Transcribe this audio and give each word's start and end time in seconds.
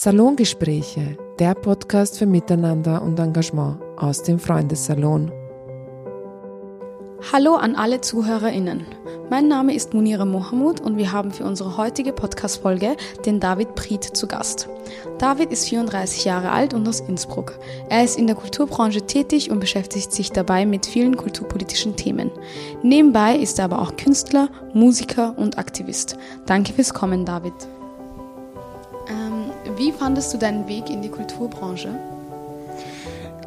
Salongespräche, 0.00 1.18
der 1.40 1.56
Podcast 1.56 2.18
für 2.18 2.26
Miteinander 2.26 3.02
und 3.02 3.18
Engagement 3.18 3.78
aus 3.96 4.22
dem 4.22 4.38
Freundessalon. 4.38 5.32
Hallo 7.32 7.56
an 7.56 7.74
alle 7.74 8.00
ZuhörerInnen. 8.00 8.86
Mein 9.28 9.48
Name 9.48 9.74
ist 9.74 9.94
Munira 9.94 10.24
Mohamud 10.24 10.80
und 10.80 10.98
wir 10.98 11.10
haben 11.10 11.32
für 11.32 11.44
unsere 11.44 11.76
heutige 11.76 12.12
Podcast-Folge 12.12 12.96
den 13.26 13.40
David 13.40 13.74
Priet 13.74 14.04
zu 14.04 14.28
Gast. 14.28 14.68
David 15.18 15.50
ist 15.50 15.68
34 15.68 16.24
Jahre 16.24 16.52
alt 16.52 16.74
und 16.74 16.88
aus 16.88 17.00
Innsbruck. 17.00 17.58
Er 17.88 18.04
ist 18.04 18.16
in 18.16 18.28
der 18.28 18.36
Kulturbranche 18.36 19.02
tätig 19.02 19.50
und 19.50 19.58
beschäftigt 19.58 20.12
sich 20.12 20.30
dabei 20.30 20.64
mit 20.64 20.86
vielen 20.86 21.16
kulturpolitischen 21.16 21.96
Themen. 21.96 22.30
Nebenbei 22.84 23.34
ist 23.34 23.58
er 23.58 23.64
aber 23.64 23.82
auch 23.82 23.96
Künstler, 23.96 24.48
Musiker 24.74 25.36
und 25.36 25.58
Aktivist. 25.58 26.16
Danke 26.46 26.72
fürs 26.72 26.94
Kommen, 26.94 27.24
David. 27.24 27.54
Wie 29.78 29.92
fandest 29.92 30.34
du 30.34 30.38
deinen 30.38 30.66
Weg 30.66 30.90
in 30.90 31.02
die 31.02 31.08
Kulturbranche? 31.08 31.96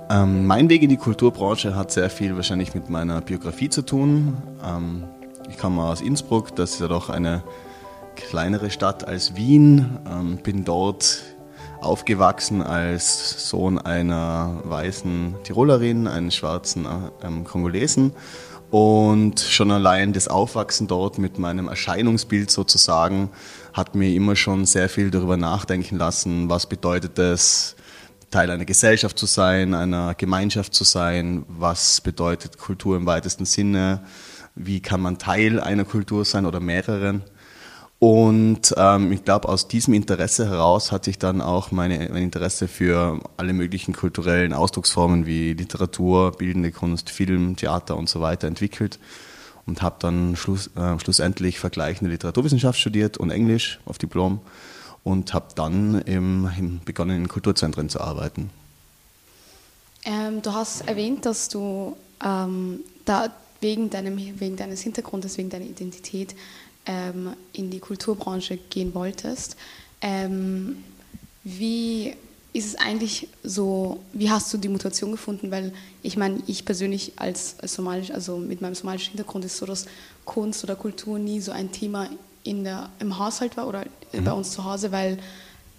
Ähm, 0.10 0.46
mein 0.46 0.70
Weg 0.70 0.82
in 0.82 0.88
die 0.88 0.96
Kulturbranche 0.96 1.76
hat 1.76 1.92
sehr 1.92 2.10
viel 2.10 2.38
wahrscheinlich 2.38 2.74
mit 2.74 2.90
meiner 2.90 3.20
Biografie 3.20 3.68
zu 3.68 3.82
tun. 3.82 4.38
Ähm, 4.66 5.04
ich 5.50 5.58
komme 5.58 5.84
aus 5.84 6.00
Innsbruck, 6.00 6.56
das 6.56 6.72
ist 6.72 6.80
ja 6.80 6.88
doch 6.88 7.10
eine 7.10 7.44
kleinere 8.16 8.72
Stadt 8.72 9.06
als 9.06 9.36
Wien. 9.36 9.98
Ähm, 10.10 10.38
bin 10.38 10.64
dort 10.64 11.22
aufgewachsen 11.82 12.62
als 12.62 13.50
Sohn 13.50 13.78
einer 13.78 14.62
weißen 14.64 15.36
Tirolerin, 15.44 16.08
eines 16.08 16.36
schwarzen 16.36 16.88
ähm, 17.26 17.44
Kongolesen. 17.44 18.14
Und 18.70 19.42
schon 19.42 19.70
allein 19.70 20.14
das 20.14 20.30
Aufwachsen 20.30 20.88
dort 20.88 21.18
mit 21.18 21.40
meinem 21.40 21.68
Erscheinungsbild 21.68 22.50
sozusagen 22.50 23.32
hat 23.74 23.96
mir 23.96 24.14
immer 24.14 24.36
schon 24.36 24.66
sehr 24.66 24.90
viel 24.90 25.12
darüber 25.12 25.38
nachdenken 25.38 25.98
lassen, 25.98 26.50
was 26.50 26.68
bedeutet 26.68 27.18
es, 27.20 27.76
Teil 28.32 28.50
einer 28.50 28.66
Gesellschaft 28.66 29.20
zu 29.20 29.26
sein, 29.26 29.74
einer 29.74 30.16
Gemeinschaft 30.16 30.74
zu 30.74 30.86
sein, 30.86 31.44
was 31.50 32.00
bedeutet 32.00 32.58
Kultur 32.58 32.96
im 32.96 33.06
weitesten 33.06 33.46
Sinne, 33.46 34.06
wie 34.56 34.80
kann 34.80 35.02
man 35.02 35.18
Teil 35.18 35.60
einer 35.60 35.84
Kultur 35.84 36.24
sein 36.24 36.46
oder 36.46 36.62
mehreren. 36.62 37.24
Und 38.00 38.74
ähm, 38.78 39.12
ich 39.12 39.26
glaube, 39.26 39.48
aus 39.48 39.68
diesem 39.68 39.94
Interesse 39.94 40.50
heraus 40.50 40.92
hat 40.92 41.04
sich 41.06 41.20
dann 41.20 41.40
auch 41.40 41.72
meine, 41.72 42.10
mein 42.12 42.24
Interesse 42.24 42.68
für 42.68 43.20
alle 43.38 43.54
möglichen 43.54 43.94
kulturellen 43.94 44.54
Ausdrucksformen 44.54 45.28
wie 45.28 45.54
Literatur, 45.54 46.32
bildende 46.32 46.72
Kunst, 46.72 47.12
Film, 47.12 47.58
Theater 47.58 47.98
und 47.98 48.10
so 48.10 48.22
weiter 48.22 48.48
entwickelt 48.48 48.98
und 49.66 49.82
habe 49.82 49.96
dann 50.00 50.36
schluss, 50.36 50.68
äh, 50.76 51.00
schlussendlich 51.00 51.60
vergleichende 51.60 52.12
Literaturwissenschaft 52.12 52.80
studiert 52.80 53.18
und 53.18 53.32
Englisch 53.32 53.80
auf 53.86 53.98
Diplom 53.98 54.40
und 55.04 55.34
habe 55.34 55.48
dann 55.56 56.02
im, 56.02 56.82
begonnen, 56.86 57.18
in 57.18 57.28
Kulturzentren 57.28 57.90
zu 57.90 58.02
arbeiten. 58.02 58.50
Ähm, 60.04 60.42
du 60.42 60.54
hast 60.54 60.82
erwähnt, 60.88 61.26
dass 61.26 61.50
du 61.50 61.96
ähm, 62.24 62.80
da 63.06 63.32
wegen, 63.62 63.90
deinem, 63.90 64.18
wegen 64.40 64.56
deines 64.56 64.82
Hintergrundes, 64.82 65.38
wegen 65.38 65.50
deiner 65.50 65.66
Identität 65.66 66.36
ähm, 66.86 67.34
in 67.54 67.70
die 67.70 67.80
Kulturbranche 67.80 68.58
gehen 68.58 68.94
wolltest. 68.96 69.56
Ähm, 70.02 70.84
wie 71.44 72.16
ist 72.54 72.66
es 72.66 72.76
eigentlich 72.76 73.30
so, 73.44 74.00
wie 74.14 74.30
hast 74.30 74.54
du 74.54 74.58
die 74.58 74.68
Mutation 74.68 75.12
gefunden? 75.12 75.52
Weil 75.52 75.74
ich 76.04 76.18
meine, 76.18 76.40
ich 76.48 76.66
persönlich 76.66 77.14
als, 77.16 77.56
als 77.60 77.74
somalisch, 77.74 78.12
also 78.12 78.38
mit 78.38 78.62
meinem 78.62 78.76
somalischen 78.76 79.12
Hintergrund 79.12 79.46
ist 79.46 79.58
so, 79.58 79.66
dass 79.66 79.86
Kunst 80.26 80.64
oder 80.64 80.76
Kultur 80.76 81.18
nie 81.18 81.40
so 81.40 81.52
ein 81.52 81.72
Thema 81.72 82.10
in 82.44 82.64
der, 82.64 82.90
im 83.00 83.18
Haushalt 83.18 83.56
war 83.56 83.68
oder 83.68 83.86
mhm. 84.12 84.24
bei 84.24 84.34
uns 84.34 84.52
zu 84.52 84.66
Hause, 84.66 84.92
weil, 84.92 85.18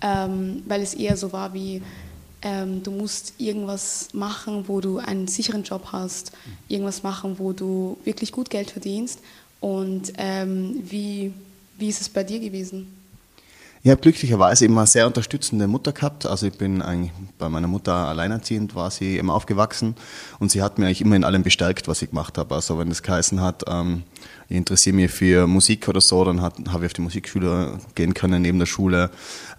ähm, 0.01 0.63
weil 0.67 0.81
es 0.81 0.95
eher 0.95 1.17
so 1.17 1.33
war 1.33 1.53
wie, 1.53 1.83
ähm, 2.41 2.83
du 2.83 2.91
musst 2.91 3.35
irgendwas 3.39 4.09
machen, 4.15 4.65
wo 4.67 4.81
du 4.81 4.99
einen 4.99 5.29
sicheren 5.29 5.63
Job 5.65 5.89
hast, 5.93 6.33
irgendwas 6.69 7.03
machen, 7.03 7.39
wo 7.39 7.53
du 7.53 7.99
wirklich 8.05 8.33
gut 8.33 8.51
Geld 8.51 8.71
verdienst. 8.71 9.21
Und 9.61 10.13
ähm, 10.17 10.83
wie, 10.89 11.33
wie 11.79 11.89
ist 11.89 12.01
es 12.01 12.09
bei 12.09 12.25
dir 12.25 12.41
gewesen? 12.41 13.02
Ich 13.85 13.91
habe 13.91 14.01
glücklicherweise 14.01 14.65
immer 14.65 14.83
eine 14.83 14.87
sehr 14.87 15.09
unterstützende 15.09 15.67
Mutter 15.67 15.91
gehabt. 15.91 16.25
Also 16.25 16.47
ich 16.47 16.53
bin 16.57 16.83
eigentlich 16.83 17.11
bei 17.37 17.49
meiner 17.49 17.67
Mutter 17.67 17.93
alleinerziehend, 17.93 18.77
war 18.77 18.93
sie 18.93 19.19
immer 19.19 19.35
aufgewachsen 19.35 19.97
und 20.39 20.53
sie 20.53 20.63
hat 20.63 20.79
mir 20.79 20.87
eigentlich 20.87 21.01
immer 21.01 21.17
in 21.17 21.25
allem 21.25 21.43
bestärkt, 21.43 21.89
was 21.89 22.01
ich 22.01 22.11
gemacht 22.11 22.39
habe. 22.39 22.55
Also 22.55 22.79
wenn 22.79 22.91
das 22.91 23.03
geheißen 23.03 23.41
hat, 23.41 23.65
ähm, 23.67 24.05
ich 24.49 24.57
interessiere 24.57 24.95
mich 24.95 25.11
für 25.11 25.49
Musik 25.49 25.89
oder 25.89 26.01
so, 26.01 26.25
dann 26.25 26.41
habe 26.43 26.55
ich 26.63 26.85
auf 26.85 26.93
die 26.93 27.01
Musikschule 27.01 27.81
gehen 27.97 28.15
können 28.15 28.43
neben 28.43 28.61
der 28.61 28.67
Schule 28.67 29.11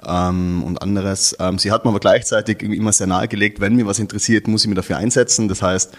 ähm, 0.07 0.63
und 0.63 0.81
anderes. 0.81 1.35
Ähm, 1.41 1.59
sie 1.59 1.73
hat 1.73 1.83
mir 1.83 1.89
aber 1.89 1.99
gleichzeitig 1.99 2.63
immer 2.63 2.93
sehr 2.93 3.07
nahegelegt, 3.07 3.59
wenn 3.59 3.75
mir 3.75 3.87
was 3.87 3.99
interessiert, 3.99 4.47
muss 4.47 4.63
ich 4.63 4.69
mich 4.69 4.77
dafür 4.77 4.95
einsetzen. 4.95 5.49
Das 5.49 5.61
heißt, 5.61 5.91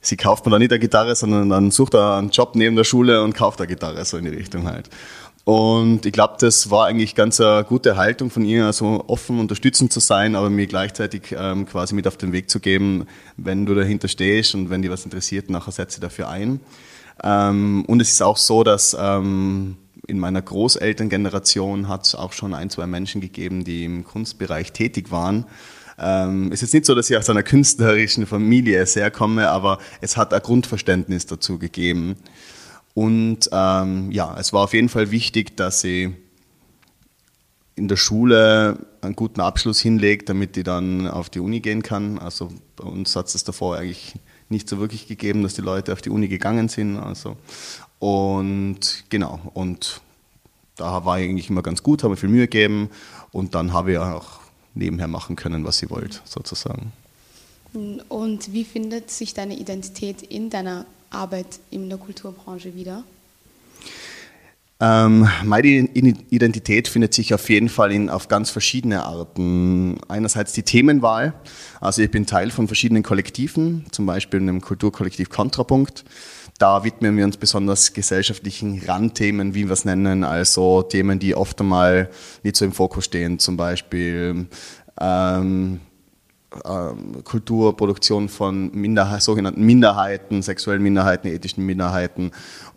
sie 0.00 0.16
kauft 0.16 0.44
mir 0.44 0.50
dann 0.50 0.60
nicht 0.60 0.72
eine 0.72 0.80
Gitarre, 0.80 1.14
sondern 1.14 1.48
dann 1.48 1.70
sucht 1.70 1.94
er 1.94 2.16
einen 2.16 2.30
Job 2.30 2.56
neben 2.56 2.76
der 2.76 2.84
Schule 2.84 3.22
und 3.22 3.34
kauft 3.34 3.60
eine 3.60 3.68
Gitarre, 3.68 4.04
so 4.04 4.16
in 4.16 4.24
die 4.24 4.30
Richtung 4.30 4.66
halt. 4.66 4.90
Und 5.44 6.06
ich 6.06 6.12
glaube, 6.12 6.36
das 6.38 6.70
war 6.70 6.86
eigentlich 6.86 7.14
ganz 7.14 7.38
eine 7.38 7.64
gute 7.64 7.98
Haltung 7.98 8.30
von 8.30 8.46
ihr, 8.46 8.64
also 8.64 9.04
offen, 9.08 9.38
unterstützend 9.38 9.92
zu 9.92 10.00
sein, 10.00 10.36
aber 10.36 10.48
mir 10.48 10.66
gleichzeitig 10.66 11.34
ähm, 11.38 11.66
quasi 11.66 11.94
mit 11.94 12.08
auf 12.08 12.16
den 12.16 12.32
Weg 12.32 12.48
zu 12.48 12.60
geben, 12.60 13.06
wenn 13.36 13.66
du 13.66 13.74
dahinter 13.74 14.08
stehst 14.08 14.54
und 14.54 14.70
wenn 14.70 14.80
dir 14.80 14.90
was 14.90 15.04
interessiert, 15.04 15.50
nachher 15.50 15.72
setze 15.72 16.00
dafür 16.00 16.30
ein. 16.30 16.60
Ähm, 17.22 17.84
und 17.86 18.00
es 18.00 18.10
ist 18.10 18.22
auch 18.22 18.38
so, 18.38 18.64
dass 18.64 18.96
ähm, 18.98 19.76
in 20.06 20.18
meiner 20.18 20.40
Großelterngeneration 20.40 21.88
hat 21.88 22.06
es 22.06 22.14
auch 22.14 22.32
schon 22.32 22.54
ein, 22.54 22.70
zwei 22.70 22.86
Menschen 22.86 23.20
gegeben, 23.20 23.64
die 23.64 23.84
im 23.84 24.04
Kunstbereich 24.04 24.72
tätig 24.72 25.10
waren. 25.10 25.44
Ähm, 25.98 26.50
es 26.52 26.62
ist 26.62 26.72
nicht 26.72 26.86
so, 26.86 26.94
dass 26.94 27.10
ich 27.10 27.16
aus 27.18 27.28
einer 27.28 27.42
künstlerischen 27.42 28.26
Familie 28.26 28.86
sehr 28.86 29.10
komme, 29.10 29.50
aber 29.50 29.78
es 30.00 30.16
hat 30.16 30.32
ein 30.32 30.40
Grundverständnis 30.40 31.26
dazu 31.26 31.58
gegeben. 31.58 32.16
Und 32.94 33.48
ähm, 33.52 34.10
ja, 34.12 34.36
es 34.38 34.52
war 34.52 34.62
auf 34.62 34.72
jeden 34.72 34.88
Fall 34.88 35.10
wichtig, 35.10 35.56
dass 35.56 35.80
sie 35.80 36.14
in 37.76 37.88
der 37.88 37.96
Schule 37.96 38.78
einen 39.00 39.16
guten 39.16 39.40
Abschluss 39.40 39.80
hinlegt, 39.80 40.28
damit 40.28 40.54
die 40.54 40.62
dann 40.62 41.08
auf 41.08 41.28
die 41.28 41.40
Uni 41.40 41.60
gehen 41.60 41.82
kann. 41.82 42.18
Also 42.18 42.50
bei 42.76 42.84
uns 42.84 43.16
hat 43.16 43.34
es 43.34 43.42
davor 43.42 43.76
eigentlich 43.76 44.14
nicht 44.48 44.68
so 44.68 44.78
wirklich 44.78 45.08
gegeben, 45.08 45.42
dass 45.42 45.54
die 45.54 45.62
Leute 45.62 45.92
auf 45.92 46.00
die 46.00 46.10
Uni 46.10 46.28
gegangen 46.28 46.68
sind. 46.68 46.96
Also 46.96 47.36
und 47.98 49.04
genau 49.08 49.40
und 49.54 50.00
da 50.76 51.04
war 51.04 51.18
ich 51.18 51.28
eigentlich 51.28 51.50
immer 51.50 51.62
ganz 51.62 51.82
gut, 51.82 52.02
habe 52.02 52.12
mir 52.12 52.16
viel 52.16 52.28
Mühe 52.28 52.42
gegeben 52.48 52.90
und 53.32 53.54
dann 53.54 53.72
habe 53.72 53.92
ich 53.92 53.98
auch 53.98 54.40
nebenher 54.74 55.08
machen 55.08 55.36
können, 55.36 55.64
was 55.64 55.78
sie 55.78 55.90
wollte, 55.90 56.20
sozusagen. 56.24 56.92
Und 58.08 58.52
wie 58.52 58.64
findet 58.64 59.10
sich 59.10 59.34
deine 59.34 59.56
Identität 59.56 60.22
in 60.22 60.50
deiner 60.50 60.86
Arbeit 61.14 61.60
in 61.70 61.88
der 61.88 61.98
Kulturbranche 61.98 62.74
wieder? 62.74 63.04
Ähm, 64.80 65.28
meine 65.44 65.68
Identität 65.68 66.88
findet 66.88 67.14
sich 67.14 67.32
auf 67.32 67.48
jeden 67.48 67.68
Fall 67.68 67.92
in, 67.92 68.10
auf 68.10 68.28
ganz 68.28 68.50
verschiedene 68.50 69.04
Arten. 69.04 69.98
Einerseits 70.08 70.52
die 70.52 70.64
Themenwahl. 70.64 71.32
Also 71.80 72.02
ich 72.02 72.10
bin 72.10 72.26
Teil 72.26 72.50
von 72.50 72.66
verschiedenen 72.66 73.02
Kollektiven, 73.02 73.86
zum 73.92 74.04
Beispiel 74.04 74.40
einem 74.40 74.60
Kulturkollektiv 74.60 75.30
Kontrapunkt. 75.30 76.04
Da 76.58 76.84
widmen 76.84 77.16
wir 77.16 77.24
uns 77.24 77.36
besonders 77.36 77.92
gesellschaftlichen 77.92 78.82
Randthemen, 78.86 79.54
wie 79.54 79.64
wir 79.64 79.72
es 79.72 79.84
nennen, 79.84 80.22
also 80.22 80.82
Themen, 80.82 81.18
die 81.18 81.34
oft 81.34 81.60
einmal 81.60 82.10
nicht 82.42 82.56
so 82.56 82.64
im 82.64 82.72
Fokus 82.72 83.06
stehen, 83.06 83.38
zum 83.38 83.56
Beispiel 83.56 84.46
ähm, 85.00 85.80
Kulturproduktion 87.24 88.28
von 88.28 88.70
Minderheit, 88.72 89.22
sogenannten 89.22 89.62
Minderheiten, 89.64 90.42
sexuellen 90.42 90.82
Minderheiten, 90.82 91.28
ethischen 91.28 91.64
Minderheiten. 91.66 92.30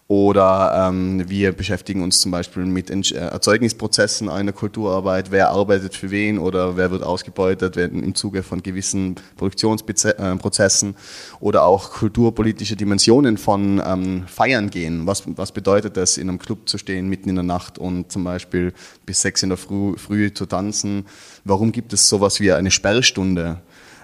Oder 0.10 0.88
ähm, 0.88 1.28
wir 1.28 1.52
beschäftigen 1.52 2.02
uns 2.02 2.22
zum 2.22 2.32
Beispiel 2.32 2.66
mit 2.66 2.90
äh, 2.90 3.18
Erzeugnisprozessen 3.18 4.30
einer 4.30 4.54
Kulturarbeit. 4.54 5.32
Wer 5.32 5.50
arbeitet 5.50 5.96
für 5.96 6.12
wen 6.12 6.40
oder 6.40 6.78
wer 6.78 6.92
wird 6.92 7.04
ausgebeutet 7.04 7.76
werden 7.76 8.02
im 8.04 8.16
Zuge 8.16 8.42
von 8.42 8.64
gewissen 8.64 9.16
Produktionsprozessen 9.36 10.96
oder 11.42 11.64
auch 11.64 11.92
kulturpolitische 11.92 12.78
Dimensionen 12.78 13.38
von 13.38 13.82
ähm, 13.86 14.24
Feiern 14.28 14.70
gehen. 14.70 15.06
Was, 15.06 15.24
was 15.26 15.52
bedeutet 15.52 15.98
es, 15.98 16.18
in 16.18 16.30
einem 16.30 16.40
Club 16.40 16.70
zu 16.70 16.78
stehen 16.78 17.10
mitten 17.10 17.28
in 17.28 17.36
der 17.36 17.44
Nacht 17.44 17.78
und 17.78 18.10
zum 18.10 18.24
Beispiel 18.24 18.72
bis 19.06 19.22
sechs 19.22 19.44
in 19.44 19.50
der 19.50 19.58
Früh, 19.58 19.98
Früh 19.98 20.34
zu 20.34 20.46
tanzen? 20.46 21.06
Warum 21.44 21.74
gibt 21.74 21.92
es 21.92 22.08
sowas 22.08 22.40
wie 22.40 22.54
eine 22.54 22.72
Sperrstunde? 22.72 23.60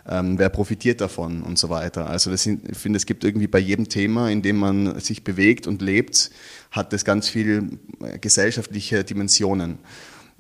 Ähm, 0.09 0.38
wer 0.38 0.50
profitiert 0.50 1.01
davon 1.01 1.41
und 1.41 1.57
so 1.57 1.69
weiter. 1.69 2.09
Also 2.09 2.29
das 2.29 2.45
ich 2.45 2.59
finde, 2.73 2.97
es 2.97 3.05
gibt 3.05 3.23
irgendwie 3.23 3.47
bei 3.47 3.59
jedem 3.59 3.89
Thema, 3.89 4.29
in 4.29 4.41
dem 4.41 4.57
man 4.57 5.00
sich 5.00 5.23
bewegt 5.23 5.67
und 5.67 5.81
lebt, 5.81 6.31
hat 6.71 6.94
das 6.94 7.05
ganz 7.05 7.29
viel 7.29 7.79
äh, 8.01 8.19
gesellschaftliche 8.19 9.03
Dimensionen. 9.03 9.79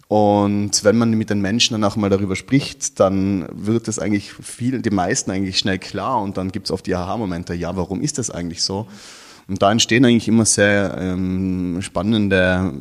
Und 0.09 0.83
wenn 0.83 0.97
man 0.97 1.11
mit 1.11 1.29
den 1.29 1.41
Menschen 1.41 1.73
dann 1.73 1.83
auch 1.83 1.95
mal 1.95 2.09
darüber 2.09 2.35
spricht, 2.35 2.99
dann 2.99 3.47
wird 3.51 3.87
das 3.87 3.99
eigentlich 3.99 4.33
vielen, 4.33 4.81
die 4.81 4.91
meisten 4.91 5.31
eigentlich 5.31 5.57
schnell 5.57 5.79
klar 5.79 6.21
und 6.21 6.37
dann 6.37 6.51
gibt 6.51 6.67
es 6.67 6.71
oft 6.71 6.85
die 6.85 6.93
Aha-Momente, 6.93 7.53
ja, 7.53 7.75
warum 7.75 8.01
ist 8.01 8.17
das 8.17 8.29
eigentlich 8.29 8.61
so? 8.61 8.87
Und 9.47 9.61
da 9.61 9.71
entstehen 9.71 10.05
eigentlich 10.05 10.27
immer 10.27 10.45
sehr 10.45 10.97
ähm, 10.99 11.81
spannende 11.81 12.73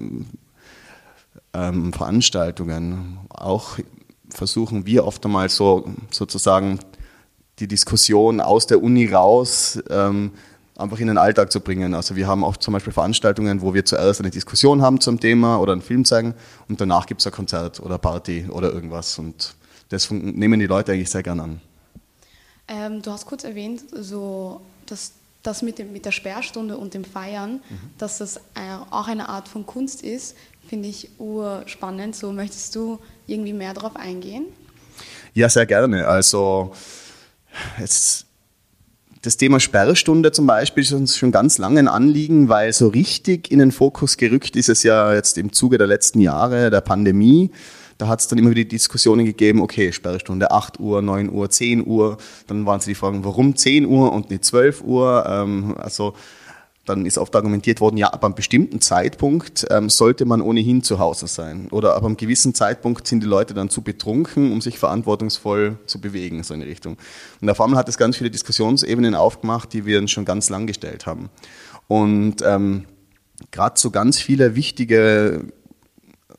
ähm, 1.55 1.93
Veranstaltungen. 1.93 3.19
Auch 3.31 3.79
versuchen 4.32 4.87
wir 4.87 5.06
oft 5.06 5.25
einmal 5.25 5.49
so 5.49 5.87
sozusagen 6.11 6.79
die 7.58 7.69
Diskussion 7.69 8.40
aus 8.40 8.67
der 8.67 8.82
Uni 8.82 9.06
raus 9.06 9.79
ähm, 9.90 10.32
einfach 10.76 10.99
in 10.99 11.06
den 11.06 11.19
Alltag 11.19 11.52
zu 11.52 11.61
bringen. 11.61 11.94
Also 11.94 12.17
wir 12.17 12.26
haben 12.26 12.44
oft 12.44 12.62
zum 12.62 12.73
Beispiel 12.73 12.93
Veranstaltungen, 12.93 13.62
wo 13.62 13.75
wir 13.75 13.84
zuerst 13.84 14.20
eine 14.20 14.31
Diskussion 14.31 14.82
haben 14.82 15.00
zum 15.00 15.20
Thema 15.20 15.58
oder 15.61 15.73
einen 15.73 15.82
Film 15.82 16.05
zeigen 16.05 16.34
und 16.69 16.81
danach 16.81 17.06
gibt 17.06 17.20
es 17.20 17.26
ein 17.26 17.32
Konzert 17.32 17.81
oder 17.81 17.99
Party 17.99 18.46
oder 18.49 18.73
irgendwas 18.73 19.19
und 19.19 19.55
das 19.90 20.11
nehmen 20.11 20.58
die 20.58 20.67
Leute 20.67 20.93
eigentlich 20.93 21.11
sehr 21.11 21.23
gern 21.23 21.40
an. 21.40 21.61
Ähm, 22.69 23.02
du 23.02 23.11
hast 23.11 23.26
kurz 23.26 23.44
erwähnt, 23.44 23.82
so 23.93 24.62
dass 24.87 25.12
das 25.43 25.62
mit, 25.62 25.79
dem, 25.79 25.93
mit 25.93 26.05
der 26.05 26.12
Sperrstunde 26.12 26.76
und 26.76 26.94
dem 26.94 27.05
Feiern, 27.05 27.55
mhm. 27.55 27.90
dass 27.99 28.19
das 28.19 28.37
äh, 28.37 28.40
auch 28.90 29.08
eine 29.08 29.29
Art 29.29 29.49
von 29.49 29.67
Kunst 29.67 30.02
ist, 30.02 30.37
finde 30.69 30.88
ich 30.88 31.11
urspannend. 31.19 32.17
So 32.17 32.32
möchtest 32.32 32.75
du 32.75 32.99
irgendwie 33.26 33.53
mehr 33.53 33.75
darauf 33.75 33.97
eingehen? 33.97 34.47
Ja, 35.35 35.49
sehr 35.49 35.67
gerne. 35.67 36.06
Also 36.06 36.73
jetzt 37.79 38.26
das 39.23 39.37
Thema 39.37 39.61
Sperrstunde 39.61 40.32
zum 40.32 40.47
Beispiel 40.47 40.82
ist 40.82 40.93
uns 40.93 41.17
schon 41.17 41.31
ganz 41.31 41.59
lange 41.59 41.79
ein 41.79 41.88
Anliegen, 41.88 42.49
weil 42.49 42.73
so 42.73 42.88
richtig 42.88 43.53
in 43.53 43.61
den 43.61 43.70
Fokus 43.70 44.17
gerückt 44.17 44.56
ist 44.56 44.69
es 44.69 44.82
ja 44.82 45.14
jetzt 45.14 45.38
im 45.38 45.53
Zuge 45.53 45.79
der 45.79 45.87
letzten 45.87 46.20
Jahre 46.20 46.70
der 46.70 46.81
Pandemie. 46.81 47.53
Da 47.99 48.08
hat 48.08 48.19
es 48.19 48.26
dann 48.26 48.38
immer 48.38 48.50
wieder 48.50 48.65
Diskussionen 48.65 49.25
gegeben, 49.25 49.61
okay, 49.61 49.93
Sperrstunde 49.93 50.50
8 50.50 50.81
Uhr, 50.81 51.03
9 51.03 51.31
Uhr, 51.31 51.49
10 51.49 51.87
Uhr. 51.87 52.19
Dann 52.49 52.67
waren 52.67 52.81
sie 52.81 52.91
die 52.91 52.94
Fragen, 52.97 53.25
warum 53.25 53.55
10 53.55 53.87
Uhr 53.87 54.12
und 54.12 54.31
nicht 54.31 54.44
12 54.44 54.82
Uhr? 54.82 55.25
Ähm, 55.29 55.76
also 55.79 56.15
dann 56.84 57.06
ist 57.06 57.17
oft 57.17 57.34
argumentiert 57.37 57.81
worden, 57.81 57.96
ja, 57.96 58.08
ab 58.08 58.25
einem 58.25 58.34
bestimmten 58.34 58.81
Zeitpunkt 58.81 59.67
ähm, 59.70 59.88
sollte 59.88 60.25
man 60.25 60.40
ohnehin 60.40 60.82
zu 60.82 60.99
Hause 60.99 61.29
sein. 61.29 61.69
Oder 61.70 61.94
ab 61.94 62.05
einem 62.05 62.17
gewissen 62.17 62.55
Zeitpunkt 62.55 63.06
sind 63.06 63.23
die 63.23 63.29
Leute 63.29 63.55
dann 63.55 63.70
zu 63.70 63.82
betrunken, 63.82 64.50
um 64.50 64.61
sich 64.61 64.79
verantwortungsvoll 64.79 65.79
zu 65.87 66.00
bewegen, 66.00 66.43
so 66.43 66.55
in 66.55 66.61
die 66.61 66.67
Richtung. 66.67 66.96
Und 67.40 67.46
der 67.46 67.55
Formel 67.55 67.76
hat 67.76 67.88
es 67.88 67.99
ganz 67.99 68.17
viele 68.17 68.31
Diskussionsebenen 68.31 69.14
aufgemacht, 69.14 69.73
die 69.73 69.87
wir 69.87 69.99
uns 69.99 70.11
schon 70.11 70.25
ganz 70.25 70.50
lang 70.50 70.67
gestellt 70.67 71.06
haben. 71.06 71.31
Und 71.87 72.43
ähm, 72.44 72.87
gerade 73.52 73.79
so 73.79 73.93
ganz 73.93 74.19
viele 74.19 74.56
wichtige, 74.56 75.44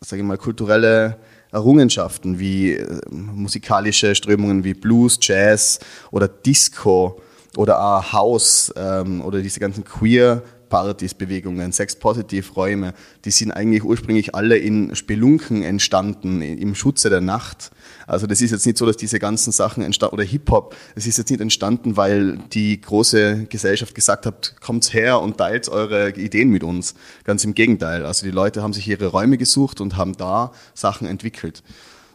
sage 0.02 0.22
ich 0.22 0.28
mal, 0.28 0.38
kulturelle 0.38 1.20
Errungenschaften 1.54 2.40
wie 2.40 2.74
äh, 2.74 3.00
musikalische 3.10 4.14
Strömungen 4.14 4.66
wie 4.66 4.74
Blues, 4.74 5.20
Jazz 5.22 5.80
oder 6.12 6.28
Disco 6.28 7.22
oder 7.58 7.82
auch 7.82 8.14
House 8.14 8.74
ähm, 8.76 9.22
oder 9.22 9.42
diese 9.42 9.60
ganzen 9.60 9.84
Queer 9.84 10.44
Partys, 10.74 11.14
Bewegungen, 11.14 11.72
Sex-Positiv-Räume, 11.72 12.96
die 13.26 13.30
sind 13.30 13.52
eigentlich 13.52 13.84
ursprünglich 13.84 14.34
alle 14.34 14.58
in 14.58 14.96
Spelunken 14.96 15.62
entstanden, 15.62 16.42
im 16.42 16.74
Schutze 16.74 17.12
der 17.12 17.22
Nacht. 17.22 17.70
Also 18.08 18.26
das 18.26 18.42
ist 18.42 18.50
jetzt 18.50 18.66
nicht 18.66 18.80
so, 18.80 18.88
dass 18.88 18.98
diese 18.98 19.20
ganzen 19.20 19.52
Sachen 19.52 19.84
entstanden, 19.84 20.16
oder 20.16 20.24
Hip-Hop, 20.24 20.76
das 20.96 21.06
ist 21.06 21.20
jetzt 21.20 21.30
nicht 21.30 21.42
entstanden, 21.42 21.96
weil 21.96 22.40
die 22.54 22.82
große 22.82 23.46
Gesellschaft 23.50 23.94
gesagt 23.94 24.26
hat, 24.26 24.56
kommt 24.62 24.92
her 24.96 25.22
und 25.22 25.38
teilt 25.38 25.70
eure 25.70 26.10
Ideen 26.16 26.50
mit 26.50 26.64
uns. 26.64 26.96
Ganz 27.24 27.46
im 27.46 27.54
Gegenteil. 27.54 28.04
Also 28.04 28.26
die 28.26 28.32
Leute 28.32 28.64
haben 28.64 28.74
sich 28.74 28.88
ihre 28.88 29.06
Räume 29.06 29.38
gesucht 29.38 29.80
und 29.80 29.96
haben 29.96 30.18
da 30.18 30.54
Sachen 30.74 31.06
entwickelt. 31.06 31.62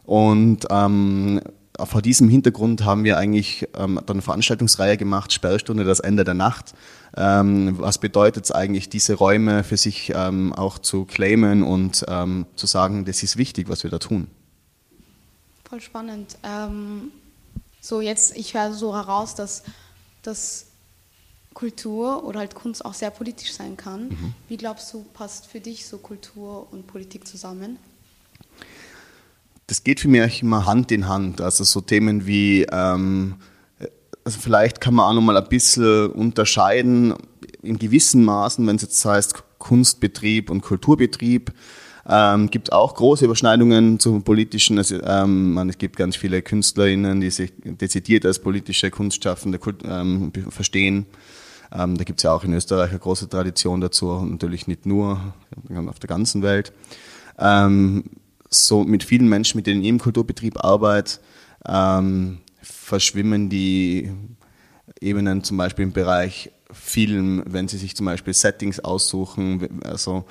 Und 0.03 0.67
ähm, 0.69 1.41
vor 1.85 2.03
diesem 2.03 2.29
Hintergrund 2.29 2.85
haben 2.85 3.05
wir 3.05 3.19
eigentlich 3.19 3.69
ähm, 3.77 4.01
dann 4.07 4.17
eine 4.17 4.23
Veranstaltungsreihe 4.23 4.97
gemacht, 4.97 5.33
Sperrstunde, 5.33 5.85
das 5.85 6.01
Ende 6.01 6.25
der 6.25 6.35
Nacht. 6.35 6.75
Ähm, 7.17 7.79
was 7.79 7.99
bedeutet 7.99 8.45
es 8.45 8.53
eigentlich, 8.53 8.89
diese 8.89 9.15
Räume 9.15 9.65
für 9.65 9.77
sich 9.77 10.13
ähm, 10.15 10.53
auch 10.53 10.79
zu 10.79 11.05
claimen 11.05 11.63
und 11.63 12.05
ähm, 12.09 12.47
zu 12.57 12.67
sagen, 12.67 13.05
das 13.05 13.23
ist 13.23 13.37
wichtig, 13.37 13.69
was 13.69 13.83
wir 13.83 13.91
da 13.91 13.99
tun? 13.99 14.29
Voll 15.69 15.81
spannend. 15.81 16.37
Ähm, 16.43 17.13
so 17.81 18.01
jetzt, 18.01 18.37
ich 18.37 18.55
höre 18.55 18.73
so 18.73 18.95
heraus, 18.95 19.35
dass, 19.35 19.63
dass 20.23 20.67
Kultur 21.55 22.25
oder 22.25 22.41
halt 22.41 22.55
Kunst 22.55 22.85
auch 22.85 22.95
sehr 22.95 23.11
politisch 23.11 23.53
sein 23.53 23.77
kann. 23.77 24.09
Mhm. 24.09 24.35
Wie 24.49 24.57
glaubst 24.57 24.93
du, 24.93 25.05
passt 25.15 25.47
für 25.47 25.61
dich 25.61 25.87
so 25.87 25.99
Kultur 25.99 26.69
und 26.73 26.87
Politik 26.87 27.27
zusammen? 27.27 27.79
Das 29.69 29.85
geht 29.85 30.01
für 30.01 30.09
mich 30.09 30.43
immer 30.43 30.67
Hand 30.67 30.91
in 30.91 31.07
Hand. 31.07 31.41
Also 31.41 31.63
so 31.63 31.81
Themen 31.81 32.27
wie, 32.27 32.67
ähm, 32.73 33.37
also 34.25 34.41
vielleicht 34.41 34.81
kann 34.81 34.95
man 34.95 35.07
auch 35.07 35.15
nochmal 35.15 35.37
ein 35.37 35.49
bisschen 35.49 36.11
unterscheiden, 36.11 37.15
in 37.63 37.79
gewissen 37.79 38.25
Maßen, 38.25 38.67
wenn 38.67 38.77
es 38.77 38.83
jetzt 38.83 39.05
heißt 39.05 39.45
Kunstbetrieb 39.59 40.51
und 40.51 40.63
Kulturbetrieb, 40.63 41.53
ähm, 42.09 42.49
gibt 42.49 42.73
auch 42.73 42.95
große 42.95 43.27
Überschneidungen 43.27 43.99
zum 43.99 44.23
politischen. 44.23 44.79
Also, 44.79 45.03
ähm, 45.03 45.53
man, 45.53 45.69
es 45.69 45.77
gibt 45.77 45.97
ganz 45.97 46.17
viele 46.17 46.41
KünstlerInnen, 46.41 47.21
die 47.21 47.31
sich 47.31 47.53
dezidiert 47.63 48.25
als 48.25 48.39
politische 48.39 48.91
Kunstschaffende 48.91 49.61
ähm, 49.85 50.33
verstehen. 50.49 51.05
Ähm, 51.71 51.99
da 51.99 52.05
gibt 52.05 52.21
es 52.21 52.23
ja 52.23 52.33
auch 52.33 52.45
in 52.45 52.55
Österreich 52.55 52.91
eine 52.91 52.99
große 52.99 53.29
Tradition 53.29 53.83
dazu, 53.83 54.25
natürlich 54.25 54.67
nicht 54.67 54.87
nur 54.87 55.35
auf 55.87 55.99
der 55.99 56.09
ganzen 56.09 56.41
Welt. 56.41 56.73
Ähm, 57.39 58.05
so 58.51 58.85
mit 58.85 59.05
vielen 59.05 59.29
Menschen, 59.29 59.59
mit 59.59 59.67
denen 59.67 59.83
ich 59.83 59.89
im 59.89 59.99
Kulturbetrieb 59.99 60.65
arbeite, 60.65 61.21
ähm, 61.67 62.39
verschwimmen 62.63 63.49
die 63.49 64.11
Ebenen 65.01 65.45
zum 65.45 65.57
Beispiel 65.57 65.85
im 65.85 65.93
Bereich 65.93 66.51
Film, 66.71 67.43
wenn 67.47 67.69
sie 67.69 67.79
sich 67.79 67.97
zum 67.97 68.07
Beispiel 68.07 68.35
Settings 68.35 68.81
aussuchen, 68.81 69.81
also 69.85 70.25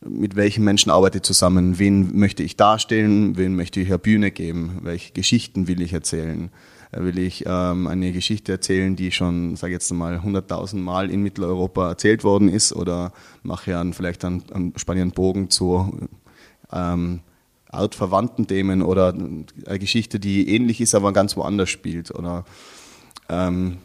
mit 0.00 0.36
welchen 0.36 0.62
Menschen 0.62 0.90
arbeite 0.90 1.18
ich 1.18 1.22
zusammen, 1.22 1.78
wen 1.78 2.16
möchte 2.16 2.42
ich 2.44 2.56
darstellen, 2.56 3.36
wen 3.36 3.56
möchte 3.56 3.80
ich 3.80 3.88
eine 3.88 3.98
Bühne 3.98 4.30
geben, 4.30 4.78
welche 4.82 5.12
Geschichten 5.12 5.66
will 5.66 5.82
ich 5.82 5.92
erzählen. 5.92 6.50
Will 6.92 7.18
ich 7.18 7.44
ähm, 7.46 7.86
eine 7.86 8.12
Geschichte 8.12 8.52
erzählen, 8.52 8.96
die 8.96 9.12
schon, 9.12 9.56
sage 9.56 9.74
jetzt 9.74 9.92
mal, 9.92 10.18
100.000 10.18 10.76
Mal 10.76 11.10
in 11.10 11.22
Mitteleuropa 11.22 11.88
erzählt 11.88 12.24
worden 12.24 12.48
ist 12.48 12.72
oder 12.72 13.12
mache 13.42 13.72
ich 13.72 13.94
vielleicht 13.94 14.24
einen, 14.24 14.42
einen 14.52 14.72
spannenden 14.78 15.10
Bogen 15.10 15.50
zu 15.50 16.08
ähm, 16.72 17.20
artverwandten 17.70 18.46
Themen 18.46 18.82
oder 18.82 19.12
eine 19.12 19.78
Geschichte, 19.78 20.18
die 20.18 20.54
ähnlich 20.54 20.80
ist, 20.80 20.94
aber 20.94 21.12
ganz 21.12 21.36
woanders 21.36 21.70
spielt. 21.70 22.14
Oder 22.14 22.44
ähm, 23.28 23.78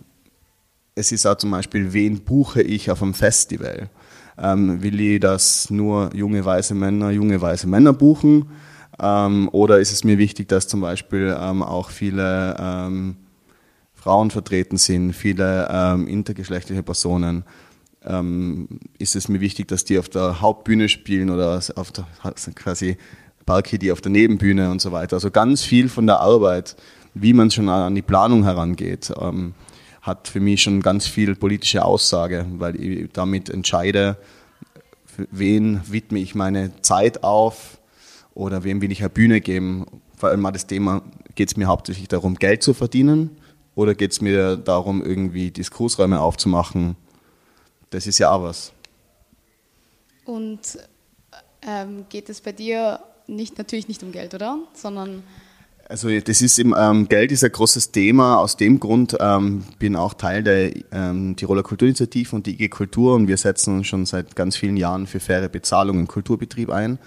es 0.96 1.12
ist 1.12 1.26
auch 1.26 1.36
zum 1.36 1.52
Beispiel, 1.52 1.94
wen 1.94 2.22
buche 2.22 2.62
ich 2.62 2.92
auf 2.92 3.02
einem 3.02 3.14
Festival? 3.14 3.90
Ähm, 4.38 4.82
will 4.82 5.00
ich, 5.00 5.20
dass 5.20 5.70
nur 5.70 6.16
junge 6.16 6.44
weiße 6.44 6.74
Männer 6.74 7.12
junge 7.12 7.40
weiße 7.40 7.68
Männer 7.68 7.94
buchen? 7.94 8.50
Ähm, 9.00 9.50
oder 9.52 9.80
ist 9.80 9.92
es 9.92 10.04
mir 10.04 10.18
wichtig, 10.18 10.48
dass 10.48 10.68
zum 10.68 10.82
Beispiel 10.82 11.36
ähm, 11.40 11.62
auch 11.62 11.90
viele 11.90 12.56
ähm, 12.60 13.18
Frauen 13.94 14.32
vertreten 14.32 14.78
sind, 14.78 15.14
viele 15.14 15.68
ähm, 15.72 16.08
intergeschlechtliche 16.08 16.84
Personen? 16.84 17.44
ist 19.00 19.16
es 19.16 19.30
mir 19.30 19.40
wichtig, 19.40 19.70
dass 19.70 19.86
die 19.86 19.98
auf 19.98 20.10
der 20.10 20.42
Hauptbühne 20.42 20.90
spielen 20.90 21.30
oder 21.30 21.62
auf 21.76 21.92
der, 21.94 22.06
quasi 22.54 22.98
Parky, 23.46 23.78
die 23.78 23.92
auf 23.92 24.02
der 24.02 24.12
Nebenbühne 24.12 24.72
und 24.72 24.82
so 24.82 24.92
weiter. 24.92 25.16
Also 25.16 25.32
ganz 25.32 25.64
viel 25.64 25.90
von 25.90 26.08
der 26.08 26.20
Arbeit, 26.20 26.76
wie 27.14 27.34
man 27.34 27.52
schon 27.52 27.70
an 27.70 27.96
die 27.96 28.02
Planung 28.02 28.44
herangeht, 28.44 29.14
ähm, 29.20 29.54
hat 30.02 30.28
für 30.28 30.40
mich 30.40 30.62
schon 30.62 30.82
ganz 30.82 31.08
viel 31.08 31.36
politische 31.36 31.86
Aussage, 31.86 32.46
weil 32.58 32.76
ich 32.76 33.10
damit 33.14 33.50
entscheide, 33.50 34.18
wen 35.32 35.82
widme 35.90 36.20
ich 36.20 36.36
meine 36.36 36.72
Zeit 36.82 37.24
auf 37.24 37.80
oder 38.34 38.64
wem 38.64 38.82
will 38.82 38.92
ich 38.92 39.02
eine 39.02 39.10
Bühne 39.10 39.42
geben. 39.42 39.86
Vor 40.18 40.30
allem 40.30 40.42
mal 40.42 40.52
das 40.52 40.68
Thema, 40.68 41.04
geht 41.36 41.50
es 41.50 41.58
mir 41.58 41.68
hauptsächlich 41.68 42.08
darum, 42.08 42.36
Geld 42.36 42.64
zu 42.64 42.74
verdienen 42.74 43.38
oder 43.76 43.96
geht 43.96 44.12
es 44.12 44.22
mir 44.22 44.58
darum, 44.58 45.04
irgendwie 45.04 45.52
Diskursräume 45.52 46.20
aufzumachen? 46.20 46.96
Das 47.90 48.08
ist 48.08 48.20
ja 48.20 48.32
auch 48.32 48.44
was. 48.44 48.74
Und 50.26 50.60
ähm, 51.62 52.06
geht 52.10 52.30
es 52.30 52.42
bei 52.42 52.52
dir 52.52 53.00
nicht, 53.36 53.58
natürlich 53.58 53.88
nicht 53.88 54.04
um 54.04 54.12
Geld, 54.12 54.34
oder? 54.34 54.60
Sondern 54.74 55.24
also 55.90 56.10
das 56.20 56.42
ist 56.42 56.60
im, 56.60 56.74
ähm, 56.78 57.10
Geld 57.10 57.32
ist 57.32 57.44
ein 57.44 57.52
großes 57.52 57.92
Thema. 57.92 58.38
Aus 58.38 58.56
dem 58.56 58.80
Grund 58.80 59.18
ähm, 59.20 59.64
bin 59.80 59.96
auch 59.96 60.14
Teil 60.14 60.42
der 60.42 60.72
ähm, 60.92 61.36
Tiroler 61.36 61.64
Kulturinitiative 61.64 62.36
und 62.36 62.48
die 62.48 62.54
IG 62.54 62.70
Kultur 62.70 63.16
und 63.16 63.28
wir 63.28 63.38
setzen 63.38 63.76
uns 63.78 63.88
schon 63.88 64.06
seit 64.06 64.36
ganz 64.36 64.56
vielen 64.56 64.78
Jahren 64.78 65.08
für 65.08 65.20
faire 65.20 65.50
Bezahlung 65.50 66.00
im 66.00 66.08
Kulturbetrieb 66.08 66.70
ein, 66.70 67.00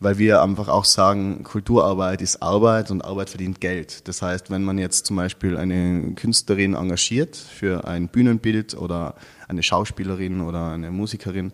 weil 0.00 0.18
wir 0.18 0.42
einfach 0.42 0.68
auch 0.68 0.86
sagen, 0.86 1.44
Kulturarbeit 1.44 2.22
ist 2.22 2.42
Arbeit 2.42 2.90
und 2.90 3.04
Arbeit 3.04 3.28
verdient 3.28 3.60
Geld. 3.60 4.08
Das 4.08 4.22
heißt, 4.22 4.50
wenn 4.50 4.64
man 4.64 4.78
jetzt 4.78 5.06
zum 5.06 5.16
Beispiel 5.16 5.58
eine 5.58 6.14
Künstlerin 6.14 6.74
engagiert 6.74 7.36
für 7.36 7.86
ein 7.86 8.08
Bühnenbild 8.08 8.74
oder 8.74 9.16
eine 9.48 9.62
Schauspielerin 9.62 10.40
oder 10.40 10.72
eine 10.72 10.90
Musikerin, 10.90 11.52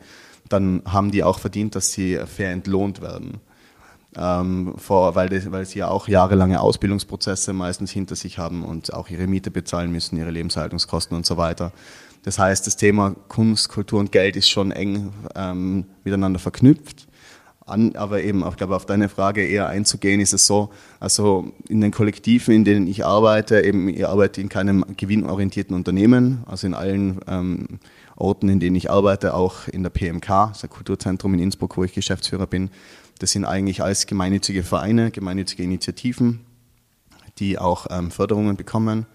dann 0.49 0.83
haben 0.87 1.11
die 1.11 1.25
auch 1.25 1.41
verdient, 1.41 1.75
dass 1.75 1.93
sie 1.93 2.19
fair 2.27 2.53
entlohnt 2.53 3.03
werden 3.03 3.41
ähm, 4.17 4.75
vor, 4.77 5.15
weil, 5.15 5.29
das, 5.29 5.51
weil 5.53 5.67
sie 5.67 5.81
ja 5.81 5.89
auch 5.89 6.09
jahrelange 6.09 6.61
Ausbildungsprozesse 6.61 7.53
meistens 7.53 7.91
hinter 7.91 8.17
sich 8.17 8.39
haben 8.39 8.65
und 8.65 8.93
auch 8.93 9.09
ihre 9.09 9.27
Miete 9.27 9.51
bezahlen 9.51 9.93
müssen, 9.93 10.17
ihre 10.17 10.31
Lebenshaltungskosten 10.31 11.17
und 11.17 11.27
so 11.27 11.37
weiter. 11.37 11.73
Das 12.23 12.39
heißt, 12.39 12.67
das 12.67 12.77
Thema 12.77 13.15
Kunst, 13.29 13.69
Kultur 13.69 13.99
und 14.01 14.13
Geld 14.13 14.37
ist 14.37 14.51
schon 14.51 14.73
eng 14.73 15.13
ähm, 15.35 15.87
miteinander 16.05 16.39
verknüpft. 16.39 17.07
An, 17.71 17.97
aber 17.97 18.23
eben, 18.23 18.45
ich 18.47 18.57
glaube, 18.57 18.77
auf 18.77 18.87
deine 18.87 19.09
Frage 19.09 19.47
eher 19.47 19.69
einzugehen, 19.69 20.21
ist 20.21 20.33
es 20.33 20.47
so, 20.47 20.71
also 20.99 21.53
in 21.69 21.81
den 21.81 21.91
Kollektiven, 21.91 22.55
in 22.55 22.65
denen 22.65 22.87
ich 22.87 23.05
arbeite, 23.05 23.61
eben, 23.63 23.89
ich 23.89 24.07
arbeite 24.07 24.41
in 24.41 24.49
keinem 24.49 24.85
gewinnorientierten 24.97 25.75
Unternehmen, 25.75 26.45
also 26.47 26.67
in 26.67 26.75
allen 26.75 27.21
ähm, 27.27 27.67
Orten, 28.17 28.49
in 28.49 28.61
denen 28.61 28.77
ich 28.77 28.91
arbeite, 28.91 29.35
auch 29.35 29.69
in 29.69 29.83
der 29.83 29.91
PMK, 29.91 30.53
das 30.53 30.69
Kulturzentrum 30.69 31.35
in 31.35 31.41
Innsbruck, 31.41 31.77
wo 31.77 31.85
ich 31.85 31.95
Geschäftsführer 31.95 32.47
bin. 32.47 32.71
Das 33.19 33.33
sind 33.33 33.45
eigentlich 33.45 33.83
alles 33.83 34.07
gemeinnützige 34.07 34.63
Vereine, 34.63 35.11
gemeinnützige 35.11 35.63
Initiativen, 35.63 36.41
die 37.39 37.59
auch 37.59 37.87
ähm, 37.91 38.11
Förderungen 38.11 38.57
bekommen 38.57 39.07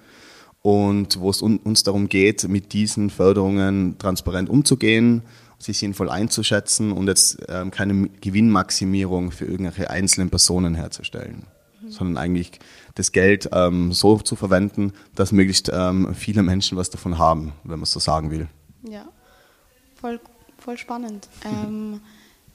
und 0.65 1.19
wo 1.19 1.29
es 1.29 1.43
un 1.43 1.57
uns 1.57 1.83
darum 1.83 2.09
geht, 2.09 2.47
mit 2.47 2.73
diesen 2.73 3.11
Förderungen 3.11 3.99
transparent 3.99 4.49
umzugehen, 4.49 5.21
sie 5.57 5.73
sinnvoll 5.73 6.09
einzuschätzen 6.09 6.91
und 6.91 7.07
jetzt 7.07 7.37
ähm, 7.49 7.71
keine 7.71 8.09
Gewinnmaximierung 8.21 9.31
für 9.31 9.45
irgendwelche 9.45 9.89
einzelnen 9.89 10.29
Personen 10.29 10.75
herzustellen, 10.75 11.45
mhm. 11.81 11.91
sondern 11.91 12.17
eigentlich 12.17 12.59
das 12.95 13.11
Geld 13.11 13.49
ähm, 13.51 13.91
so 13.91 14.17
zu 14.19 14.35
verwenden, 14.35 14.93
dass 15.15 15.31
möglichst 15.31 15.71
ähm, 15.73 16.13
viele 16.15 16.43
Menschen 16.43 16.77
was 16.77 16.89
davon 16.89 17.17
haben, 17.17 17.53
wenn 17.63 17.79
man 17.79 17.83
es 17.83 17.91
so 17.91 17.99
sagen 17.99 18.31
will. 18.31 18.47
Ja, 18.83 19.07
voll, 19.95 20.19
voll 20.57 20.77
spannend. 20.77 21.27
Ähm, 21.45 22.01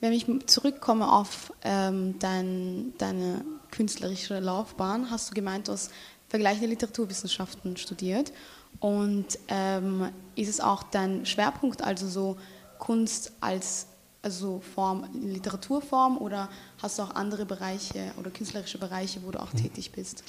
wenn 0.00 0.14
ich 0.14 0.26
zurückkomme 0.46 1.12
auf 1.12 1.52
ähm, 1.62 2.18
dein, 2.18 2.94
deine 2.96 3.44
künstlerische 3.70 4.40
Laufbahn, 4.40 5.10
hast 5.10 5.30
du 5.30 5.34
gemeint, 5.34 5.68
du 5.68 5.72
hast 5.72 5.90
vergleichende 6.30 6.68
Literaturwissenschaften 6.68 7.76
studiert. 7.76 8.32
Und 8.78 9.38
ähm, 9.48 10.08
ist 10.36 10.48
es 10.48 10.60
auch 10.60 10.84
dein 10.84 11.26
Schwerpunkt, 11.26 11.82
also 11.82 12.08
so 12.08 12.36
Kunst 12.80 13.32
als 13.40 13.86
also 14.22 14.60
Form, 14.74 15.04
Literaturform 15.22 16.18
oder 16.18 16.48
hast 16.82 16.98
du 16.98 17.02
auch 17.02 17.14
andere 17.14 17.46
Bereiche 17.46 18.12
oder 18.18 18.30
künstlerische 18.30 18.76
Bereiche, 18.78 19.20
wo 19.24 19.30
du 19.30 19.40
auch 19.40 19.50
tätig 19.50 19.92
bist? 19.92 20.24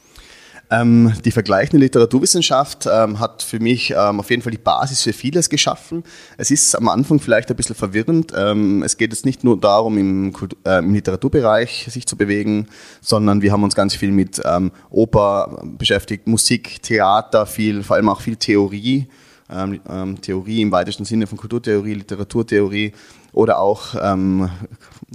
Ähm, 0.70 1.14
die 1.26 1.32
vergleichende 1.32 1.84
Literaturwissenschaft 1.84 2.88
ähm, 2.90 3.20
hat 3.20 3.42
für 3.42 3.60
mich 3.60 3.92
ähm, 3.92 4.22
auf 4.22 4.30
jeden 4.30 4.42
Fall 4.42 4.52
die 4.52 4.58
Basis 4.58 5.02
für 5.02 5.12
vieles 5.12 5.50
geschaffen. 5.50 6.04
Es 6.38 6.52
ist 6.52 6.76
am 6.76 6.88
Anfang 6.88 7.20
vielleicht 7.20 7.50
ein 7.50 7.58
bisschen 7.58 7.76
verwirrend. 7.76 8.32
Ähm, 8.34 8.82
es 8.84 8.96
geht 8.96 9.12
jetzt 9.12 9.26
nicht 9.26 9.44
nur 9.44 9.60
darum, 9.60 9.98
im, 9.98 10.34
äh, 10.66 10.80
im, 10.80 10.94
Literaturbereich 10.94 11.88
sich 11.90 12.08
zu 12.08 12.16
bewegen, 12.16 12.70
sondern 13.02 13.42
wir 13.42 13.52
haben 13.52 13.64
uns 13.64 13.76
ganz 13.76 13.96
viel 13.96 14.12
mit 14.12 14.42
ähm, 14.46 14.72
Oper 14.90 15.62
beschäftigt, 15.78 16.28
Musik, 16.28 16.82
Theater, 16.82 17.46
viel, 17.46 17.84
vor 17.84 17.98
allem 17.98 18.08
auch 18.08 18.22
viel 18.22 18.38
Theorie. 18.38 19.10
Ähm, 19.52 20.22
Theorie 20.22 20.62
im 20.62 20.72
weitesten 20.72 21.06
Sinne 21.06 21.28
von 21.28 21.38
Kulturtheorie, 21.38 21.96
Literaturtheorie 21.96 22.94
oder 23.34 23.60
auch 23.60 23.96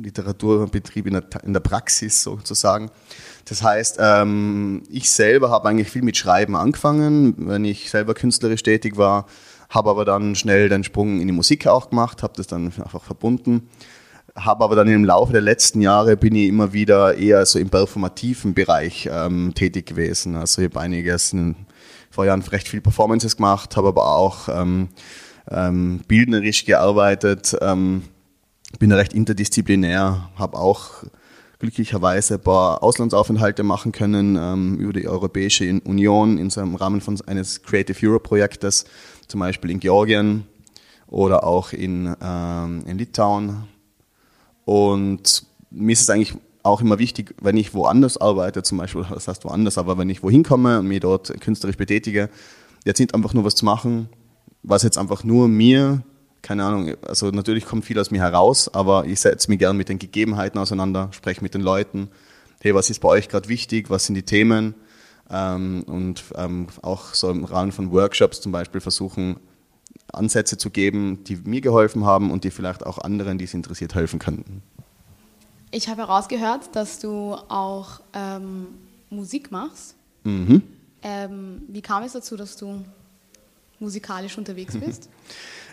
Literaturbetrieb 0.01 1.07
in 1.07 1.15
der, 1.15 1.25
in 1.45 1.53
der 1.53 1.61
Praxis 1.61 2.23
sozusagen. 2.23 2.91
Das 3.47 3.63
heißt, 3.63 3.99
ähm, 4.01 4.83
ich 4.91 5.11
selber 5.11 5.51
habe 5.51 5.69
eigentlich 5.69 5.91
viel 5.91 6.03
mit 6.03 6.17
Schreiben 6.17 6.57
angefangen, 6.57 7.35
wenn 7.37 7.65
ich 7.65 7.91
selber 7.91 8.15
künstlerisch 8.15 8.63
tätig 8.63 8.97
war, 8.97 9.27
habe 9.71 9.91
aber 9.91 10.05
dann 10.05 10.35
schnell 10.35 10.69
den 10.69 10.85
Sprung 10.85 11.21
in 11.21 11.29
die 11.29 11.33
Musik 11.33 11.67
auch 11.67 11.91
gemacht, 11.91 12.23
habe 12.23 12.35
das 12.37 12.49
dann 12.49 12.67
einfach 12.67 13.03
verbunden. 13.03 13.69
Habe 14.35 14.65
aber 14.65 14.77
dann 14.77 14.89
im 14.89 15.05
Laufe 15.05 15.33
der 15.33 15.41
letzten 15.41 15.81
Jahre 15.81 16.17
bin 16.17 16.35
ich 16.35 16.49
immer 16.49 16.73
wieder 16.73 17.17
eher 17.17 17.47
so 17.47 17.59
im 17.59 17.71
performativen 17.71 18.53
Bereich 18.53 19.09
ähm, 19.11 19.55
tätig 19.55 19.87
gewesen. 19.87 20.37
Also 20.37 20.61
ich 20.61 20.69
habe 20.69 20.81
einiges 20.81 21.33
in, 21.33 21.55
vor 22.17 22.25
Jahren 22.25 22.41
recht 22.41 22.67
viel 22.67 22.81
Performances 22.81 23.37
gemacht, 23.37 23.77
habe 23.77 23.89
aber 23.89 24.17
auch 24.17 24.49
ähm, 24.49 24.89
ähm, 25.51 26.01
bildnerisch 26.09 26.65
gearbeitet, 26.65 27.55
ähm, 27.61 28.05
bin 28.79 28.91
recht 28.91 29.13
interdisziplinär, 29.13 30.31
habe 30.37 30.57
auch 30.57 31.05
glücklicherweise 31.59 32.35
ein 32.35 32.41
paar 32.41 32.83
Auslandsaufenthalte 32.83 33.63
machen 33.65 33.93
können 33.93 34.37
ähm, 34.37 34.79
über 34.79 34.95
die 34.95 35.07
Europäische 35.07 35.69
Union 35.85 36.39
in 36.39 36.49
so 36.49 36.63
einem 36.63 36.75
Rahmen 36.75 37.03
von 37.03 37.21
eines 37.27 37.63
Creative 37.63 37.99
Europe 38.07 38.27
Projektes, 38.27 38.87
zum 39.29 39.41
Beispiel 39.41 39.71
in 39.71 39.81
Georgien 39.81 40.47
oder 41.09 41.45
auch 41.45 41.75
in, 41.75 42.17
ähm, 42.23 42.83
in 42.87 42.97
Litauen. 42.97 43.65
Und 44.65 45.45
mir 45.71 45.93
ist 45.93 46.01
es 46.01 46.09
eigentlich 46.09 46.35
auch 46.67 46.81
immer 46.81 46.99
wichtig, 46.99 47.35
wenn 47.41 47.57
ich 47.57 47.75
woanders 47.75 48.19
arbeite, 48.19 48.63
zum 48.63 48.79
Beispiel, 48.79 49.05
das 49.11 49.29
heißt 49.29 49.45
woanders, 49.45 49.79
aber 49.79 49.99
wenn 49.99 50.11
ich 50.11 50.23
wohin 50.23 50.43
komme 50.43 50.79
und 50.81 50.89
mich 50.89 51.01
dort 51.01 51.41
künstlerisch 51.41 51.77
betätige, 51.77 52.29
jetzt 52.85 52.99
nicht 52.99 53.15
einfach 53.15 53.35
nur 53.35 53.45
was 53.45 53.55
zu 53.55 53.65
machen, 53.65 54.09
was 54.63 54.83
jetzt 54.83 54.99
einfach 54.99 55.25
nur 55.25 55.49
mir 55.49 56.03
keine 56.47 56.65
Ahnung, 56.65 56.95
also 57.03 57.31
natürlich 57.33 57.67
kommt 57.67 57.85
viel 57.85 57.99
aus 57.99 58.13
mir 58.13 58.21
heraus, 58.21 58.73
aber 58.73 59.05
ich 59.05 59.19
setze 59.19 59.51
mich 59.51 59.59
gern 59.59 59.77
mit 59.77 59.89
den 59.89 59.99
Gegebenheiten 59.99 60.61
auseinander, 60.61 61.09
spreche 61.11 61.43
mit 61.43 61.55
den 61.55 61.61
Leuten. 61.61 62.09
Hey, 62.61 62.73
was 62.73 62.89
ist 62.89 63.01
bei 63.01 63.09
euch 63.09 63.29
gerade 63.29 63.49
wichtig? 63.49 63.91
Was 63.91 64.07
sind 64.07 64.15
die 64.15 64.23
Themen? 64.23 64.77
Ähm, 65.29 65.83
und 65.89 66.23
ähm, 66.37 66.69
auch 66.83 67.15
so 67.15 67.31
im 67.31 67.45
Rahmen 67.45 67.73
von 67.73 67.91
Workshops 67.91 68.41
zum 68.41 68.53
Beispiel 68.53 68.81
versuchen, 68.81 69.41
Ansätze 70.13 70.57
zu 70.57 70.71
geben, 70.71 71.25
die 71.25 71.35
mir 71.37 71.61
geholfen 71.61 72.05
haben 72.05 72.31
und 72.31 72.45
die 72.45 72.53
vielleicht 72.53 72.87
auch 72.87 72.99
anderen, 72.99 73.39
die 73.39 73.45
es 73.45 73.55
interessiert, 73.55 73.97
helfen 73.97 74.21
könnten. 74.21 74.63
Ich 75.77 75.89
habe 75.89 76.01
herausgehört, 76.01 76.75
dass 76.75 77.01
du 77.01 77.35
auch 77.35 78.01
ähm, 78.15 78.69
Musik 79.11 79.53
machst. 79.53 79.95
Mhm. 80.25 80.63
Ähm, 81.03 81.61
wie 81.69 81.83
kam 81.83 82.03
es 82.03 82.15
dazu, 82.15 82.35
dass 82.35 82.57
du 82.57 82.83
musikalisch 83.79 84.39
unterwegs 84.39 84.75
bist? 84.75 85.11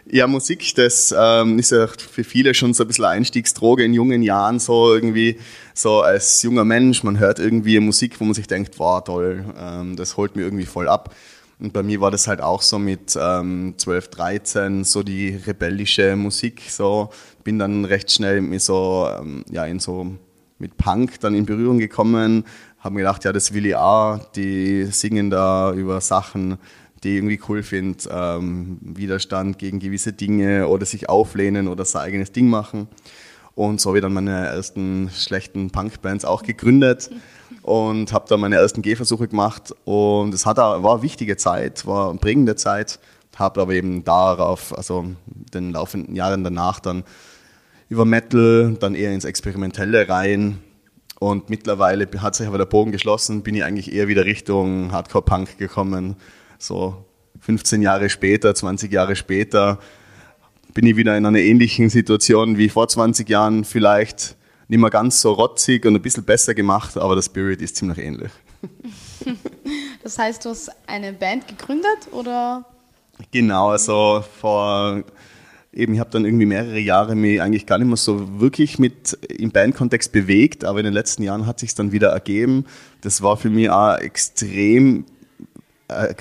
Ja, 0.05 0.27
Musik, 0.27 0.75
das 0.75 1.15
ähm, 1.17 1.57
ist 1.57 1.71
ja 1.71 1.87
für 1.87 2.25
viele 2.25 2.53
schon 2.53 2.73
so 2.73 2.83
ein 2.83 2.87
bisschen 2.87 3.05
Einstiegsdroge 3.05 3.85
in 3.85 3.93
jungen 3.93 4.21
Jahren, 4.23 4.59
so 4.59 4.93
irgendwie, 4.93 5.39
so 5.73 6.01
als 6.01 6.41
junger 6.41 6.65
Mensch, 6.65 7.03
man 7.03 7.17
hört 7.17 7.39
irgendwie 7.39 7.79
Musik, 7.79 8.19
wo 8.19 8.25
man 8.25 8.33
sich 8.33 8.47
denkt, 8.47 8.77
wow, 8.79 9.01
toll, 9.01 9.45
ähm, 9.57 9.95
das 9.95 10.17
holt 10.17 10.35
mir 10.35 10.41
irgendwie 10.41 10.65
voll 10.65 10.89
ab. 10.89 11.15
Und 11.63 11.71
bei 11.71 11.81
mir 11.81 12.01
war 12.01 12.11
das 12.11 12.27
halt 12.27 12.41
auch 12.41 12.61
so 12.61 12.77
mit 12.77 13.17
ähm, 13.17 13.75
12, 13.77 14.09
13, 14.09 14.83
so 14.83 15.01
die 15.01 15.29
rebellische 15.29 16.17
Musik, 16.17 16.61
so, 16.67 17.09
bin 17.45 17.57
dann 17.57 17.85
recht 17.85 18.11
schnell 18.11 18.41
mit 18.41 18.61
so, 18.61 19.07
ähm, 19.17 19.45
ja, 19.49 19.63
in 19.63 19.79
so, 19.79 20.17
mit 20.59 20.75
Punk 20.75 21.21
dann 21.21 21.33
in 21.33 21.45
Berührung 21.45 21.79
gekommen, 21.79 22.43
haben 22.79 22.97
gedacht, 22.97 23.23
ja, 23.23 23.31
das 23.31 23.53
will 23.53 23.65
ich 23.65 23.77
auch, 23.77 24.19
die 24.33 24.87
singen 24.87 25.29
da 25.29 25.71
über 25.71 26.01
Sachen, 26.01 26.57
die 27.01 27.15
irgendwie 27.15 27.39
cool 27.47 27.63
finde, 27.63 28.09
ähm, 28.11 28.79
Widerstand 28.81 29.57
gegen 29.57 29.79
gewisse 29.79 30.11
Dinge 30.11 30.67
oder 30.67 30.85
sich 30.85 31.07
auflehnen 31.07 31.69
oder 31.69 31.85
sein 31.85 32.01
eigenes 32.01 32.33
Ding 32.33 32.49
machen. 32.49 32.89
Und 33.55 33.79
so 33.79 33.91
habe 33.91 33.99
ich 33.99 34.01
dann 34.01 34.13
meine 34.13 34.47
ersten 34.47 35.09
schlechten 35.13 35.69
Punkbands 35.69 36.25
auch 36.25 36.43
gegründet 36.43 37.09
und 37.63 38.13
habe 38.13 38.25
dann 38.29 38.39
meine 38.39 38.57
ersten 38.57 38.81
Gehversuche 38.81 39.27
gemacht. 39.27 39.73
Und 39.85 40.33
es 40.33 40.45
hat, 40.45 40.57
war 40.57 40.93
eine 40.93 41.01
wichtige 41.01 41.37
Zeit, 41.37 41.85
war 41.85 42.09
eine 42.09 42.19
prägende 42.19 42.55
Zeit, 42.55 42.99
habe 43.35 43.61
aber 43.61 43.73
eben 43.73 44.03
darauf, 44.03 44.77
also 44.77 45.05
den 45.25 45.71
laufenden 45.71 46.15
Jahren 46.15 46.43
danach 46.43 46.79
dann 46.79 47.03
über 47.89 48.05
Metal, 48.05 48.75
dann 48.79 48.95
eher 48.95 49.13
ins 49.13 49.25
Experimentelle 49.25 50.07
rein. 50.07 50.59
Und 51.19 51.49
mittlerweile 51.49 52.07
hat 52.19 52.35
sich 52.35 52.47
aber 52.47 52.57
der 52.57 52.65
Bogen 52.65 52.91
geschlossen, 52.91 53.43
bin 53.43 53.55
ich 53.55 53.63
eigentlich 53.63 53.93
eher 53.93 54.07
wieder 54.07 54.25
Richtung 54.25 54.91
Hardcore-Punk 54.91 55.57
gekommen 55.57 56.17
so 56.63 57.05
15 57.41 57.81
Jahre 57.81 58.09
später, 58.09 58.55
20 58.55 58.91
Jahre 58.91 59.15
später, 59.15 59.79
bin 60.73 60.85
ich 60.85 60.95
wieder 60.95 61.15
in 61.17 61.25
einer 61.25 61.39
ähnlichen 61.39 61.89
Situation 61.89 62.57
wie 62.57 62.69
vor 62.69 62.87
20 62.87 63.29
Jahren, 63.29 63.65
vielleicht 63.65 64.35
nicht 64.67 64.79
mehr 64.79 64.89
ganz 64.89 65.21
so 65.21 65.33
rotzig 65.33 65.85
und 65.85 65.95
ein 65.95 66.01
bisschen 66.01 66.23
besser 66.23 66.53
gemacht, 66.53 66.97
aber 66.97 67.15
der 67.15 67.21
Spirit 67.21 67.61
ist 67.61 67.75
ziemlich 67.75 67.97
ähnlich. 67.99 68.31
Das 70.03 70.17
heißt, 70.17 70.43
du 70.43 70.49
hast 70.49 70.69
eine 70.85 71.13
Band 71.13 71.47
gegründet 71.47 72.11
oder? 72.11 72.65
Genau, 73.31 73.69
also 73.69 74.21
vor 74.41 75.01
eben, 75.73 75.93
ich 75.93 75.99
habe 75.99 76.09
dann 76.11 76.25
irgendwie 76.25 76.45
mehrere 76.45 76.79
Jahre 76.79 77.15
mich 77.15 77.41
eigentlich 77.41 77.65
gar 77.65 77.77
nicht 77.77 77.87
mehr 77.87 77.97
so 77.97 78.39
wirklich 78.39 78.79
mit 78.79 79.17
im 79.29 79.51
Bandkontext 79.51 80.11
bewegt, 80.11 80.65
aber 80.65 80.79
in 80.79 80.85
den 80.85 80.93
letzten 80.93 81.23
Jahren 81.23 81.45
hat 81.45 81.59
sich 81.59 81.73
dann 81.75 81.91
wieder 81.91 82.09
ergeben. 82.09 82.65
Das 83.01 83.21
war 83.21 83.37
für 83.37 83.49
mich 83.49 83.69
auch 83.69 83.97
extrem 83.97 85.05
äh, 85.87 86.13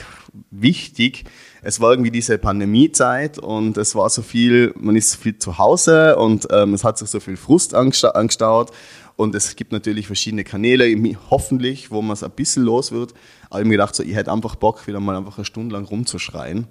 wichtig. 0.50 1.24
Es 1.64 1.80
war 1.80 1.92
irgendwie 1.92 2.10
diese 2.10 2.38
Pandemiezeit 2.38 3.38
und 3.38 3.76
es 3.76 3.94
war 3.94 4.10
so 4.10 4.22
viel, 4.22 4.74
man 4.78 4.96
ist 4.96 5.14
viel 5.14 5.38
zu 5.38 5.58
Hause 5.58 6.16
und 6.16 6.48
ähm, 6.50 6.74
es 6.74 6.82
hat 6.82 6.98
sich 6.98 7.08
so 7.08 7.20
viel 7.20 7.36
Frust 7.36 7.74
angestaut. 7.74 8.72
Und 9.14 9.34
es 9.34 9.54
gibt 9.54 9.72
natürlich 9.72 10.06
verschiedene 10.06 10.42
Kanäle, 10.42 10.86
hoffentlich, 11.30 11.90
wo 11.90 12.02
man 12.02 12.14
es 12.14 12.24
ein 12.24 12.30
bisschen 12.32 12.64
los 12.64 12.90
wird. 12.90 13.12
Aber 13.50 13.58
ich 13.58 13.60
habe 13.60 13.64
mir 13.66 13.74
gedacht, 13.74 13.94
so, 13.94 14.02
ich 14.02 14.14
hätte 14.14 14.32
einfach 14.32 14.56
Bock, 14.56 14.86
wieder 14.86 15.00
mal 15.00 15.16
einfach 15.16 15.36
eine 15.36 15.44
Stunde 15.44 15.74
lang 15.74 15.84
rumzuschreien. 15.84 16.66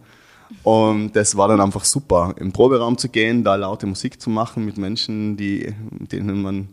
Und 0.64 1.16
das 1.16 1.38
war 1.38 1.48
dann 1.48 1.62
einfach 1.62 1.86
super, 1.86 2.36
im 2.38 2.52
Proberaum 2.52 2.98
zu 2.98 3.08
gehen, 3.08 3.44
da 3.44 3.56
laute 3.56 3.86
Musik 3.86 4.22
zu 4.22 4.30
machen 4.30 4.66
mit 4.66 4.78
Menschen, 4.78 5.38
die, 5.38 5.74
denen 6.12 6.42
man 6.42 6.70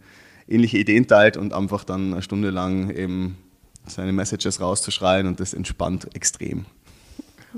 ähnliche 0.48 0.78
Ideen 0.78 1.06
teilt 1.06 1.36
und 1.36 1.52
einfach 1.52 1.84
dann 1.84 2.12
eine 2.14 2.22
Stunde 2.22 2.50
lang 2.50 2.90
eben 2.90 3.36
seine 3.86 4.12
Messages 4.12 4.60
rauszuschreien 4.60 5.26
und 5.26 5.38
das 5.38 5.54
entspannt 5.54 6.08
extrem. 6.14 6.66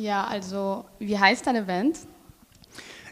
Ja, 0.00 0.25
also 0.25 0.87
wie 0.99 1.19
heißt 1.19 1.47
deine 1.47 1.64
Band? 1.64 1.99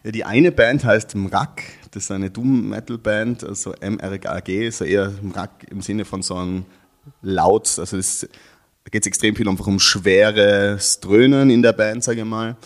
Ja, 0.05 0.11
die 0.11 0.25
eine 0.25 0.51
Band 0.51 0.87
heißt 0.87 1.15
Mrak, 1.17 1.63
Das 1.91 2.05
ist 2.05 2.11
eine 2.11 2.31
Doom-Metal-Band, 2.31 3.45
also 3.45 3.75
MRAG, 3.79 4.73
so 4.73 4.85
eher 4.85 5.13
Mrak 5.21 5.67
im 5.71 5.83
Sinne 5.83 6.07
von 6.07 6.23
so 6.23 6.37
einem 6.37 6.65
Laut, 7.21 7.79
also 7.79 7.99
das, 7.99 8.21
da 8.85 8.91
geht 8.91 9.03
es 9.03 9.07
extrem 9.07 9.37
viel 9.37 9.49
einfach 9.51 9.67
um 9.67 9.79
schweres 9.79 11.01
Dröhnen 11.01 11.51
in 11.51 11.61
der 11.61 11.75
Band, 11.75 12.05
sage 12.05 12.21
ich 12.21 12.27
mal. 12.27 12.57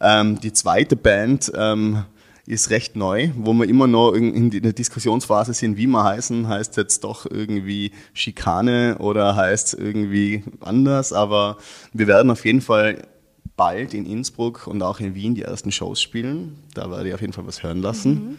Ähm, 0.00 0.40
die 0.40 0.52
zweite 0.52 0.94
Band 0.94 1.50
ähm, 1.56 2.04
ist 2.46 2.70
recht 2.70 2.94
neu, 2.94 3.30
wo 3.36 3.52
wir 3.52 3.68
immer 3.68 3.88
noch 3.88 4.12
in, 4.12 4.50
der 4.50 4.72
Diskussionsphase 4.72 5.54
sind, 5.54 5.76
wie 5.76 5.88
wir 5.88 6.04
heißen. 6.04 6.46
Heißt 6.46 6.76
jetzt 6.76 7.02
doch 7.02 7.26
irgendwie 7.28 7.90
Schikane 8.12 8.98
oder 8.98 9.34
heißt 9.34 9.74
irgendwie 9.74 10.44
anders, 10.60 11.12
aber 11.12 11.56
wir 11.92 12.06
werden 12.06 12.30
auf 12.30 12.44
jeden 12.44 12.60
Fall 12.60 13.08
bald 13.56 13.94
in 13.94 14.06
Innsbruck 14.06 14.66
und 14.66 14.82
auch 14.82 15.00
in 15.00 15.14
Wien 15.14 15.34
die 15.34 15.42
ersten 15.42 15.72
Shows 15.72 16.00
spielen. 16.00 16.58
Da 16.74 16.90
werde 16.90 17.08
ich 17.08 17.14
auf 17.14 17.20
jeden 17.20 17.32
Fall 17.32 17.46
was 17.46 17.62
hören 17.62 17.82
lassen, 17.82 18.12
mhm. 18.14 18.38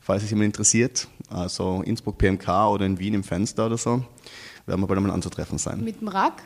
falls 0.00 0.22
es 0.22 0.30
jemand 0.30 0.46
interessiert. 0.46 1.08
Also 1.30 1.82
Innsbruck 1.84 2.18
PMK 2.18 2.48
oder 2.68 2.86
in 2.86 2.98
Wien 2.98 3.14
im 3.14 3.24
Fenster 3.24 3.66
oder 3.66 3.78
so. 3.78 4.04
Werden 4.66 4.80
wir 4.80 4.86
bald 4.86 4.98
einmal 4.98 5.12
anzutreffen 5.12 5.58
sein. 5.58 5.82
Mit 5.84 6.00
dem 6.00 6.08
Rack? 6.08 6.42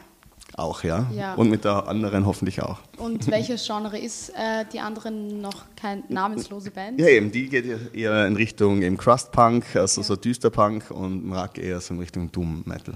Auch, 0.57 0.83
ja. 0.83 1.07
ja. 1.15 1.35
Und 1.35 1.51
mit 1.51 1.65
der 1.65 1.87
anderen 1.87 2.27
hoffentlich 2.27 2.63
auch. 2.63 2.79
Und 2.97 3.31
welches 3.31 3.65
Genre 3.67 3.99
ist 3.99 4.31
äh, 4.31 4.65
die 4.73 4.81
anderen 4.81 5.41
noch 5.41 5.67
kein 5.77 6.05
namenslose 6.09 6.71
Band? 6.71 6.99
Ja, 6.99 7.07
eben, 7.07 7.31
die 7.31 7.49
geht 7.49 7.95
eher 7.95 8.27
in 8.27 8.35
Richtung 8.35 8.83
eben 8.83 8.97
Crust 8.97 9.31
Punk, 9.31 9.77
also 9.77 10.01
ja. 10.01 10.07
so 10.07 10.17
düster 10.17 10.51
Punk 10.51 10.91
und 10.91 11.27
Mrak 11.27 11.59
eher 11.59 11.81
so 11.81 11.95
in 11.95 12.01
Richtung 12.01 12.33
Doom 12.33 12.63
Metal. 12.65 12.95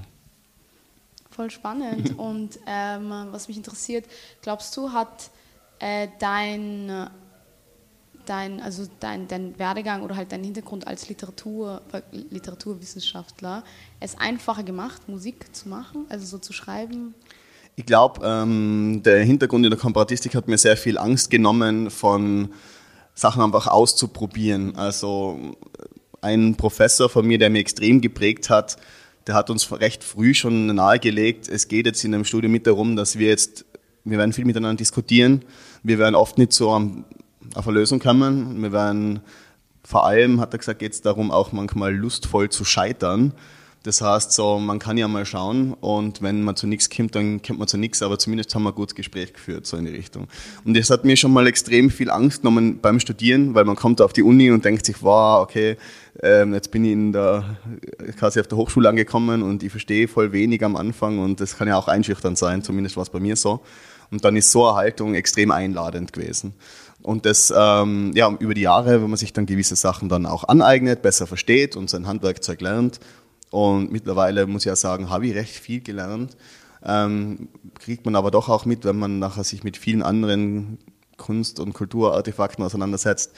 Voll 1.33 1.51
spannend. 1.51 2.19
und 2.19 2.59
ähm, 2.67 3.11
was 3.31 3.49
mich 3.49 3.57
interessiert, 3.57 4.05
glaubst 4.43 4.77
du, 4.77 4.93
hat 4.93 5.31
äh, 5.79 6.09
dein, 6.21 7.09
dein, 8.27 8.61
also 8.61 8.87
dein, 9.01 9.27
dein 9.29 9.59
Werdegang 9.59 10.03
oder 10.03 10.17
halt 10.17 10.31
dein 10.33 10.45
Hintergrund 10.45 10.87
als 10.87 11.09
Literatur, 11.09 11.83
Literaturwissenschaftler 12.13 13.65
es 14.01 14.19
einfacher 14.19 14.63
gemacht, 14.63 15.09
Musik 15.09 15.55
zu 15.55 15.69
machen, 15.69 16.07
also 16.09 16.25
so 16.25 16.39
zu 16.39 16.53
schreiben? 16.53 17.15
Ich 17.75 17.87
glaube, 17.87 18.21
ähm, 18.25 19.03
der 19.03 19.25
Hintergrund 19.25 19.65
in 19.65 19.71
der 19.71 19.81
Komparatistik 19.81 20.35
hat 20.35 20.47
mir 20.47 20.59
sehr 20.59 20.77
viel 20.77 20.99
Angst 20.99 21.31
genommen, 21.31 21.91
von 21.91 22.53
Sachen 23.15 23.43
einfach 23.43 23.67
auszuprobieren. 23.67 24.77
Also 24.77 25.57
ein 26.21 26.57
Professor 26.57 27.09
von 27.09 27.27
mir, 27.27 27.39
der 27.39 27.51
mir 27.51 27.61
extrem 27.61 28.01
geprägt 28.01 28.51
hat, 28.51 28.77
der 29.27 29.35
hat 29.35 29.51
uns 29.51 29.71
recht 29.73 30.05
früh 30.05 30.35
schon 30.35 30.67
nahegelegt, 30.75 31.49
es 31.49 31.69
geht 31.69 31.87
jetzt 31.87 32.05
in 32.05 32.15
einem 32.15 32.25
Studium 32.25 32.53
mit 32.53 32.67
darum, 32.67 32.97
dass 32.97 33.19
wir 33.19 33.29
jetzt, 33.29 33.65
wir 34.05 34.19
werden 34.19 34.33
viel 34.33 34.45
miteinander 34.45 34.79
diskutieren, 34.79 35.45
wir 35.83 35.99
werden 35.99 36.15
oft 36.15 36.39
nicht 36.39 36.53
so 36.53 36.71
auf 36.71 37.69
eine 37.69 37.79
Lösung 37.79 37.99
kommen, 37.99 38.61
wir 38.63 38.73
werden 38.73 39.21
vor 39.85 40.07
allem, 40.07 40.41
hat 40.41 40.55
er 40.55 40.59
gesagt, 40.59 40.79
geht 40.79 40.93
es 40.93 41.03
darum, 41.03 41.31
auch 41.31 41.53
manchmal 41.53 41.95
lustvoll 41.95 42.49
zu 42.51 42.65
scheitern. 42.65 43.35
Das 43.85 44.01
heißt, 44.01 44.31
so, 44.31 44.61
man 44.61 44.79
kann 44.79 44.97
ja 44.97 45.09
mal 45.09 45.27
schauen 45.27 45.75
und 45.75 46.23
wenn 46.23 46.43
man 46.43 46.55
zu 46.55 46.69
nichts 46.69 46.89
kommt, 46.89 47.17
dann 47.17 47.43
kommt 47.43 47.59
man 47.59 47.67
zu 47.67 47.77
nichts, 47.77 48.01
aber 48.03 48.17
zumindest 48.17 48.55
haben 48.55 48.63
wir 48.63 48.71
ein 48.71 48.77
gutes 48.77 48.95
Gespräch 48.95 49.33
geführt, 49.33 49.67
so 49.67 49.77
in 49.77 49.87
die 49.87 49.91
Richtung. 49.91 50.29
Und 50.65 50.77
das 50.77 50.89
hat 50.89 51.05
mir 51.05 51.17
schon 51.17 51.33
mal 51.33 51.49
extrem 51.49 51.91
viel 51.91 52.09
Angst 52.09 52.43
genommen 52.43 52.79
beim 52.81 53.01
Studieren, 53.01 53.55
weil 53.55 53.65
man 53.65 53.75
kommt 53.75 54.01
auf 54.01 54.13
die 54.13 54.23
Uni 54.23 54.53
und 54.53 54.65
denkt 54.65 54.87
sich, 54.87 55.03
wow, 55.03 55.43
okay, 55.43 55.77
ähm, 56.23 56.55
jetzt 56.55 56.71
bin 56.71 56.85
ich 56.85 56.93
in 56.93 57.13
der, 57.13 57.57
quasi 58.17 58.39
auf 58.39 58.47
der 58.47 58.57
Hochschule 58.57 58.89
angekommen 58.89 59.43
und 59.43 59.65
ich 59.65 59.73
verstehe 59.73 60.07
voll 60.07 60.31
wenig 60.31 60.65
am 60.65 60.77
Anfang 60.77 61.19
und 61.19 61.41
das 61.41 61.57
kann 61.57 61.67
ja 61.67 61.77
auch 61.77 61.89
einschüchternd 61.89 62.39
sein, 62.39 62.63
zumindest 62.63 62.97
war 62.97 63.03
es 63.03 63.11
bei 63.11 63.19
mir 63.19 63.35
so. 63.35 63.63
Und 64.13 64.25
dann 64.25 64.37
ist 64.37 64.53
so 64.53 64.67
eine 64.67 64.77
Haltung 64.77 65.15
extrem 65.15 65.51
einladend 65.51 66.13
gewesen. 66.13 66.53
Und 67.01 67.27
das, 67.27 67.53
ähm, 67.57 68.13
ja, 68.15 68.31
über 68.39 68.55
die 68.55 68.61
Jahre, 68.61 69.03
wenn 69.03 69.11
man 69.11 69.17
sich 69.17 69.33
dann 69.33 69.47
gewisse 69.47 69.75
Sachen 69.75 70.09
dann 70.09 70.25
auch 70.27 70.45
aneignet, 70.45 71.03
besser 71.03 71.27
versteht 71.27 71.75
und 71.75 71.91
sein 71.91 72.07
Handwerkzeug 72.07 72.61
lernt 72.61 73.01
und 73.53 73.93
mittlerweile 73.93 74.47
muss 74.47 74.63
ich 74.63 74.67
ja 74.67 74.77
sagen, 74.77 75.11
habe 75.11 75.27
ich 75.27 75.35
recht 75.35 75.55
viel 75.55 75.83
gelernt. 75.83 76.37
Ähm, 76.83 77.49
kriegt 77.79 78.07
man 78.07 78.17
aber 78.17 78.31
doch 78.31 78.49
auch 78.49 78.65
mit, 78.65 78.85
wenn 78.85 78.99
man 78.99 79.19
nachher 79.19 79.45
sich 79.45 79.63
mit 79.63 79.77
vielen 79.77 80.03
anderen 80.03 80.79
Kunst- 81.19 81.61
und 81.61 81.75
Kulturartefakten 81.75 82.65
auseinandersetzt. 82.65 83.33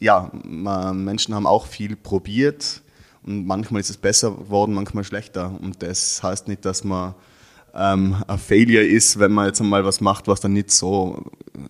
Ja, 0.00 0.30
man, 0.44 1.04
Menschen 1.04 1.34
haben 1.34 1.46
auch 1.46 1.66
viel 1.66 1.94
probiert 1.94 2.82
und 3.22 3.46
manchmal 3.46 3.82
ist 3.82 3.90
es 3.90 3.98
besser 3.98 4.30
geworden, 4.30 4.72
manchmal 4.72 5.04
schlechter. 5.04 5.52
Und 5.60 5.82
das 5.82 6.22
heißt 6.22 6.48
nicht, 6.48 6.64
dass 6.64 6.82
man 6.82 7.14
ähm, 7.74 8.16
ein 8.26 8.38
Failure 8.38 8.82
ist, 8.82 9.18
wenn 9.18 9.32
man 9.32 9.46
jetzt 9.46 9.60
einmal 9.60 9.84
was 9.84 10.00
macht, 10.00 10.26
was 10.26 10.40
dann 10.40 10.54
nicht 10.54 10.70
so 10.70 11.22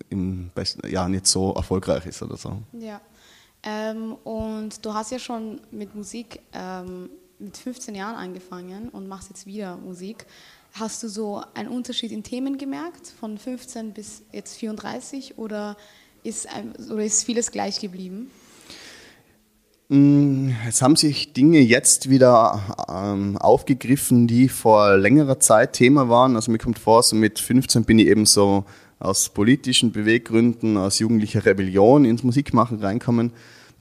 im 0.09 0.49
besten, 0.55 0.87
ja, 0.87 1.09
nicht 1.09 1.27
so 1.27 1.53
erfolgreich 1.53 2.05
ist 2.05 2.23
oder 2.23 2.37
so. 2.37 2.57
Ja. 2.71 3.01
Ähm, 3.63 4.13
und 4.23 4.85
du 4.85 4.93
hast 4.93 5.11
ja 5.11 5.19
schon 5.19 5.59
mit 5.71 5.93
Musik 5.93 6.39
ähm, 6.53 7.09
mit 7.39 7.57
15 7.57 7.95
Jahren 7.95 8.15
angefangen 8.15 8.89
und 8.89 9.07
machst 9.07 9.29
jetzt 9.29 9.45
wieder 9.45 9.77
Musik. 9.77 10.25
Hast 10.73 11.03
du 11.03 11.07
so 11.07 11.41
einen 11.53 11.69
Unterschied 11.69 12.11
in 12.11 12.23
Themen 12.23 12.57
gemerkt, 12.57 13.07
von 13.19 13.37
15 13.37 13.93
bis 13.93 14.23
jetzt 14.31 14.55
34, 14.55 15.37
oder 15.37 15.77
ist, 16.23 16.47
oder 16.91 17.03
ist 17.03 17.23
vieles 17.23 17.51
gleich 17.51 17.79
geblieben? 17.79 18.31
Mm, 19.89 20.49
es 20.67 20.81
haben 20.81 20.95
sich 20.95 21.33
Dinge 21.33 21.59
jetzt 21.59 22.09
wieder 22.09 22.87
ähm, 22.89 23.37
aufgegriffen, 23.37 24.27
die 24.27 24.49
vor 24.49 24.97
längerer 24.97 25.39
Zeit 25.39 25.73
Thema 25.73 26.09
waren. 26.09 26.35
Also 26.35 26.51
mir 26.51 26.57
kommt 26.57 26.79
vor, 26.79 27.03
so 27.03 27.15
mit 27.15 27.39
15 27.39 27.83
bin 27.85 27.99
ich 27.99 28.07
eben 28.07 28.25
so 28.25 28.65
aus 28.97 29.29
politischen 29.29 29.91
Beweggründen, 29.91 30.77
aus 30.77 30.99
jugendlicher 30.99 31.45
Rebellion 31.45 32.05
ins 32.05 32.23
Musikmachen 32.23 32.79
reinkommen 32.79 33.31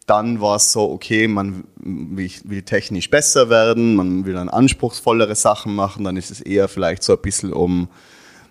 dann 0.07 0.40
war 0.40 0.57
es 0.57 0.73
so, 0.73 0.90
okay, 0.90 1.29
man 1.29 1.64
will, 1.77 2.62
technisch 2.62 3.11
besser 3.11 3.49
werden, 3.49 3.97
man 3.97 4.27
will 4.27 4.35
dann 4.35 4.49
anspruchsvollere 4.49 5.35
Sachen 5.35 5.75
machen, 5.75 6.05
dann 6.05 6.17
ist 6.17 6.31
es 6.31 6.40
eher 6.40 6.69
vielleicht 6.69 7.03
so 7.03 7.14
ein 7.14 7.23
bisschen 7.23 7.53
um, 7.53 7.88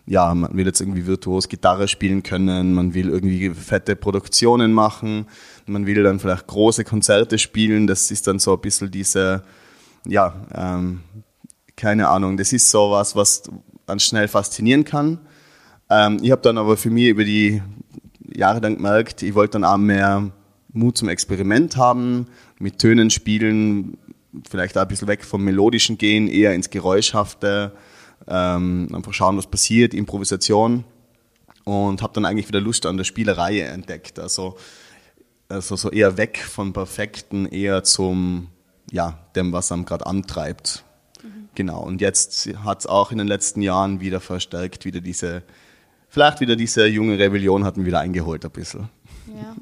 ja, 0.05 0.33
man 0.33 0.55
will 0.57 0.65
jetzt 0.65 0.81
irgendwie 0.81 1.05
virtuos 1.05 1.47
Gitarre 1.49 1.87
spielen 1.87 2.23
können, 2.23 2.73
man 2.73 2.93
will 2.93 3.09
irgendwie 3.09 3.51
fette 3.51 3.95
Produktionen 3.95 4.73
machen, 4.73 5.27
man 5.67 5.85
will 5.85 6.03
dann 6.03 6.19
vielleicht 6.19 6.47
große 6.47 6.83
Konzerte 6.83 7.37
spielen, 7.37 7.85
das 7.85 8.09
ist 8.09 8.25
dann 8.27 8.39
so 8.39 8.53
ein 8.53 8.61
bisschen 8.61 8.89
diese, 8.89 9.43
ja, 10.07 10.33
ähm, 10.55 11.01
keine 11.75 12.07
Ahnung, 12.09 12.35
das 12.37 12.51
ist 12.51 12.69
so 12.69 12.91
was, 12.91 13.15
was 13.15 13.43
ganz 13.85 14.03
schnell 14.03 14.27
faszinieren 14.27 14.85
kann. 14.85 15.19
Ähm, 15.89 16.19
ich 16.21 16.31
habe 16.31 16.41
dann 16.41 16.57
aber 16.57 16.77
für 16.77 16.89
mich 16.89 17.09
über 17.09 17.23
die 17.23 17.61
Jahre 18.35 18.59
dann 18.59 18.77
gemerkt, 18.77 19.21
ich 19.21 19.35
wollte 19.35 19.53
dann 19.53 19.65
auch 19.65 19.77
mehr 19.77 20.31
Mut 20.73 20.97
zum 20.97 21.09
Experiment 21.09 21.77
haben, 21.77 22.27
mit 22.59 22.79
Tönen 22.79 23.09
spielen, 23.09 23.97
vielleicht 24.49 24.77
auch 24.77 24.81
ein 24.81 24.87
bisschen 24.87 25.07
weg 25.07 25.23
vom 25.23 25.43
Melodischen 25.43 25.97
gehen, 25.97 26.27
eher 26.27 26.53
ins 26.53 26.69
Geräuschhafte, 26.69 27.71
ähm, 28.27 28.89
einfach 28.93 29.13
schauen, 29.13 29.37
was 29.37 29.47
passiert, 29.47 29.93
Improvisation 29.93 30.83
und 31.63 32.01
habe 32.01 32.13
dann 32.13 32.25
eigentlich 32.25 32.47
wieder 32.47 32.61
Lust 32.61 32.85
an 32.85 32.97
der 32.97 33.03
Spielerei 33.03 33.61
entdeckt. 33.61 34.19
Also, 34.19 34.57
also 35.49 35.75
so 35.75 35.89
eher 35.91 36.17
weg 36.17 36.39
von 36.39 36.73
Perfekten, 36.73 37.45
eher 37.45 37.83
zum, 37.83 38.47
ja, 38.91 39.19
dem, 39.35 39.51
was 39.53 39.71
einem 39.71 39.85
gerade 39.85 40.05
antreibt. 40.05 40.83
Mhm. 41.21 41.49
Genau, 41.55 41.81
und 41.83 42.01
jetzt 42.01 42.49
hat 42.63 42.79
es 42.79 42.87
auch 42.87 43.11
in 43.11 43.17
den 43.17 43.27
letzten 43.27 43.61
Jahren 43.61 43.99
wieder 43.99 44.19
verstärkt, 44.19 44.85
wieder 44.85 45.01
diese, 45.01 45.43
vielleicht 46.09 46.39
wieder 46.39 46.55
diese 46.55 46.87
junge 46.87 47.19
Rebellion 47.19 47.63
hat 47.63 47.77
mich 47.77 47.85
wieder 47.85 47.99
eingeholt 47.99 48.43
ein 48.45 48.51
bisschen. 48.51 48.89
Ja. 49.27 49.55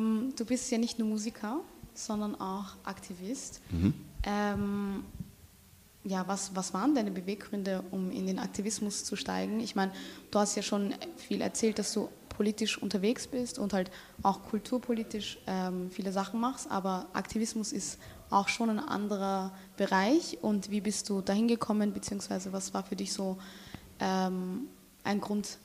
Ähm, 0.00 0.32
du 0.36 0.44
bist 0.44 0.70
ja 0.70 0.78
nicht 0.78 0.98
nur 0.98 1.08
Musiker, 1.08 1.60
sondern 1.94 2.34
auch 2.40 2.76
Aktivist. 2.84 3.60
Mhm. 3.70 3.94
Ähm, 4.24 5.04
ja, 6.04 6.26
was, 6.26 6.54
was 6.56 6.72
waren 6.72 6.94
deine 6.94 7.10
Beweggründe, 7.10 7.84
um 7.90 8.10
in 8.10 8.26
den 8.26 8.38
Aktivismus 8.38 9.04
zu 9.04 9.16
steigen? 9.16 9.60
Ich 9.60 9.76
meine, 9.76 9.92
du 10.30 10.38
hast 10.38 10.56
ja 10.56 10.62
schon 10.62 10.94
viel 11.16 11.42
erzählt, 11.42 11.78
dass 11.78 11.92
du 11.92 12.08
politisch 12.30 12.80
unterwegs 12.80 13.26
bist 13.26 13.58
und 13.58 13.74
halt 13.74 13.90
auch 14.22 14.42
kulturpolitisch 14.44 15.38
ähm, 15.46 15.90
viele 15.90 16.10
Sachen 16.10 16.40
machst, 16.40 16.70
aber 16.70 17.06
Aktivismus 17.12 17.70
ist 17.70 17.98
auch 18.30 18.48
schon 18.48 18.70
ein 18.70 18.78
anderer 18.78 19.52
Bereich. 19.76 20.38
Und 20.40 20.70
wie 20.70 20.80
bist 20.80 21.10
du 21.10 21.20
dahin 21.20 21.48
gekommen, 21.48 21.92
beziehungsweise 21.92 22.50
was 22.52 22.72
war 22.72 22.82
für 22.82 22.96
dich 22.96 23.12
so 23.12 23.36
ähm, 23.98 24.68
ein 25.04 25.20
Grund, 25.20 25.58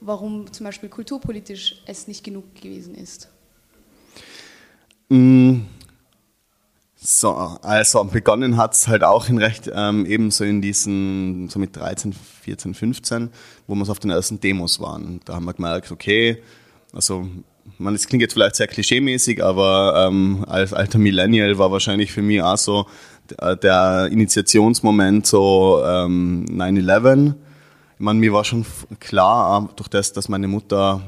warum 0.00 0.52
zum 0.52 0.64
Beispiel 0.64 0.90
kulturpolitisch 0.90 1.82
es 1.86 2.08
nicht 2.08 2.24
genug 2.24 2.54
gewesen 2.56 2.94
ist? 2.94 3.31
Mm. 5.12 5.66
So, 7.04 7.32
also 7.32 8.04
begonnen 8.04 8.56
hat 8.56 8.74
es 8.74 8.86
halt 8.86 9.02
auch 9.02 9.28
in 9.28 9.38
recht 9.38 9.68
ähm, 9.74 10.06
ebenso 10.06 10.44
in 10.44 10.62
diesen, 10.62 11.48
so 11.48 11.58
mit 11.58 11.74
13, 11.74 12.12
14, 12.12 12.74
15, 12.74 13.30
wo 13.66 13.74
wir 13.74 13.84
so 13.84 13.90
auf 13.90 13.98
den 13.98 14.12
ersten 14.12 14.38
Demos 14.38 14.78
waren. 14.78 15.20
Da 15.24 15.34
haben 15.34 15.44
wir 15.44 15.52
gemerkt, 15.52 15.90
okay, 15.90 16.40
also 16.92 17.26
man, 17.78 17.94
das 17.94 18.06
klingt 18.06 18.22
jetzt 18.22 18.34
vielleicht 18.34 18.54
sehr 18.54 18.68
klischeemäßig, 18.68 19.42
aber 19.42 20.06
ähm, 20.06 20.44
als 20.46 20.72
alter 20.72 21.00
Millennial 21.00 21.58
war 21.58 21.72
wahrscheinlich 21.72 22.12
für 22.12 22.22
mich 22.22 22.40
auch 22.40 22.56
so 22.56 22.86
der, 23.30 23.56
der 23.56 24.08
Initiationsmoment 24.12 25.26
so 25.26 25.82
ähm, 25.84 26.46
9-11 26.50 27.34
meine, 28.02 28.18
mir 28.18 28.32
war 28.32 28.44
schon 28.44 28.66
klar, 29.00 29.70
durch 29.76 29.88
das, 29.88 30.12
dass 30.12 30.28
meine 30.28 30.48
Mutter 30.48 31.02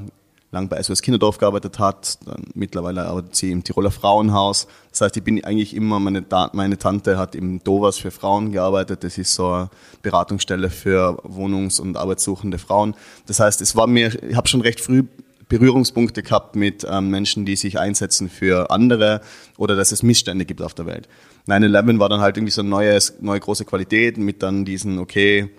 lang 0.54 0.68
bei 0.68 0.82
SOS 0.82 1.02
Kinderdorf 1.02 1.36
gearbeitet 1.36 1.78
hat. 1.78 2.18
Dann 2.24 2.44
mittlerweile 2.54 3.04
arbeitet 3.04 3.36
sie 3.36 3.50
im 3.50 3.62
Tiroler 3.62 3.90
Frauenhaus. 3.90 4.66
Das 4.90 5.02
heißt, 5.02 5.16
ich 5.18 5.22
bin 5.22 5.44
eigentlich 5.44 5.76
immer, 5.76 6.00
meine, 6.00 6.24
meine 6.52 6.78
Tante 6.78 7.18
hat 7.18 7.34
im 7.34 7.62
Dovas 7.62 7.98
für 7.98 8.10
Frauen 8.10 8.52
gearbeitet. 8.52 9.04
Das 9.04 9.18
ist 9.18 9.34
so 9.34 9.48
eine 9.50 9.70
Beratungsstelle 10.02 10.70
für 10.70 11.18
Wohnungs- 11.24 11.80
und 11.80 11.98
Arbeitssuchende 11.98 12.58
Frauen. 12.58 12.94
Das 13.26 13.40
heißt, 13.40 13.60
es 13.60 13.76
war 13.76 13.86
mir, 13.86 14.14
ich 14.24 14.36
habe 14.36 14.48
schon 14.48 14.62
recht 14.62 14.80
früh 14.80 15.04
Berührungspunkte 15.48 16.22
gehabt 16.22 16.56
mit 16.56 16.86
ähm, 16.90 17.10
Menschen, 17.10 17.44
die 17.44 17.56
sich 17.56 17.78
einsetzen 17.78 18.30
für 18.30 18.70
andere 18.70 19.20
oder 19.58 19.76
dass 19.76 19.92
es 19.92 20.02
Missstände 20.02 20.46
gibt 20.46 20.62
auf 20.62 20.72
der 20.72 20.86
Welt. 20.86 21.06
9-11 21.48 21.98
war 21.98 22.08
dann 22.08 22.20
halt 22.20 22.38
irgendwie 22.38 22.50
so 22.50 22.62
eine 22.62 22.70
neue, 22.70 22.98
neue 23.20 23.40
große 23.40 23.66
Qualität 23.66 24.16
mit 24.16 24.42
dann 24.42 24.64
diesen, 24.64 24.98
okay, 24.98 25.50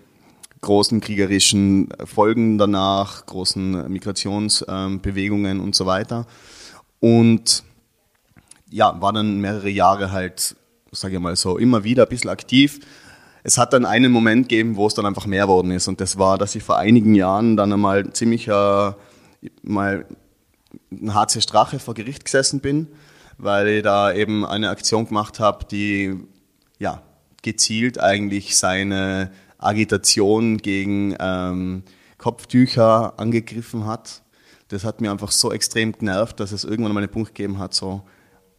großen 0.65 0.99
kriegerischen 0.99 1.89
Folgen 2.04 2.58
danach, 2.58 3.25
großen 3.28 3.89
Migrationsbewegungen 3.89 5.60
und 5.62 5.75
so 5.75 5.86
weiter. 5.86 6.25
Und 6.99 7.63
ja, 8.69 8.99
war 8.99 9.13
dann 9.13 9.39
mehrere 9.39 9.69
Jahre 9.69 10.12
halt, 10.12 10.56
sage 10.91 11.15
ich 11.15 11.21
mal 11.21 11.36
so, 11.36 11.58
immer 11.58 11.84
wieder 11.84 12.04
ein 12.04 12.10
bisschen 12.10 12.32
aktiv. 12.32 12.80
Es 13.43 13.60
hat 13.60 13.73
dann 13.73 13.86
einen 13.86 14.12
Moment 14.12 14.49
gegeben, 14.49 14.75
wo 14.75 14.88
es 14.88 14.95
dann 14.95 15.06
einfach 15.06 15.28
mehr 15.28 15.47
worden 15.47 15.69
ist. 15.69 15.88
Und 15.88 16.01
das 16.01 16.17
war, 16.17 16.39
dass 16.39 16.56
ich 16.56 16.63
vor 16.63 16.80
einigen 16.80 17.13
Jahren 17.13 17.56
dann 17.56 17.71
einmal 17.71 18.12
ziemlich 18.12 18.47
äh, 18.47 18.91
mal 19.62 20.06
ein 20.91 21.13
HC 21.13 21.41
Strache 21.41 21.78
vor 21.78 21.93
Gericht 21.93 22.25
gesessen 22.25 22.60
bin, 22.60 22.88
weil 23.38 23.67
ich 23.67 23.84
da 23.84 24.12
eben 24.12 24.43
eine 24.43 24.69
Aktion 24.69 25.06
gemacht 25.06 25.39
habe, 25.39 25.65
die 25.65 26.15
ja 26.80 27.04
gezielt 27.43 27.99
eigentlich 27.99 28.58
seine 28.58 29.30
Agitation 29.65 30.58
gegen 30.58 31.15
ähm, 31.19 31.84
Kopftücher 32.17 33.19
angegriffen 33.19 33.86
hat. 33.86 34.23
Das 34.69 34.84
hat 34.84 35.01
mir 35.01 35.12
einfach 35.12 35.32
so 35.32 35.51
extrem 35.51 35.91
genervt, 35.91 36.39
dass 36.39 36.51
es 36.51 36.63
irgendwann 36.63 36.93
mal 36.93 37.01
einen 37.01 37.12
Punkt 37.12 37.36
gegeben 37.36 37.60
hat, 37.60 37.73
so, 37.73 38.01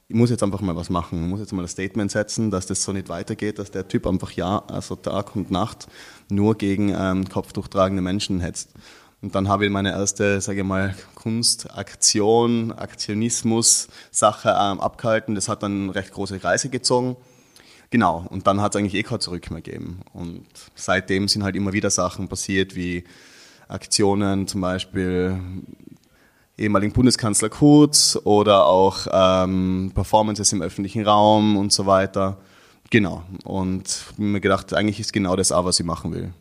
ich 0.08 0.14
muss 0.14 0.30
jetzt 0.30 0.42
einfach 0.42 0.60
mal 0.60 0.76
was 0.76 0.88
machen, 0.88 1.24
ich 1.24 1.28
muss 1.28 1.40
jetzt 1.40 1.52
mal 1.52 1.62
ein 1.62 1.68
Statement 1.68 2.10
setzen, 2.12 2.50
dass 2.50 2.66
das 2.66 2.82
so 2.82 2.92
nicht 2.92 3.08
weitergeht, 3.08 3.58
dass 3.58 3.72
der 3.72 3.88
Typ 3.88 4.06
einfach 4.06 4.30
ja, 4.32 4.62
also 4.68 4.94
Tag 4.94 5.34
und 5.34 5.50
Nacht 5.50 5.88
nur 6.28 6.56
gegen 6.56 6.94
ähm, 6.96 7.28
Kopftuch 7.28 7.66
tragende 7.66 8.02
Menschen 8.02 8.40
hetzt. 8.40 8.70
Und 9.20 9.34
dann 9.34 9.48
habe 9.48 9.64
ich 9.64 9.72
meine 9.72 9.90
erste, 9.90 10.40
sage 10.40 10.60
ich 10.60 10.66
mal, 10.66 10.94
Kunstaktion, 11.14 12.70
Aktionismus-Sache 12.72 14.50
ähm, 14.50 14.80
abgehalten. 14.80 15.34
Das 15.34 15.48
hat 15.48 15.62
dann 15.62 15.90
recht 15.90 16.12
große 16.12 16.44
Reise 16.44 16.68
gezogen. 16.68 17.16
Genau, 17.90 18.26
und 18.30 18.46
dann 18.46 18.60
hat 18.60 18.74
es 18.74 18.78
eigentlich 18.78 18.94
eh 18.94 19.02
kein 19.02 19.20
Zurück 19.20 19.50
mehr 19.50 19.62
gegeben. 19.62 20.00
Und 20.12 20.46
seitdem 20.74 21.28
sind 21.28 21.44
halt 21.44 21.56
immer 21.56 21.72
wieder 21.72 21.90
Sachen 21.90 22.28
passiert, 22.28 22.74
wie 22.74 23.04
Aktionen, 23.68 24.46
zum 24.48 24.60
Beispiel 24.60 25.38
ehemaligen 26.58 26.92
Bundeskanzler 26.92 27.48
Kurz 27.48 28.18
oder 28.24 28.66
auch 28.66 29.06
ähm, 29.10 29.92
Performances 29.94 30.52
im 30.52 30.62
öffentlichen 30.62 31.04
Raum 31.04 31.56
und 31.56 31.72
so 31.72 31.86
weiter. 31.86 32.38
Genau, 32.90 33.24
und 33.44 34.04
mir 34.16 34.40
gedacht, 34.40 34.72
eigentlich 34.72 35.00
ist 35.00 35.12
genau 35.12 35.36
das 35.36 35.52
auch, 35.52 35.64
was 35.64 35.78
ich 35.80 35.86
machen 35.86 36.12
will. 36.12 36.32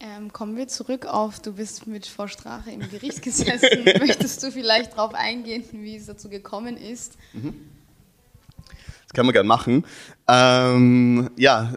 Ähm, 0.00 0.32
kommen 0.32 0.56
wir 0.56 0.68
zurück 0.68 1.06
auf, 1.06 1.40
du 1.40 1.54
bist 1.54 1.86
mit 1.86 2.06
Frau 2.06 2.28
Strache 2.28 2.70
im 2.70 2.88
Gericht 2.88 3.20
gesessen. 3.20 3.84
Möchtest 3.98 4.42
du 4.42 4.52
vielleicht 4.52 4.92
darauf 4.92 5.14
eingehen, 5.14 5.64
wie 5.72 5.96
es 5.96 6.06
dazu 6.06 6.28
gekommen 6.28 6.76
ist? 6.76 7.16
Mhm. 7.32 7.54
Das 9.08 9.14
kann 9.14 9.26
man 9.26 9.32
gern 9.32 9.46
machen. 9.46 9.84
Ähm, 10.28 11.30
ja, 11.36 11.74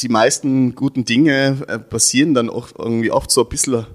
die 0.00 0.08
meisten 0.08 0.74
guten 0.74 1.04
Dinge 1.04 1.64
äh, 1.66 1.78
passieren 1.78 2.34
dann 2.34 2.50
auch 2.50 2.68
irgendwie 2.78 3.10
oft 3.10 3.30
so 3.30 3.42
ein 3.42 3.48
bisschen 3.48 3.86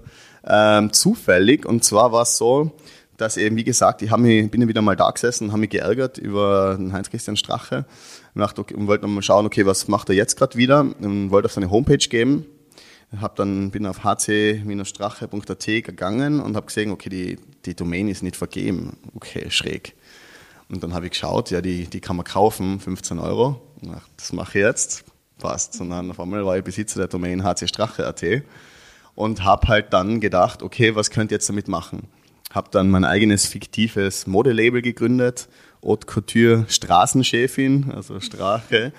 ähm, 0.45 0.91
zufällig. 0.91 1.65
Und 1.65 1.83
zwar 1.83 2.12
war 2.12 2.23
es 2.23 2.38
so, 2.38 2.71
dass 3.17 3.38
eben, 3.38 3.55
wie 3.55 3.63
gesagt, 3.63 4.01
ich 4.01 4.15
mich, 4.17 4.49
bin 4.49 4.62
ja 4.62 4.67
wieder 4.67 4.81
mal 4.81 4.95
da 4.95 5.09
gesessen, 5.12 5.51
habe 5.51 5.62
mich 5.62 5.69
geärgert 5.69 6.17
über 6.17 6.77
Heinz-Christian 6.79 7.38
Strache 7.38 7.86
und, 8.33 8.41
okay, 8.59 8.73
und 8.73 8.88
wollte 8.88 9.07
mal 9.07 9.21
schauen, 9.21 9.45
okay, 9.45 9.65
was 9.65 9.88
macht 9.88 10.09
er 10.09 10.15
jetzt 10.15 10.36
gerade 10.36 10.57
wieder? 10.57 10.81
Und 10.81 11.29
wollte 11.31 11.45
auf 11.45 11.53
seine 11.53 11.69
Homepage 11.69 11.97
geben. 11.97 12.45
Hab 13.21 13.36
dann, 13.36 13.69
bin 13.69 13.86
auf 13.86 14.03
hc-strache.at 14.03 15.65
gegangen 15.65 16.39
und 16.39 16.55
habe 16.55 16.65
gesehen, 16.65 16.89
okay, 16.89 17.09
die, 17.09 17.39
die 17.65 17.75
Domain 17.75 18.07
ist 18.07 18.23
nicht 18.23 18.36
vergeben. 18.36 18.97
Okay, 19.13 19.51
schräg. 19.51 19.93
Und 20.73 20.81
dann 20.81 20.95
habe 20.95 21.05
ich 21.05 21.12
geschaut, 21.12 21.51
ja, 21.51 21.62
die, 21.62 21.86
die 21.86 22.01
kann 22.01 22.15
man 22.15 22.25
kaufen, 22.25 22.79
15 22.79 23.19
Euro. 23.19 23.62
Ach, 23.95 24.07
das 24.17 24.33
mache 24.33 24.57
ich 24.57 24.65
jetzt, 24.65 25.05
passt. 25.38 25.79
Und 25.79 25.91
dann 25.91 26.09
auf 26.09 26.19
einmal 26.19 26.43
war 26.47 26.57
ich 26.57 26.63
Besitzer 26.63 26.97
der 26.99 27.07
Domain 27.07 27.43
hcstrache.at 27.43 28.23
und 29.13 29.43
habe 29.43 29.67
halt 29.67 29.93
dann 29.93 30.19
gedacht, 30.19 30.63
okay, 30.63 30.95
was 30.95 31.12
könnt 31.12 31.31
ihr 31.31 31.36
jetzt 31.36 31.47
damit 31.47 31.67
machen? 31.67 32.07
Habe 32.51 32.69
dann 32.71 32.89
mein 32.89 33.05
eigenes 33.05 33.45
fiktives 33.45 34.25
Modelabel 34.25 34.81
gegründet, 34.81 35.47
Haute 35.83 36.07
Couture 36.07 36.65
Straßenchefin, 36.67 37.91
also 37.95 38.19
Strache, 38.19 38.93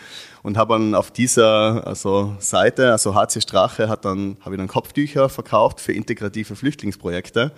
und 0.44 0.56
habe 0.56 0.74
dann 0.74 0.94
auf 0.94 1.10
dieser 1.10 1.84
also 1.84 2.36
Seite, 2.38 2.92
also 2.92 3.16
HC 3.16 3.40
Strache, 3.40 3.88
habe 3.88 4.36
ich 4.36 4.56
dann 4.56 4.68
Kopftücher 4.68 5.28
verkauft 5.28 5.80
für 5.80 5.92
integrative 5.92 6.54
Flüchtlingsprojekte 6.54 7.50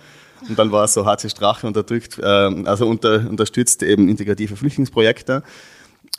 und 0.47 0.57
dann 0.57 0.71
war 0.71 0.87
so 0.87 1.05
HC 1.05 1.29
Strache 1.29 1.67
unterdrückt, 1.67 2.19
äh, 2.19 2.23
also 2.23 2.87
unter, 2.87 3.27
unterstützt 3.29 3.83
eben 3.83 4.09
integrative 4.09 4.55
Flüchtlingsprojekte. 4.55 5.43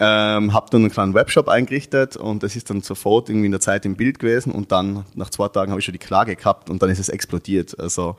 Ähm, 0.01 0.53
habe 0.53 0.69
dann 0.71 0.83
einen 0.83 0.91
kleinen 0.91 1.15
Webshop 1.15 1.49
eingerichtet 1.49 2.17
und 2.17 2.45
das 2.45 2.55
ist 2.55 2.71
dann 2.71 2.83
sofort 2.83 3.29
irgendwie 3.29 3.47
in 3.47 3.53
der 3.53 3.61
Zeit 3.61 3.85
im 3.85 3.97
Bild 3.97 4.21
gewesen 4.21 4.53
und 4.53 4.71
dann 4.71 5.05
nach 5.15 5.31
zwei 5.31 5.49
Tagen 5.49 5.73
habe 5.73 5.81
ich 5.81 5.85
schon 5.85 5.93
die 5.93 5.99
Klage 5.99 6.37
gehabt 6.37 6.71
und 6.71 6.83
dann 6.83 6.91
ist 6.91 7.01
es 7.01 7.09
explodiert. 7.09 7.79
Also 7.81 8.15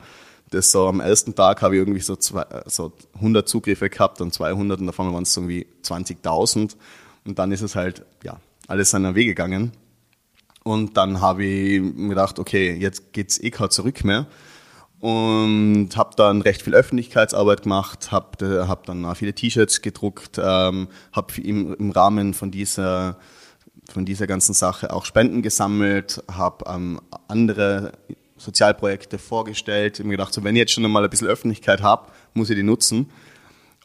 das 0.50 0.72
so 0.72 0.88
am 0.88 1.00
ersten 1.00 1.34
Tag 1.34 1.62
habe 1.62 1.76
ich 1.76 1.80
irgendwie 1.80 2.00
so, 2.00 2.16
zwei, 2.16 2.44
so 2.66 2.92
100 3.14 3.48
Zugriffe 3.48 3.88
gehabt 3.88 4.20
und 4.20 4.34
200 4.34 4.80
und 4.80 4.90
einmal 4.90 5.14
waren 5.14 5.22
es 5.22 5.34
irgendwie 5.34 5.66
20.000 5.82 6.76
und 7.24 7.38
dann 7.38 7.50
ist 7.50 7.62
es 7.62 7.76
halt 7.76 8.04
ja 8.24 8.38
alles 8.66 8.90
seiner 8.90 9.14
Wege 9.14 9.30
gegangen 9.30 9.72
und 10.64 10.98
dann 10.98 11.22
habe 11.22 11.44
ich 11.44 11.80
mir 11.80 12.10
gedacht, 12.10 12.38
okay, 12.38 12.74
jetzt 12.74 13.14
geht's 13.14 13.40
eh 13.40 13.50
kein 13.50 13.70
zurück 13.70 14.04
mehr 14.04 14.26
und 15.00 15.90
habe 15.96 16.14
dann 16.16 16.42
recht 16.42 16.62
viel 16.62 16.74
Öffentlichkeitsarbeit 16.74 17.62
gemacht, 17.62 18.12
habe 18.12 18.68
hab 18.68 18.84
dann 18.86 19.14
viele 19.16 19.34
T-Shirts 19.34 19.80
gedruckt, 19.80 20.38
ähm, 20.42 20.88
habe 21.12 21.40
im, 21.40 21.74
im 21.74 21.90
Rahmen 21.90 22.34
von 22.34 22.50
dieser 22.50 23.16
von 23.90 24.04
dieser 24.04 24.26
ganzen 24.26 24.54
Sache 24.54 24.92
auch 24.92 25.04
Spenden 25.04 25.42
gesammelt, 25.42 26.22
habe 26.30 26.64
ähm, 26.68 27.00
andere 27.28 27.92
Sozialprojekte 28.36 29.18
vorgestellt, 29.18 29.98
Ich 29.98 30.04
mir 30.04 30.12
gedacht, 30.12 30.32
so 30.32 30.44
wenn 30.44 30.54
ich 30.54 30.60
jetzt 30.60 30.72
schon 30.72 30.84
einmal 30.84 31.04
ein 31.04 31.10
bisschen 31.10 31.28
Öffentlichkeit 31.28 31.82
habe, 31.82 32.08
muss 32.32 32.50
ich 32.50 32.56
die 32.56 32.62
nutzen. 32.62 33.10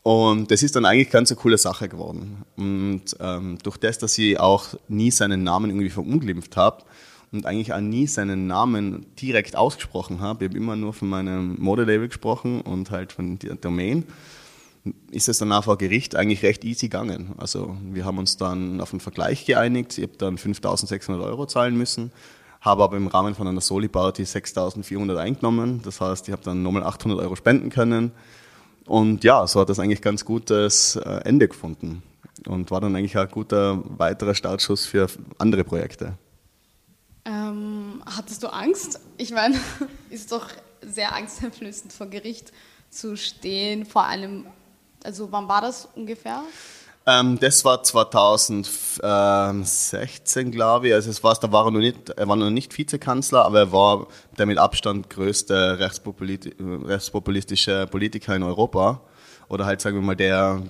Und 0.04 0.52
das 0.52 0.62
ist 0.62 0.76
dann 0.76 0.86
eigentlich 0.86 1.10
ganz 1.10 1.32
eine 1.32 1.40
coole 1.40 1.58
Sache 1.58 1.90
geworden. 1.90 2.46
Und 2.56 3.18
ähm, 3.20 3.58
durch 3.64 3.78
das, 3.78 3.98
dass 3.98 4.18
ich 4.18 4.40
auch 4.40 4.76
nie 4.88 5.10
seinen 5.10 5.44
Namen 5.44 5.72
irgendwie 5.72 5.90
verunglimpft 5.90 6.56
habe, 6.56 6.84
und 7.32 7.46
eigentlich 7.46 7.74
auch 7.74 7.82
nie 7.82 8.08
seinen 8.08 8.48
Namen 8.48 9.06
direkt 9.20 9.56
ausgesprochen 9.56 10.22
habe. 10.22 10.46
Ich 10.46 10.50
habe 10.50 10.58
immer 10.58 10.76
nur 10.76 10.94
von 10.94 11.10
meinem 11.10 11.56
Modelabel 11.60 12.08
gesprochen 12.08 12.62
und 12.62 12.92
halt 12.92 13.12
von 13.12 13.40
der 13.40 13.56
Domain. 13.56 14.06
Ist 15.12 15.30
es 15.30 15.40
dann 15.40 15.52
auch 15.52 15.64
vor 15.64 15.78
Gericht 15.78 16.16
eigentlich 16.16 16.44
recht 16.44 16.64
easy 16.64 16.88
gegangen. 16.88 17.34
Also 17.38 17.76
wir 17.92 18.06
haben 18.06 18.20
uns 18.20 18.38
dann 18.38 18.80
auf 18.82 18.94
einen 18.94 19.00
Vergleich 19.00 19.46
geeinigt. 19.46 19.98
Ich 19.98 20.04
habe 20.04 20.18
dann 20.18 20.38
5.600 20.38 21.24
Euro 21.24 21.48
zahlen 21.48 21.76
müssen, 21.76 22.12
habe 22.62 22.84
aber 22.84 22.96
im 22.96 23.08
Rahmen 23.08 23.34
von 23.34 23.48
einer 23.48 23.62
Soli-Party 23.62 24.24
6.400 24.24 25.18
eingenommen. 25.18 25.82
Das 25.84 26.02
heißt, 26.02 26.28
ich 26.28 26.32
habe 26.32 26.44
dann 26.44 26.62
nochmal 26.62 26.84
800 26.84 27.20
Euro 27.20 27.36
spenden 27.36 27.70
können. 27.70 28.12
Und 28.86 29.24
ja, 29.24 29.48
so 29.48 29.60
hat 29.60 29.70
das 29.70 29.80
eigentlich 29.80 30.02
ganz 30.02 30.26
gutes 30.26 30.96
äh, 30.98 31.22
Ende 31.26 31.48
gefunden 31.48 32.04
und 32.48 32.70
war 32.72 32.82
dann 32.82 32.96
eigentlich 32.96 33.18
ein 33.18 33.28
guter 33.30 33.82
weiterer 33.98 34.36
Startschuss 34.36 34.86
für 34.86 35.08
andere 35.38 35.64
Projekte. 35.64 36.14
Ähm, 37.26 38.02
hattest 38.06 38.44
du 38.44 38.48
Angst? 38.48 39.00
Ich 39.18 39.32
meine, 39.32 39.60
ist 40.10 40.32
doch 40.32 40.48
sehr 40.82 41.14
angsteinflößend 41.16 41.92
vor 41.92 42.08
Gericht 42.08 42.54
zu 42.90 43.18
stehen. 43.18 43.86
Vor 43.86 44.06
allem, 44.06 44.46
also 45.04 45.32
wann 45.32 45.48
war 45.48 45.62
das 45.62 45.88
ungefähr? 45.96 46.44
Ähm, 47.08 47.40
das 47.40 47.64
war 47.66 47.84
2016, 47.84 50.52
glaube 50.52 50.88
ich. 50.88 50.94
Also 50.94 51.12
es 51.12 51.24
war, 51.24 51.36
da 51.36 51.52
war 51.52 51.66
er 51.66 51.72
noch 51.72 51.80
nicht, 51.80 52.10
er 52.10 52.28
war 52.28 52.36
noch 52.36 52.50
nicht 52.50 52.76
Vizekanzler, 52.78 53.46
aber 53.46 53.60
er 53.60 53.72
war 53.72 54.08
der 54.38 54.48
mit 54.48 54.58
Abstand 54.58 55.10
größte 55.10 55.80
rechtspopulistische 55.80 57.88
Politiker 57.88 58.36
in 58.36 58.44
Europa. 58.44 59.02
Oder 59.50 59.66
halt, 59.66 59.82
sagen 59.82 59.98
wir 59.98 60.02
mal, 60.02 60.16
der 60.16 60.64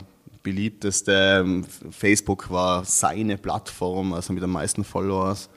beliebteste. 0.44 1.64
Facebook 1.92 2.50
war 2.52 2.86
seine 2.86 3.38
Plattform, 3.38 4.14
also 4.14 4.34
mit 4.34 4.44
den 4.44 4.52
meisten 4.52 4.84
Followers. 4.84 5.50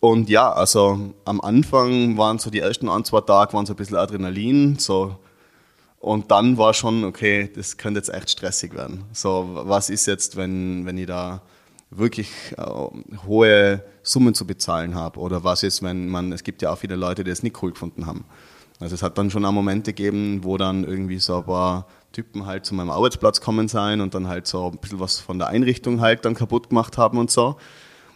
Und 0.00 0.28
ja, 0.28 0.52
also 0.52 1.12
am 1.24 1.40
Anfang 1.40 2.16
waren 2.16 2.38
so 2.38 2.50
die 2.50 2.60
ersten 2.60 2.88
ein, 2.88 3.04
zwei 3.04 3.20
Tage 3.20 3.52
waren 3.52 3.66
so 3.66 3.72
ein 3.72 3.76
bisschen 3.76 3.96
Adrenalin, 3.96 4.78
so. 4.78 5.16
Und 5.98 6.30
dann 6.30 6.56
war 6.56 6.74
schon, 6.74 7.02
okay, 7.02 7.50
das 7.52 7.76
könnte 7.76 7.98
jetzt 7.98 8.14
echt 8.14 8.30
stressig 8.30 8.72
werden. 8.74 9.04
So, 9.12 9.48
was 9.52 9.90
ist 9.90 10.06
jetzt, 10.06 10.36
wenn, 10.36 10.86
wenn 10.86 10.96
ich 10.96 11.06
da 11.06 11.42
wirklich 11.90 12.30
äh, 12.56 12.62
hohe 13.26 13.82
Summen 14.02 14.34
zu 14.34 14.46
bezahlen 14.46 14.94
habe? 14.94 15.18
Oder 15.18 15.42
was 15.42 15.64
ist, 15.64 15.82
wenn 15.82 16.08
man, 16.08 16.30
es 16.30 16.44
gibt 16.44 16.62
ja 16.62 16.72
auch 16.72 16.78
viele 16.78 16.94
Leute, 16.94 17.24
die 17.24 17.32
es 17.32 17.42
nicht 17.42 17.60
cool 17.62 17.72
gefunden 17.72 18.06
haben. 18.06 18.24
Also 18.78 18.94
es 18.94 19.02
hat 19.02 19.18
dann 19.18 19.30
schon 19.30 19.44
auch 19.44 19.50
Momente 19.50 19.92
gegeben, 19.92 20.44
wo 20.44 20.56
dann 20.56 20.84
irgendwie 20.84 21.18
so 21.18 21.38
ein 21.38 21.44
paar 21.44 21.86
Typen 22.12 22.46
halt 22.46 22.64
zu 22.64 22.76
meinem 22.76 22.90
Arbeitsplatz 22.90 23.40
kommen 23.40 23.66
sein 23.66 24.00
und 24.00 24.14
dann 24.14 24.28
halt 24.28 24.46
so 24.46 24.70
ein 24.70 24.78
bisschen 24.78 25.00
was 25.00 25.18
von 25.18 25.38
der 25.38 25.48
Einrichtung 25.48 26.00
halt 26.00 26.24
dann 26.24 26.34
kaputt 26.34 26.68
gemacht 26.68 26.96
haben 26.96 27.18
und 27.18 27.30
so. 27.30 27.56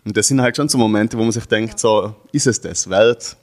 Und 0.05 0.17
das 0.17 0.29
sind 0.29 0.41
halt 0.41 0.57
schon 0.57 0.69
so 0.69 0.79
Momente, 0.79 1.17
wo 1.17 1.23
man 1.23 1.33
sich 1.33 1.47
denkt, 1.47 1.79
so, 1.79 2.15
ist 2.33 2.47
es 2.47 2.61
das 2.61 2.91
wert? 2.91 3.37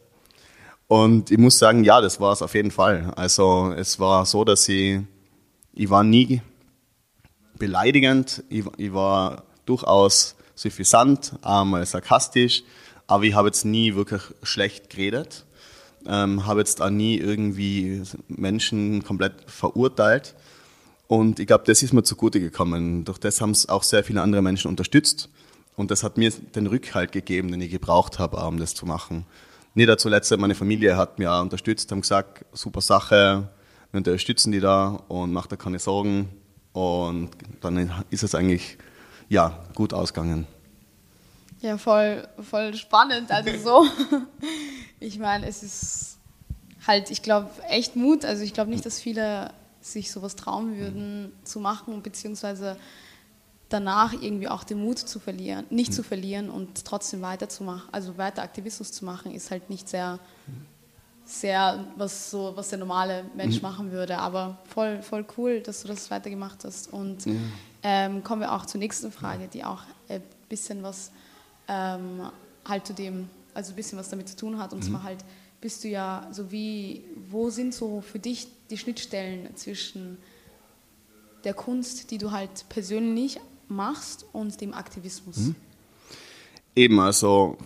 Und 0.87 1.31
ich 1.31 1.37
muss 1.37 1.57
sagen, 1.57 1.83
ja, 1.83 2.01
das 2.01 2.19
war 2.19 2.33
es 2.33 2.41
auf 2.41 2.53
jeden 2.55 2.71
Fall. 2.71 3.13
Also 3.15 3.73
es 3.77 3.99
war 3.99 4.25
so, 4.25 4.43
dass 4.43 4.67
ich, 4.67 4.99
ich 5.73 5.89
war 5.89 6.03
nie 6.03 6.41
beleidigend, 7.57 8.43
ich, 8.49 8.65
ich 8.77 8.93
war 8.93 9.43
durchaus 9.65 10.35
suffisant, 10.55 11.33
einmal 11.41 11.85
sarkastisch, 11.85 12.63
aber 13.07 13.23
ich 13.23 13.33
habe 13.35 13.47
jetzt 13.47 13.65
nie 13.65 13.95
wirklich 13.95 14.21
schlecht 14.43 14.89
geredet, 14.89 15.45
ähm, 16.05 16.45
habe 16.45 16.59
jetzt 16.59 16.81
auch 16.81 16.89
nie 16.89 17.17
irgendwie 17.17 18.01
Menschen 18.27 19.03
komplett 19.03 19.33
verurteilt. 19.47 20.35
Und 21.07 21.39
ich 21.39 21.47
glaube, 21.47 21.63
das 21.65 21.83
ist 21.83 21.93
mir 21.93 22.03
zugute 22.03 22.39
gekommen. 22.39 23.05
Durch 23.05 23.17
das 23.17 23.41
haben 23.41 23.51
es 23.51 23.69
auch 23.69 23.83
sehr 23.83 24.03
viele 24.03 24.21
andere 24.21 24.41
Menschen 24.41 24.69
unterstützt. 24.69 25.29
Und 25.79 25.91
das 25.91 26.03
hat 26.03 26.17
mir 26.17 26.29
den 26.29 26.67
Rückhalt 26.67 27.13
gegeben, 27.13 27.51
den 27.51 27.61
ich 27.61 27.71
gebraucht 27.71 28.19
habe, 28.19 28.35
um 28.45 28.59
das 28.59 28.75
zu 28.75 28.85
machen. 28.85 29.25
Nicht 29.75 29.97
zuletzt 30.01 30.37
meine 30.37 30.53
Familie 30.53 30.97
hat 30.97 31.19
mir 31.19 31.31
unterstützt, 31.39 31.89
haben 31.89 32.01
gesagt, 32.01 32.43
super 32.51 32.81
Sache, 32.81 33.47
wir 33.93 33.97
unterstützen 33.97 34.51
die 34.51 34.59
da 34.59 34.99
und 35.07 35.31
macht 35.31 35.53
da 35.53 35.55
keine 35.55 35.79
Sorgen. 35.79 36.27
Und 36.73 37.29
dann 37.61 38.03
ist 38.09 38.23
es 38.23 38.35
eigentlich 38.35 38.77
ja, 39.29 39.63
gut 39.73 39.93
ausgegangen. 39.93 40.47
Ja, 41.61 41.77
voll, 41.77 42.27
voll 42.41 42.73
spannend. 42.73 43.31
Also 43.31 43.57
so, 43.57 43.87
ich 44.99 45.17
meine, 45.17 45.47
es 45.47 45.63
ist 45.63 46.17
halt, 46.85 47.09
ich 47.09 47.21
glaube, 47.21 47.51
echt 47.69 47.95
Mut. 47.95 48.25
Also 48.25 48.43
ich 48.43 48.53
glaube 48.53 48.69
nicht, 48.69 48.85
dass 48.85 48.99
viele 48.99 49.53
sich 49.79 50.11
sowas 50.11 50.35
trauen 50.35 50.77
würden 50.77 51.31
zu 51.45 51.61
machen, 51.61 52.03
beziehungsweise 52.03 52.75
danach 53.69 54.13
irgendwie 54.13 54.47
auch 54.47 54.63
den 54.63 54.83
Mut 54.83 54.97
zu 54.97 55.19
verlieren, 55.19 55.65
nicht 55.69 55.93
zu 55.93 56.03
verlieren 56.03 56.49
und 56.49 56.83
trotzdem 56.85 57.21
weiterzumachen, 57.21 57.87
also 57.91 58.17
weiter 58.17 58.41
Aktivismus 58.41 58.91
zu 58.91 59.05
machen, 59.05 59.31
ist 59.31 59.51
halt 59.51 59.69
nicht 59.69 59.87
sehr, 59.87 60.19
sehr, 61.23 61.85
was 61.95 62.31
so, 62.31 62.53
was 62.55 62.69
der 62.69 62.79
normale 62.79 63.25
Mensch 63.35 63.57
mhm. 63.57 63.61
machen 63.61 63.91
würde. 63.91 64.17
Aber 64.17 64.57
voll, 64.67 65.01
voll 65.03 65.25
cool, 65.37 65.61
dass 65.61 65.83
du 65.83 65.87
das 65.87 66.09
weitergemacht 66.09 66.65
hast. 66.65 66.91
Und 66.91 67.27
ja. 67.27 67.33
ähm, 67.83 68.23
kommen 68.23 68.41
wir 68.41 68.51
auch 68.53 68.65
zur 68.65 68.79
nächsten 68.79 69.11
Frage, 69.11 69.47
die 69.47 69.63
auch 69.63 69.83
ein 70.09 70.23
bisschen 70.49 70.81
was 70.81 71.11
ähm, 71.67 72.27
halt 72.65 72.87
zu 72.87 72.93
dem, 72.93 73.29
also 73.53 73.71
ein 73.73 73.75
bisschen 73.75 73.99
was 73.99 74.09
damit 74.09 74.29
zu 74.29 74.35
tun 74.35 74.57
hat. 74.57 74.73
Und 74.73 74.83
mhm. 74.83 74.89
zwar 74.89 75.03
halt, 75.03 75.19
bist 75.61 75.83
du 75.83 75.89
ja 75.89 76.27
so 76.31 76.51
wie, 76.51 77.03
wo 77.29 77.51
sind 77.51 77.75
so 77.75 78.01
für 78.01 78.17
dich 78.17 78.47
die 78.71 78.77
Schnittstellen 78.79 79.55
zwischen 79.55 80.17
der 81.43 81.53
Kunst, 81.53 82.11
die 82.11 82.17
du 82.17 82.31
halt 82.31 82.67
persönlich 82.69 83.39
machst 83.69 84.25
und 84.33 84.59
dem 84.61 84.73
Aktivismus? 84.73 85.37
Mhm. 85.37 85.55
Eben, 86.75 86.99
also 86.99 87.57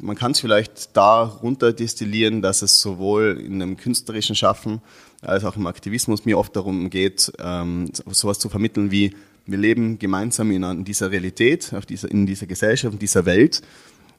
man 0.00 0.16
kann 0.16 0.32
es 0.32 0.40
vielleicht 0.40 0.96
darunter 0.96 1.72
destillieren, 1.72 2.42
dass 2.42 2.62
es 2.62 2.80
sowohl 2.80 3.40
in 3.44 3.62
einem 3.62 3.76
künstlerischen 3.76 4.34
Schaffen 4.34 4.80
als 5.22 5.44
auch 5.44 5.56
im 5.56 5.66
Aktivismus 5.66 6.24
mir 6.24 6.38
oft 6.38 6.54
darum 6.54 6.90
geht, 6.90 7.32
ähm, 7.38 7.90
sowas 8.10 8.38
zu 8.38 8.48
vermitteln 8.48 8.90
wie 8.90 9.14
wir 9.46 9.58
leben 9.58 9.98
gemeinsam 9.98 10.50
in 10.50 10.84
dieser 10.84 11.10
Realität, 11.10 11.72
dieser, 11.88 12.10
in 12.10 12.26
dieser 12.26 12.46
Gesellschaft, 12.46 12.92
in 12.92 12.98
dieser 12.98 13.24
Welt 13.24 13.62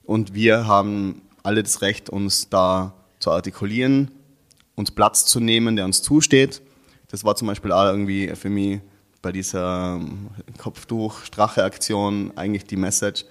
und 0.10 0.34
wir 0.34 0.66
haben 0.66 1.22
alle 1.44 1.62
das 1.62 1.84
Recht, 1.84 2.10
uns 2.10 2.50
da 2.50 2.96
zu 3.20 3.30
artikulieren, 3.30 4.10
uns 4.74 4.90
Platz 4.90 5.26
zu 5.26 5.40
nehmen, 5.40 5.76
der 5.76 5.86
uns 5.86 6.02
zusteht. 6.02 6.64
Das 7.10 7.24
war 7.24 7.36
zum 7.36 7.48
Beispiel 7.48 7.72
auch 7.72 7.86
irgendwie 7.86 8.30
für 8.36 8.50
mich 8.50 8.80
bei 9.22 9.32
dieser 9.32 9.96
ähm, 9.96 10.30
Kopftuch-Strache-Aktion 10.58 12.34
eigentlich 12.36 12.66
die 12.66 12.78
Message, 12.78 13.26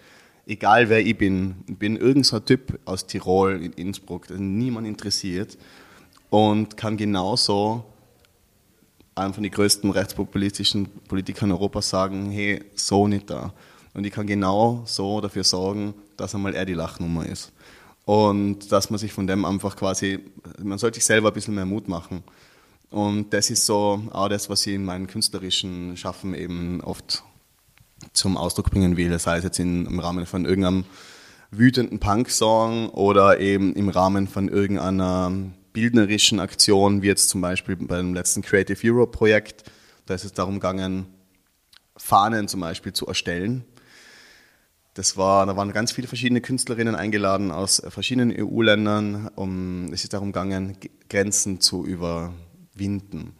egal 0.46 0.88
wer 0.88 1.05
ich 1.05 1.16
bin, 1.16 1.57
ich 1.66 1.77
bin 1.77 1.96
irgendein 1.96 2.24
so 2.24 2.40
Typ 2.40 2.79
aus 2.85 3.07
Tirol, 3.07 3.62
in 3.62 3.72
Innsbruck, 3.72 4.27
das 4.29 4.38
niemand 4.38 4.87
interessiert 4.87 5.57
und 6.31 6.77
kann 6.77 6.96
genauso 6.96 7.85
einem 9.14 9.35
von 9.35 9.42
den 9.42 9.53
größten 9.53 9.90
rechtspopulistischen 9.90 10.87
Politikern 11.09 11.51
Europas 11.51 11.88
sagen, 11.88 12.31
hey, 12.31 12.62
so 12.74 13.09
nicht 13.09 13.29
da. 13.29 13.53
Und 13.94 14.05
ich 14.07 14.12
kann 14.12 14.27
genau 14.27 14.83
so 14.87 15.20
dafür 15.20 15.44
sorgen, 15.44 15.94
dass 16.16 16.35
einmal 16.35 16.55
er 16.55 16.64
die 16.64 16.74
Lachnummer 16.74 17.27
ist. 17.27 17.53
Und 18.05 18.70
dass 18.72 18.90
man 18.90 18.98
sich 18.98 19.12
von 19.12 19.27
dem 19.27 19.44
einfach 19.44 19.77
quasi, 19.77 20.20
man 20.62 20.79
sollte 20.79 20.96
sich 20.96 21.05
selber 21.05 21.29
ein 21.29 21.35
bisschen 21.35 21.55
mehr 21.55 21.66
Mut 21.66 21.88
machen. 21.88 22.22
Und 22.90 23.35
das 23.35 23.51
ist 23.51 23.66
so 23.66 24.03
auch 24.11 24.29
das, 24.29 24.48
was 24.48 24.66
ich 24.66 24.74
in 24.74 24.85
meinen 24.85 25.07
künstlerischen 25.07 25.96
Schaffen 25.96 26.35
eben 26.35 26.81
oft 26.81 27.22
zum 28.12 28.37
Ausdruck 28.37 28.70
bringen 28.70 28.96
will. 28.96 29.18
Sei 29.18 29.38
es 29.38 29.44
jetzt 29.44 29.59
in, 29.59 29.87
im 29.87 30.01
Rahmen 30.01 30.27
von 30.27 30.44
irgendeinem 30.44 30.85
wütenden 31.51 31.98
Punk-Song 31.98 32.90
oder 32.90 33.40
eben 33.40 33.74
im 33.74 33.88
Rahmen 33.88 34.29
von 34.29 34.48
irgendeiner 34.48 35.33
bildnerischen 35.72 36.40
Aktionen, 36.40 37.03
wie 37.03 37.07
jetzt 37.07 37.29
zum 37.29 37.40
Beispiel 37.40 37.77
beim 37.77 38.14
letzten 38.14 38.42
Creative 38.42 38.79
Europe 38.85 39.12
Projekt. 39.12 39.70
Da 40.07 40.14
ist 40.14 40.24
es 40.24 40.33
darum 40.33 40.55
gegangen, 40.55 41.07
Fahnen 41.96 42.48
zum 42.48 42.61
Beispiel 42.61 42.92
zu 42.92 43.07
erstellen. 43.07 43.64
Das 44.94 45.16
war, 45.16 45.46
da 45.46 45.57
waren 45.57 45.72
ganz 45.72 45.92
viele 45.92 46.09
verschiedene 46.09 46.40
Künstlerinnen 46.40 46.96
eingeladen 46.96 47.53
aus 47.53 47.83
verschiedenen 47.88 48.35
EU-Ländern. 48.37 49.31
Um, 49.37 49.92
es 49.92 50.03
ist 50.03 50.12
darum 50.12 50.33
gegangen, 50.33 50.77
Grenzen 51.09 51.61
zu 51.61 51.85
überwinden. 52.78 53.32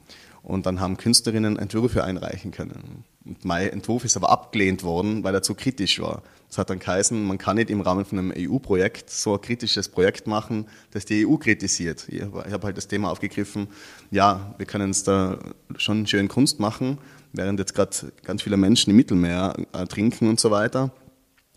Und 0.43 0.67
dann 0.67 0.81
haben 0.81 0.97
Künstlerinnen 0.97 1.59
Entwürfe 1.59 2.05
einreichen 2.05 2.53
können. 2.53 3.05
Und 3.25 3.45
mein 3.45 3.69
Entwurf 3.69 4.05
ist 4.05 4.17
aber 4.17 4.31
abgelehnt 4.31 4.83
worden, 4.83 5.23
weil 5.23 5.35
er 5.35 5.43
zu 5.43 5.55
kritisch 5.55 6.01
war. 6.01 6.23
Das 6.49 6.57
hat 6.57 6.71
dann 6.71 6.79
geheißen, 6.79 7.27
man 7.27 7.37
kann 7.37 7.57
nicht 7.57 7.69
im 7.69 7.83
Rahmen 7.83 8.07
von 8.07 8.19
einem 8.19 8.33
EU-Projekt 8.35 9.11
so 9.11 9.35
ein 9.35 9.41
kritisches 9.43 9.89
Projekt 9.91 10.27
machen, 10.27 10.67
das 10.93 11.05
die 11.05 11.27
EU 11.27 11.37
kritisiert. 11.37 12.09
Ich 12.09 12.23
habe 12.23 12.63
halt 12.63 12.77
das 12.79 12.89
Thema 12.89 13.11
aufgegriffen, 13.11 13.69
ja, 14.11 14.55
wir 14.57 14.65
können 14.65 14.91
es 14.91 15.03
da 15.03 15.39
schon 15.77 16.07
schön 16.07 16.29
Kunst 16.29 16.61
machen, 16.61 16.97
während 17.35 17.59
jetzt 17.59 17.75
gerade 17.75 18.13
ganz 18.23 18.43
viele 18.43 18.57
Menschen 18.57 18.91
im 18.91 18.97
Mittelmeer 18.97 19.55
trinken 19.91 20.29
und 20.29 20.41
so 20.41 20.51
weiter. 20.51 20.91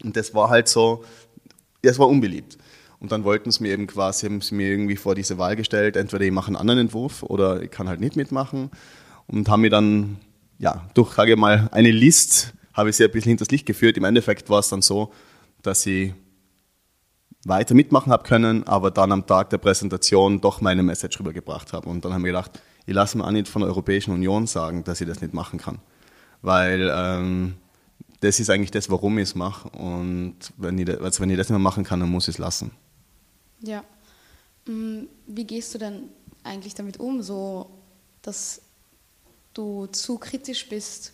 Und 0.03 0.17
das 0.17 0.33
war 0.33 0.49
halt 0.49 0.67
so, 0.67 1.05
das 1.81 1.97
war 1.97 2.09
unbeliebt. 2.09 2.57
Und 3.01 3.11
dann 3.11 3.23
wollten 3.23 3.49
sie 3.51 3.63
mir 3.63 3.73
eben 3.73 3.87
quasi, 3.87 4.27
haben 4.27 4.41
sie 4.41 4.53
mir 4.53 4.69
irgendwie 4.69 4.95
vor 4.95 5.15
diese 5.15 5.39
Wahl 5.39 5.55
gestellt, 5.55 5.97
entweder 5.97 6.23
ich 6.23 6.31
mache 6.31 6.47
einen 6.47 6.55
anderen 6.55 6.79
Entwurf 6.79 7.23
oder 7.23 7.61
ich 7.63 7.71
kann 7.71 7.89
halt 7.89 7.99
nicht 7.99 8.15
mitmachen. 8.15 8.69
Und 9.25 9.49
haben 9.49 9.61
mir 9.61 9.71
dann, 9.71 10.17
ja, 10.59 10.87
durch, 10.93 11.13
sage 11.13 11.31
ich 11.31 11.37
mal, 11.37 11.67
eine 11.71 11.89
List 11.89 12.53
habe 12.73 12.91
ich 12.91 12.95
sie 12.95 13.03
ein 13.03 13.11
bisschen 13.11 13.31
hinters 13.31 13.49
Licht 13.49 13.65
geführt. 13.65 13.97
Im 13.97 14.03
Endeffekt 14.03 14.49
war 14.51 14.59
es 14.59 14.69
dann 14.69 14.83
so, 14.83 15.11
dass 15.63 15.83
ich 15.87 16.13
weiter 17.43 17.73
mitmachen 17.73 18.11
habe 18.11 18.23
können, 18.23 18.67
aber 18.67 18.91
dann 18.91 19.11
am 19.11 19.25
Tag 19.25 19.49
der 19.49 19.57
Präsentation 19.57 20.39
doch 20.39 20.61
meine 20.61 20.83
Message 20.83 21.19
rübergebracht 21.19 21.73
habe. 21.73 21.89
Und 21.89 22.05
dann 22.05 22.13
haben 22.13 22.23
wir 22.23 22.31
gedacht, 22.31 22.61
ich 22.85 22.93
lasse 22.93 23.17
mir 23.17 23.25
auch 23.25 23.31
nicht 23.31 23.47
von 23.47 23.63
der 23.63 23.69
Europäischen 23.69 24.13
Union 24.13 24.45
sagen, 24.45 24.83
dass 24.83 25.01
ich 25.01 25.07
das 25.07 25.21
nicht 25.21 25.33
machen 25.33 25.59
kann. 25.59 25.79
Weil 26.43 26.91
ähm, 26.93 27.55
das 28.19 28.39
ist 28.39 28.51
eigentlich 28.51 28.69
das, 28.71 28.91
warum 28.91 29.17
ich 29.17 29.23
es 29.23 29.35
mache. 29.35 29.69
Und 29.69 30.35
wenn 30.57 30.77
ich, 30.77 30.87
also 31.01 31.21
wenn 31.21 31.31
ich 31.31 31.37
das 31.37 31.47
nicht 31.47 31.57
mehr 31.57 31.59
machen 31.59 31.83
kann, 31.83 31.99
dann 31.99 32.09
muss 32.09 32.27
ich 32.27 32.35
es 32.35 32.37
lassen. 32.37 32.71
Ja. 33.61 33.83
Mm, 34.65 35.03
wie 35.27 35.45
gehst 35.45 35.73
du 35.73 35.77
denn 35.77 36.09
eigentlich 36.43 36.75
damit 36.75 36.99
um, 36.99 37.21
so 37.21 37.69
dass 38.21 38.61
du 39.53 39.87
zu 39.87 40.17
kritisch 40.17 40.69
bist 40.69 41.13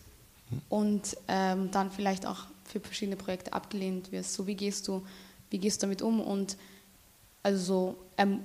und 0.69 1.17
ähm, 1.27 1.71
dann 1.71 1.91
vielleicht 1.91 2.25
auch 2.25 2.45
für 2.65 2.79
verschiedene 2.79 3.15
Projekte 3.15 3.53
abgelehnt 3.53 4.11
wirst. 4.11 4.33
So 4.33 4.47
wie 4.47 4.55
gehst 4.55 4.87
du, 4.87 5.05
wie 5.49 5.57
gehst 5.57 5.81
du 5.81 5.87
damit 5.87 6.01
um 6.01 6.21
und 6.21 6.57
also 7.43 7.97
ähm, 8.17 8.41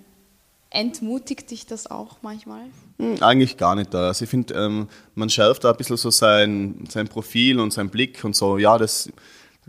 entmutigt 0.71 1.51
dich 1.51 1.67
das 1.67 1.89
auch 1.89 2.19
manchmal? 2.23 2.63
Hm, 2.99 3.23
eigentlich 3.23 3.57
gar 3.57 3.75
nicht. 3.75 3.95
Also 3.95 4.25
ich 4.25 4.31
finde, 4.31 4.55
ähm, 4.55 4.89
man 5.15 5.29
schärft 5.29 5.65
da 5.65 5.71
ein 5.73 5.77
bisschen 5.77 5.97
so 5.97 6.11
sein, 6.11 6.85
sein 6.89 7.09
Profil 7.09 7.59
und 7.61 7.73
sein 7.73 7.91
Blick 7.91 8.25
und 8.25 8.35
so, 8.35 8.59
ja, 8.59 8.79
das, 8.79 9.11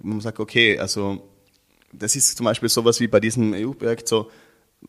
man 0.02 0.22
sagt, 0.22 0.39
okay, 0.39 0.78
also 0.78 1.22
das 1.97 2.15
ist 2.15 2.38
zum 2.38 2.45
Beispiel 2.45 2.69
sowas 2.69 2.99
wie 2.99 3.08
bei 3.08 3.19
diesem 3.19 3.53
EU-Projekt 3.53 4.08
so, 4.08 4.29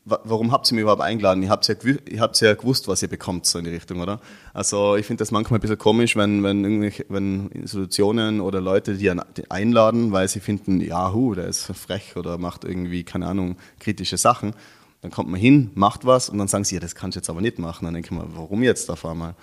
warum 0.05 0.53
habt 0.53 0.71
ihr 0.71 0.75
mich 0.75 0.83
überhaupt 0.83 1.03
eingeladen? 1.03 1.43
Ihr 1.43 1.51
habt 1.51 1.67
ja, 1.69 1.75
ihr 2.09 2.21
habt 2.21 2.41
ja 2.41 2.55
gewusst, 2.55 2.89
was 2.89 3.03
ihr 3.03 3.09
bekommt, 3.09 3.47
so 3.47 3.59
in 3.59 3.65
die 3.65 3.71
Richtung, 3.71 4.01
oder? 4.01 4.21
Also 4.53 4.97
ich 4.97 5.07
finde 5.07 5.23
das 5.23 5.31
manchmal 5.31 5.59
ein 5.59 5.61
bisschen 5.61 5.79
komisch, 5.79 6.17
wenn, 6.17 6.43
wenn, 6.43 6.93
wenn 7.09 7.49
Institutionen 7.49 8.41
oder 8.41 8.61
Leute 8.61 8.97
die 8.97 9.11
einladen, 9.51 10.13
weil 10.13 10.29
sie 10.29 10.41
finden, 10.41 10.81
ja, 10.81 11.13
hu, 11.13 11.35
der 11.35 11.47
ist 11.47 11.67
frech 11.67 12.17
oder 12.17 12.39
macht 12.39 12.65
irgendwie, 12.65 13.05
keine 13.05 13.27
Ahnung, 13.27 13.57
kritische 13.79 14.17
Sachen. 14.17 14.55
Dann 15.03 15.11
kommt 15.11 15.31
man 15.31 15.39
hin, 15.39 15.71
macht 15.75 16.07
was 16.07 16.29
und 16.29 16.39
dann 16.39 16.49
sagen 16.49 16.65
sie, 16.65 16.77
ja, 16.77 16.81
das 16.81 16.95
kannst 16.95 17.17
du 17.17 17.21
jetzt 17.21 17.31
aber 17.31 17.41
nicht 17.41 17.59
machen. 17.59 17.85
Dann 17.85 17.95
denke 17.95 18.09
ich 18.11 18.19
mir, 18.19 18.27
warum 18.35 18.63
jetzt 18.63 18.91
auf 18.91 19.05
einmal? 19.05 19.35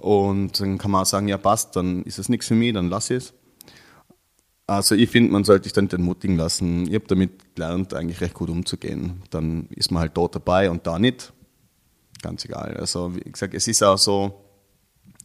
Und 0.00 0.60
dann 0.60 0.78
kann 0.78 0.90
man 0.90 1.02
auch 1.02 1.06
sagen, 1.06 1.28
ja, 1.28 1.38
passt, 1.38 1.76
dann 1.76 2.02
ist 2.02 2.18
es 2.18 2.28
nichts 2.28 2.48
für 2.48 2.54
mich, 2.54 2.74
dann 2.74 2.90
lass 2.90 3.10
ich 3.10 3.18
es. 3.18 3.34
Also 4.68 4.94
ich 4.96 5.10
finde, 5.10 5.30
man 5.32 5.44
sollte 5.44 5.64
sich 5.64 5.72
dann 5.72 5.84
nicht 5.84 5.94
entmutigen 5.94 6.36
lassen. 6.36 6.88
Ich 6.88 6.94
habe 6.94 7.06
damit 7.06 7.54
gelernt, 7.54 7.94
eigentlich 7.94 8.20
recht 8.20 8.34
gut 8.34 8.50
umzugehen. 8.50 9.22
Dann 9.30 9.66
ist 9.70 9.92
man 9.92 10.00
halt 10.00 10.16
dort 10.16 10.34
dabei 10.34 10.70
und 10.70 10.86
da 10.86 10.98
nicht. 10.98 11.32
ganz 12.22 12.44
egal. 12.44 12.76
Also 12.76 13.14
wie 13.14 13.30
gesagt, 13.30 13.54
es 13.54 13.68
ist 13.68 13.82
auch 13.82 13.98
so, 13.98 14.42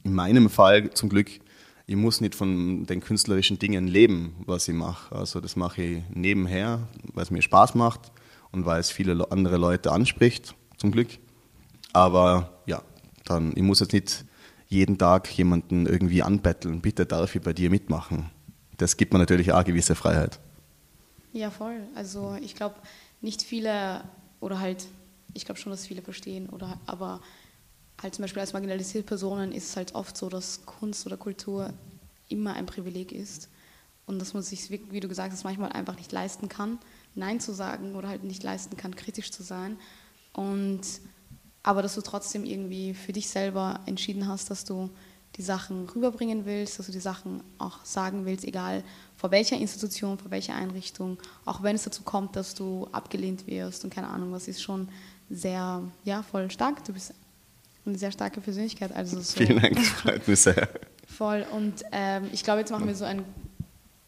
in 0.04 0.14
meinem 0.14 0.50
Fall 0.50 0.92
zum 0.92 1.10
Glück, 1.10 1.30
ich 1.88 1.96
muss 1.96 2.22
nicht 2.22 2.36
von 2.36 2.86
den 2.86 3.02
künstlerischen 3.02 3.60
Dingen 3.60 3.88
leben, 3.88 4.36
was 4.46 4.68
ich 4.68 4.76
mache. 4.76 5.16
Also 5.16 5.42
das 5.42 5.56
mache 5.56 5.82
ich 5.82 6.04
nebenher, 6.14 6.88
weil 7.14 7.24
es 7.24 7.32
mir 7.32 7.42
Spaß 7.42 7.76
macht 7.76 8.12
und 8.52 8.66
weil 8.66 8.80
es 8.80 8.92
viele 8.92 9.32
andere 9.32 9.58
Leute 9.58 9.92
anspricht, 9.92 10.56
zum 10.78 10.92
Glück. 10.92 11.10
Aber 11.94 12.62
ja, 12.66 12.84
dann, 13.26 13.54
ich 13.56 13.64
muss 13.64 13.80
jetzt 13.80 13.94
nicht 13.94 14.26
jeden 14.68 14.98
Tag 14.98 15.30
jemanden 15.38 15.86
irgendwie 15.86 16.24
anbetteln, 16.24 16.82
bitte 16.82 17.06
darf 17.06 17.36
ich 17.36 17.42
bei 17.42 17.54
dir 17.54 17.70
mitmachen. 17.70 18.30
Das 18.82 18.98
gibt 18.98 19.14
mir 19.14 19.20
natürlich 19.20 19.52
auch 19.52 19.64
gewisse 19.64 19.94
Freiheit. 19.94 20.40
Ja, 21.34 21.52
voll. 21.52 21.82
Also 21.94 22.36
ich 22.42 22.56
glaube, 22.56 22.76
nicht 23.22 23.44
viele, 23.44 24.04
oder 24.40 24.60
halt, 24.60 24.88
ich 25.34 25.46
glaube 25.46 25.60
schon, 25.60 25.72
dass 25.72 25.86
viele 25.86 26.02
verstehen, 26.02 26.50
oder 26.50 26.80
aber 26.88 27.22
halt 28.02 28.16
zum 28.16 28.24
Beispiel 28.24 28.42
als 28.42 28.54
marginalisierte 28.54 29.06
Personen 29.06 29.52
ist 29.52 29.70
es 29.70 29.78
halt 29.78 29.94
oft 29.94 30.18
so, 30.18 30.30
dass 30.30 30.66
Kunst 30.66 31.06
oder 31.06 31.16
Kultur 31.16 31.72
immer 32.28 32.54
ein 32.54 32.66
Privileg 32.66 33.12
ist 33.12 33.50
und 34.08 34.18
dass 34.18 34.34
man 34.34 34.42
sich, 34.42 34.72
wie 34.72 35.00
du 35.00 35.08
gesagt 35.08 35.32
hast, 35.32 35.44
manchmal 35.44 35.72
einfach 35.74 35.96
nicht 35.98 36.12
leisten 36.12 36.50
kann, 36.50 36.80
Nein 37.14 37.40
zu 37.40 37.54
sagen 37.54 37.96
oder 37.96 38.08
halt 38.08 38.24
nicht 38.24 38.42
leisten 38.42 38.78
kann, 38.78 38.96
kritisch 38.96 39.32
zu 39.32 39.44
sein. 39.44 39.78
Und 40.34 40.82
aber 41.62 41.84
dass 41.84 41.94
du 41.94 42.02
trotzdem 42.02 42.46
irgendwie 42.46 42.96
für 42.96 43.14
dich 43.14 43.30
selber 43.30 43.82
entschieden 43.86 44.28
hast, 44.28 44.50
dass 44.50 44.66
du 44.66 44.90
die 45.38 45.42
Sachen 45.42 45.88
rüberbringen 45.90 46.46
willst, 46.46 46.78
dass 46.78 46.88
du 46.88 46.92
die 46.92 47.00
Sachen 47.00 47.42
auch 47.58 47.84
sagen 47.86 48.26
willst, 48.26 48.46
egal 48.46 48.84
vor 49.16 49.32
welcher 49.32 49.58
Institution, 49.58 50.18
vor 50.18 50.32
welcher 50.32 50.56
Einrichtung, 50.56 51.18
auch 51.46 51.64
wenn 51.64 51.76
es 51.76 51.84
dazu 51.84 52.04
kommt, 52.04 52.36
dass 52.36 52.54
du 52.56 52.88
abgelehnt 52.92 53.48
wirst 53.48 53.84
und 53.84 53.94
keine 53.94 54.08
Ahnung, 54.08 54.32
was 54.32 54.48
ist 54.48 54.62
schon 54.62 54.90
sehr, 55.30 55.82
ja, 56.04 56.24
voll 56.24 56.52
stark. 56.52 56.84
Du 56.84 56.94
bist 56.94 57.14
eine 57.86 57.98
sehr 57.98 58.12
starke 58.12 58.42
Persönlichkeit. 58.42 58.94
Also 58.94 59.20
so 59.22 59.38
Vielen 59.38 59.62
Dank, 59.62 59.80
freut 59.80 60.28
mich 60.28 60.42
sehr. 60.42 60.68
Voll. 61.08 61.46
Und 61.52 61.84
ähm, 61.92 62.30
ich 62.32 62.44
glaube, 62.44 62.60
jetzt 62.60 62.72
machen 62.72 62.88
wir 62.88 62.96
so, 62.96 63.06
ein, 63.06 63.24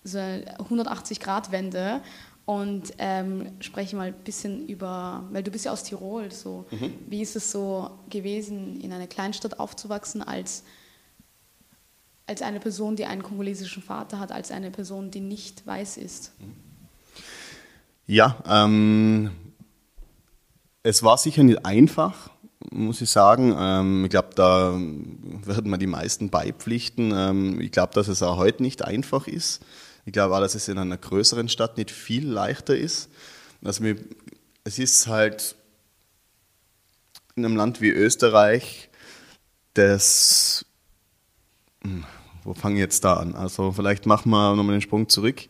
so 0.03 0.17
eine 0.17 0.57
180-Grad-Wende 0.57 2.01
und 2.45 2.93
ähm, 2.97 3.47
spreche 3.61 3.95
mal 3.95 4.07
ein 4.07 4.13
bisschen 4.13 4.67
über, 4.67 5.23
weil 5.31 5.43
du 5.43 5.51
bist 5.51 5.65
ja 5.65 5.71
aus 5.71 5.83
Tirol, 5.83 6.31
so 6.31 6.65
mhm. 6.71 6.93
wie 7.07 7.21
ist 7.21 7.35
es 7.35 7.51
so 7.51 7.91
gewesen, 8.09 8.81
in 8.81 8.91
einer 8.91 9.07
Kleinstadt 9.07 9.59
aufzuwachsen 9.59 10.21
als, 10.21 10.63
als 12.25 12.41
eine 12.41 12.59
Person, 12.59 12.95
die 12.95 13.05
einen 13.05 13.23
kongolesischen 13.23 13.83
Vater 13.83 14.19
hat, 14.19 14.31
als 14.31 14.51
eine 14.51 14.71
Person, 14.71 15.11
die 15.11 15.19
nicht 15.19 15.65
weiß 15.65 15.97
ist? 15.97 16.31
Ja, 18.05 18.41
ähm, 18.47 19.31
es 20.83 21.03
war 21.03 21.17
sicher 21.17 21.43
nicht 21.43 21.65
einfach, 21.65 22.29
muss 22.71 23.01
ich 23.01 23.09
sagen. 23.09 23.55
Ähm, 23.57 24.03
ich 24.05 24.09
glaube, 24.09 24.29
da 24.35 24.73
werden 24.73 25.71
mir 25.71 25.77
die 25.77 25.87
meisten 25.87 26.29
beipflichten. 26.29 27.13
Ähm, 27.15 27.61
ich 27.61 27.71
glaube, 27.71 27.93
dass 27.93 28.07
es 28.07 28.23
auch 28.23 28.37
heute 28.37 28.63
nicht 28.63 28.83
einfach 28.83 29.27
ist. 29.27 29.61
Ich 30.05 30.11
glaube 30.11 30.35
auch, 30.35 30.41
dass 30.41 30.55
es 30.55 30.67
in 30.67 30.77
einer 30.77 30.97
größeren 30.97 31.47
Stadt 31.47 31.77
nicht 31.77 31.91
viel 31.91 32.27
leichter 32.27 32.75
ist. 32.75 33.09
Also 33.63 33.83
mir, 33.83 33.95
es 34.65 34.79
ist 34.79 35.07
halt 35.07 35.55
in 37.35 37.45
einem 37.45 37.55
Land 37.55 37.81
wie 37.81 37.89
Österreich, 37.89 38.89
das, 39.73 40.65
wo 42.43 42.53
fange 42.53 42.75
ich 42.75 42.81
jetzt 42.81 43.03
da 43.03 43.13
an? 43.13 43.35
Also 43.35 43.71
vielleicht 43.71 44.05
machen 44.05 44.29
wir 44.31 44.55
nochmal 44.55 44.75
den 44.75 44.81
Sprung 44.81 45.09
zurück. 45.09 45.47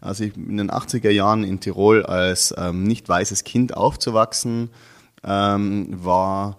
Also 0.00 0.24
ich 0.24 0.36
in 0.36 0.58
den 0.58 0.70
80er 0.70 1.10
Jahren 1.10 1.44
in 1.44 1.60
Tirol 1.60 2.04
als 2.04 2.54
ähm, 2.58 2.84
nicht 2.84 3.08
weißes 3.08 3.44
Kind 3.44 3.76
aufzuwachsen, 3.76 4.70
ähm, 5.24 5.88
war 5.90 6.58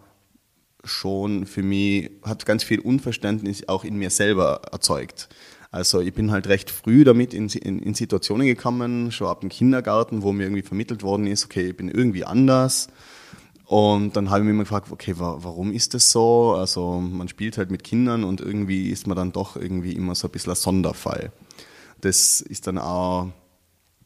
schon 0.84 1.46
für 1.46 1.64
mich, 1.64 2.12
hat 2.24 2.46
ganz 2.46 2.64
viel 2.64 2.80
Unverständnis 2.80 3.68
auch 3.68 3.84
in 3.84 3.98
mir 3.98 4.10
selber 4.10 4.62
erzeugt. 4.72 5.30
Also 5.72 6.00
ich 6.00 6.14
bin 6.14 6.32
halt 6.32 6.48
recht 6.48 6.72
früh 6.72 7.04
damit 7.04 7.34
in, 7.34 7.50
in, 7.50 7.80
in, 7.80 7.94
Situationen 7.94 8.48
gekommen, 8.48 9.12
schon 9.12 9.28
ab 9.28 9.42
dem 9.42 9.50
Kindergarten, 9.50 10.24
wo 10.24 10.32
mir 10.32 10.44
irgendwie 10.44 10.62
vermittelt 10.62 11.04
worden 11.04 11.28
ist, 11.28 11.46
okay, 11.46 11.70
ich 11.70 11.78
bin 11.78 11.90
irgendwie 11.90 12.24
anders. 12.24 12.88
Und 13.66 14.16
dann 14.16 14.30
habe 14.30 14.40
ich 14.40 14.46
mich 14.46 14.54
immer 14.54 14.64
gefragt, 14.64 14.92
okay, 14.92 15.18
wa 15.18 15.38
warum 15.40 15.72
ist 15.72 15.94
das 15.96 16.12
so? 16.12 16.54
Also 16.54 17.00
man 17.00 17.28
spielt 17.28 17.58
halt 17.58 17.72
mit 17.72 17.84
Kindern 17.84 18.24
und 18.24 18.40
irgendwie 18.42 18.90
ist 18.90 19.08
man 19.08 19.18
dann 19.18 19.32
doch 19.32 19.56
irgendwie 19.56 19.94
immer 19.94 20.14
so 20.14 20.28
ein 20.28 20.32
bisschen 20.32 20.52
ein 20.52 20.56
Sonderfall. 20.56 21.32
Das 22.02 22.42
ist 22.42 22.68
dann 22.68 22.78
auch, 22.78 23.30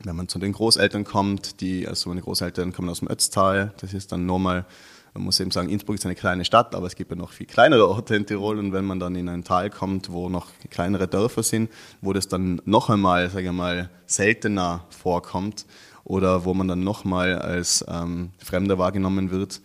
wenn 0.01 0.15
man 0.15 0.29
zu 0.29 0.39
den 0.39 0.53
Großeltern 0.53 1.03
kommt, 1.03 1.59
die, 1.59 1.87
also 1.87 2.09
meine 2.09 2.21
Großeltern 2.21 2.71
kommen 2.71 2.89
aus 2.89 2.99
dem 2.99 3.09
Ötztal, 3.09 3.73
das 3.81 3.93
ist 3.93 4.13
dann 4.13 4.25
nochmal 4.25 4.65
man 5.13 5.23
muss 5.23 5.39
eben 5.39 5.51
sagen, 5.51 5.69
Innsbruck 5.69 5.95
ist 5.95 6.05
eine 6.05 6.15
kleine 6.15 6.45
Stadt, 6.45 6.75
aber 6.75 6.87
es 6.87 6.95
gibt 6.95 7.11
ja 7.11 7.17
noch 7.17 7.31
viel 7.31 7.47
kleinere 7.47 7.89
Orte 7.89 8.15
in 8.15 8.25
Tirol 8.25 8.59
und 8.59 8.73
wenn 8.73 8.85
man 8.85 8.99
dann 8.99 9.15
in 9.15 9.27
ein 9.27 9.43
Tal 9.43 9.69
kommt, 9.69 10.11
wo 10.11 10.29
noch 10.29 10.47
kleinere 10.69 11.07
Dörfer 11.07 11.43
sind, 11.43 11.69
wo 12.01 12.13
das 12.13 12.27
dann 12.27 12.61
noch 12.65 12.89
einmal, 12.89 13.29
sage 13.29 13.47
ich 13.47 13.51
mal, 13.51 13.89
seltener 14.05 14.85
vorkommt 14.89 15.65
oder 16.09 16.43
wo 16.43 16.55
man 16.55 16.67
dann 16.67 16.83
noch 16.83 17.05
mal 17.05 17.37
als 17.37 17.85
ähm, 17.87 18.31
Fremder 18.43 18.79
wahrgenommen 18.79 19.29
wird, 19.29 19.61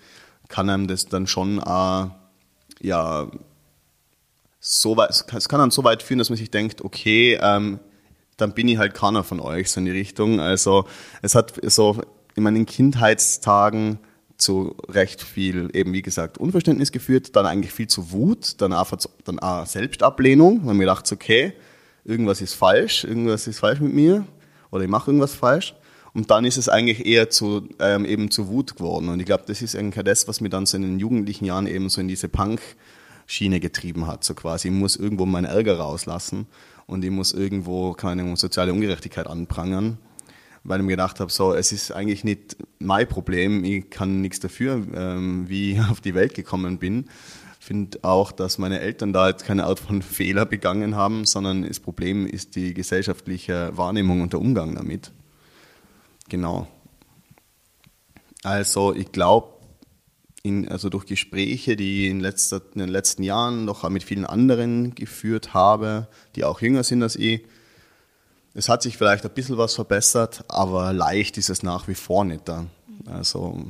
kann 0.49 0.69
einem 0.69 0.87
das 0.87 1.07
dann 1.07 1.27
schon 1.27 1.59
äh, 1.59 2.07
ja 2.87 3.31
so 4.61 4.97
weit, 4.99 5.11
es 5.11 5.49
kann 5.49 5.59
dann 5.59 5.71
so 5.71 5.85
weit 5.85 6.03
führen, 6.03 6.19
dass 6.19 6.29
man 6.29 6.37
sich 6.37 6.51
denkt, 6.51 6.85
okay, 6.85 7.39
ähm, 7.41 7.81
dann 8.37 8.53
bin 8.53 8.69
ich 8.69 8.77
halt 8.77 8.93
keiner 8.93 9.25
von 9.25 9.41
euch 9.41 9.71
so 9.71 9.81
in 9.81 9.87
die 9.87 9.93
Richtung. 9.93 10.39
Also 10.39 10.85
es 11.23 11.35
hat 11.35 11.55
so 11.63 12.03
in 12.35 12.43
meinen 12.43 12.67
Kindheitstagen 12.67 13.99
zu 14.37 14.77
recht 14.87 15.23
viel, 15.23 15.71
eben 15.73 15.95
wie 15.95 16.03
gesagt, 16.03 16.37
Unverständnis 16.37 16.93
geführt, 16.93 17.37
dann 17.37 17.47
eigentlich 17.47 17.73
viel 17.73 17.89
zu 17.89 18.11
Wut, 18.11 18.61
dann 18.61 18.75
auch, 18.75 18.93
dann 19.25 19.39
auch 19.39 19.65
Selbstablehnung, 19.65 20.67
weil 20.67 20.75
mir 20.75 20.87
dachte, 20.87 21.15
okay, 21.15 21.55
irgendwas 22.05 22.43
ist 22.43 22.53
falsch, 22.53 23.05
irgendwas 23.05 23.47
ist 23.47 23.61
falsch 23.61 23.81
mit 23.81 23.95
mir 23.95 24.27
oder 24.71 24.85
ich 24.85 24.91
mache 24.91 25.11
irgendwas 25.11 25.35
falsch. 25.35 25.75
Und 26.15 26.31
dann 26.31 26.45
ist 26.45 26.57
es 26.57 26.69
eigentlich 26.69 27.05
eher 27.05 27.29
zu, 27.29 27.69
ähm, 27.81 28.05
eben 28.05 28.31
zu 28.31 28.49
Wut 28.49 28.77
geworden. 28.77 29.09
Und 29.09 29.21
ich 29.21 29.27
glaube, 29.27 29.45
das 29.47 29.63
ist 29.63 29.75
eigentlich 29.75 30.05
das, 30.05 30.29
was 30.29 30.41
mir 30.41 30.49
dann 30.49 30.65
so 30.65 30.77
in 30.77 30.83
den 30.83 30.99
jugendlichen 30.99 31.45
Jahren 31.45 31.67
eben 31.67 31.89
so 31.89 32.01
in 32.01 32.09
diese 32.09 32.29
Punk-Schiene 32.29 33.59
getrieben 33.59 34.07
hat. 34.07 34.23
So 34.23 34.35
quasi, 34.35 34.69
ich 34.69 34.75
muss 34.75 34.97
irgendwo 34.97 35.27
meinen 35.27 35.47
Ärger 35.47 35.79
rauslassen 35.79 36.47
und 36.87 37.05
ich 37.05 37.11
muss 37.11 37.33
irgendwo 37.33 37.93
keine 37.93 38.37
soziale 38.37 38.73
Ungerechtigkeit 38.73 39.27
anprangern 39.27 39.99
weil 40.65 40.81
ich 40.81 40.87
mir 40.87 40.93
gedacht 40.93 41.21
habe, 41.21 41.31
so, 41.31 41.55
es 41.55 41.73
ist 41.73 41.93
eigentlich 41.93 42.25
nicht 42.25 42.57
mein 42.79 43.07
Problem, 43.07 43.65
ich 43.65 43.91
kann 43.91 44.23
nichts 44.23 44.41
dafür, 44.41 44.83
ähm, 44.95 45.49
wie 45.49 45.73
ich 45.73 45.81
auf 45.81 46.01
die 46.01 46.15
Welt 46.15 46.35
gekommen 46.35 46.79
bin. 46.79 47.05
Ich 47.61 47.67
finde 47.67 47.99
auch, 48.03 48.33
dass 48.33 48.59
meine 48.59 48.81
Eltern 48.81 49.13
da 49.13 49.29
jetzt 49.29 49.45
keine 49.45 49.65
Art 49.65 49.79
von 49.79 50.03
Fehler 50.03 50.45
begangen 50.45 50.97
haben, 50.97 51.25
sondern 51.25 51.63
das 51.63 51.81
Problem 51.81 52.27
ist 52.27 52.57
die 52.57 52.75
gesellschaftliche 52.75 53.77
Wahrnehmung 53.77 54.23
und 54.23 54.33
der 54.33 54.41
Umgang 54.41 54.75
damit. 54.75 55.13
Genau. 56.35 56.67
Also 58.43 58.93
ich 58.93 59.13
glaube, 59.13 59.53
also 60.67 60.89
durch 60.89 61.07
Gespräche, 61.07 61.77
die 61.77 62.09
in, 62.09 62.19
letzter, 62.19 62.61
in, 62.75 62.81
den 62.81 62.89
letzten 62.89 63.23
Jahren 63.23 63.65
noch 63.65 63.89
mit 63.89 64.03
vielen 64.03 64.27
anderen 64.27 64.97
geführt 64.97 65.55
habe, 65.55 66.09
die 66.35 66.43
auch 66.43 66.61
jünger 66.61 66.83
sind 66.83 67.05
als 67.05 67.15
ich, 67.15 67.47
es 68.53 68.69
hat 68.69 68.83
sich 68.83 68.97
vielleicht 68.97 69.25
ein 69.25 69.33
bisschen 69.33 69.59
was 69.59 69.77
verbessert, 69.77 70.45
aber 70.49 70.93
leicht 70.93 71.39
ist 71.39 71.51
es 71.51 71.63
nach 71.63 71.87
wie 71.87 71.95
vor 71.95 72.25
nicht 72.25 72.49
da. 72.49 72.67
Also 73.07 73.65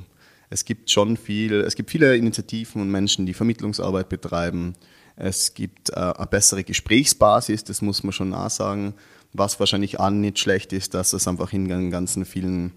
es 0.48 0.64
gibt 0.64 0.90
schon 0.90 1.18
viel, 1.18 1.61
es 1.61 1.74
gibt 1.74 1.90
viele 1.90 2.16
Initiativen 2.16 2.81
und 2.81 2.90
Menschen, 2.90 3.27
die 3.27 3.35
Vermittlungsarbeit 3.35 4.09
betreiben. 4.09 4.72
Es 5.16 5.53
gibt 5.53 5.90
äh, 5.90 5.96
eine 5.96 6.27
bessere 6.29 6.64
Gesprächsbasis, 6.64 7.62
das 7.64 7.83
muss 7.83 8.05
man 8.05 8.12
schon 8.12 8.31
nachsagen. 8.31 8.94
Was 9.34 9.60
wahrscheinlich 9.60 10.00
auch 10.00 10.10
nicht 10.10 10.38
schlecht 10.38 10.72
ist, 10.72 10.94
dass 10.94 11.12
es 11.12 11.28
einfach 11.28 11.52
in 11.52 11.68
den 11.68 11.90
ganzen 11.90 12.24
vielen 12.24 12.72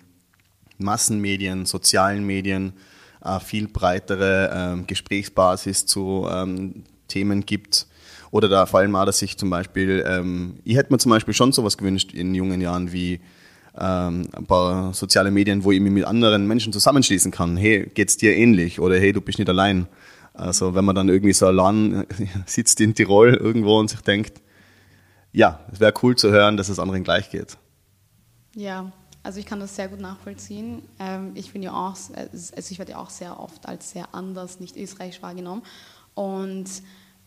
Massenmedien, 0.79 1.65
sozialen 1.65 2.25
Medien 2.25 2.73
eine 3.21 3.39
viel 3.39 3.67
breitere 3.67 4.77
äh, 4.79 4.83
Gesprächsbasis 4.85 5.85
zu 5.85 6.27
ähm, 6.29 6.83
Themen 7.07 7.45
gibt 7.45 7.87
oder 8.31 8.49
da 8.49 8.65
vor 8.65 8.81
allem 8.81 8.95
auch, 8.95 9.05
dass 9.05 9.21
ich 9.21 9.37
zum 9.37 9.49
Beispiel, 9.49 10.03
ähm, 10.08 10.55
ich 10.63 10.75
hätte 10.75 10.91
mir 10.91 10.97
zum 10.97 11.12
Beispiel 11.12 11.33
schon 11.33 11.51
sowas 11.51 11.77
gewünscht 11.77 12.13
in 12.13 12.35
jungen 12.35 12.62
Jahren 12.62 12.91
wie 12.91 13.19
ähm, 13.79 14.27
ein 14.33 14.45
paar 14.45 14.93
soziale 14.93 15.31
Medien, 15.31 15.63
wo 15.63 15.71
ich 15.71 15.79
mich 15.79 15.91
mit 15.91 16.05
anderen 16.05 16.47
Menschen 16.47 16.73
zusammenschließen 16.73 17.31
kann. 17.31 17.58
Hey, 17.58 17.89
geht's 17.93 18.17
dir 18.17 18.35
ähnlich? 18.35 18.79
Oder 18.79 18.97
hey, 18.99 19.13
du 19.13 19.21
bist 19.21 19.39
nicht 19.39 19.49
allein. 19.49 19.87
Also 20.33 20.75
wenn 20.75 20.85
man 20.85 20.95
dann 20.95 21.10
irgendwie 21.10 21.33
so 21.33 21.47
allein 21.47 22.05
sitzt 22.45 22.81
in 22.81 22.93
Tirol 22.93 23.33
irgendwo 23.33 23.79
und 23.79 23.89
sich 23.89 24.01
denkt, 24.01 24.41
ja, 25.32 25.60
es 25.71 25.80
wäre 25.80 25.94
cool 26.04 26.15
zu 26.15 26.32
hören, 26.32 26.58
dass 26.58 26.69
es 26.69 26.80
anderen 26.80 27.04
gleich 27.04 27.30
geht. 27.30 27.58
Ja, 28.56 28.92
also 29.23 29.40
ich 29.40 29.46
kann 29.46 29.60
das 29.60 29.75
sehr 29.75 29.88
gut 29.88 30.00
nachvollziehen. 30.00 30.82
Ähm, 31.00 31.32
ich 31.36 31.54
bin 31.54 31.62
ja 31.62 31.73
auch, 31.73 31.96
also 31.96 32.71
ich 32.71 32.80
werde 32.80 32.94
ja 32.94 32.98
auch 32.98 33.10
sehr 33.10 33.40
oft 33.40 33.67
als 33.67 33.92
sehr 33.92 34.13
anders, 34.13 34.60
nicht 34.60 34.78
österreichisch 34.78 35.21
wahrgenommen. 35.21 35.63
Und 36.15 36.69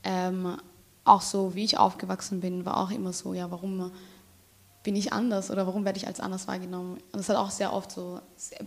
ähm, 0.03 0.57
auch 1.05 1.23
so, 1.23 1.55
wie 1.55 1.65
ich 1.65 1.79
aufgewachsen 1.79 2.41
bin, 2.41 2.65
war 2.65 2.79
auch 2.79 2.91
immer 2.91 3.13
so, 3.13 3.35
ja, 3.35 3.51
warum, 3.51 3.93
bin 4.83 4.97
ich 4.97 5.13
anders 5.13 5.51
oder 5.51 5.67
warum 5.67 5.85
werde 5.85 5.99
ich 5.99 6.07
als 6.07 6.21
anders 6.21 6.49
wahrgenommen? 6.49 6.95
Und 7.13 7.19
das 7.19 7.29
hat 7.29 7.37
auch 7.37 7.51
sehr 7.51 7.73
oft 7.73 7.93
so, 7.93 8.21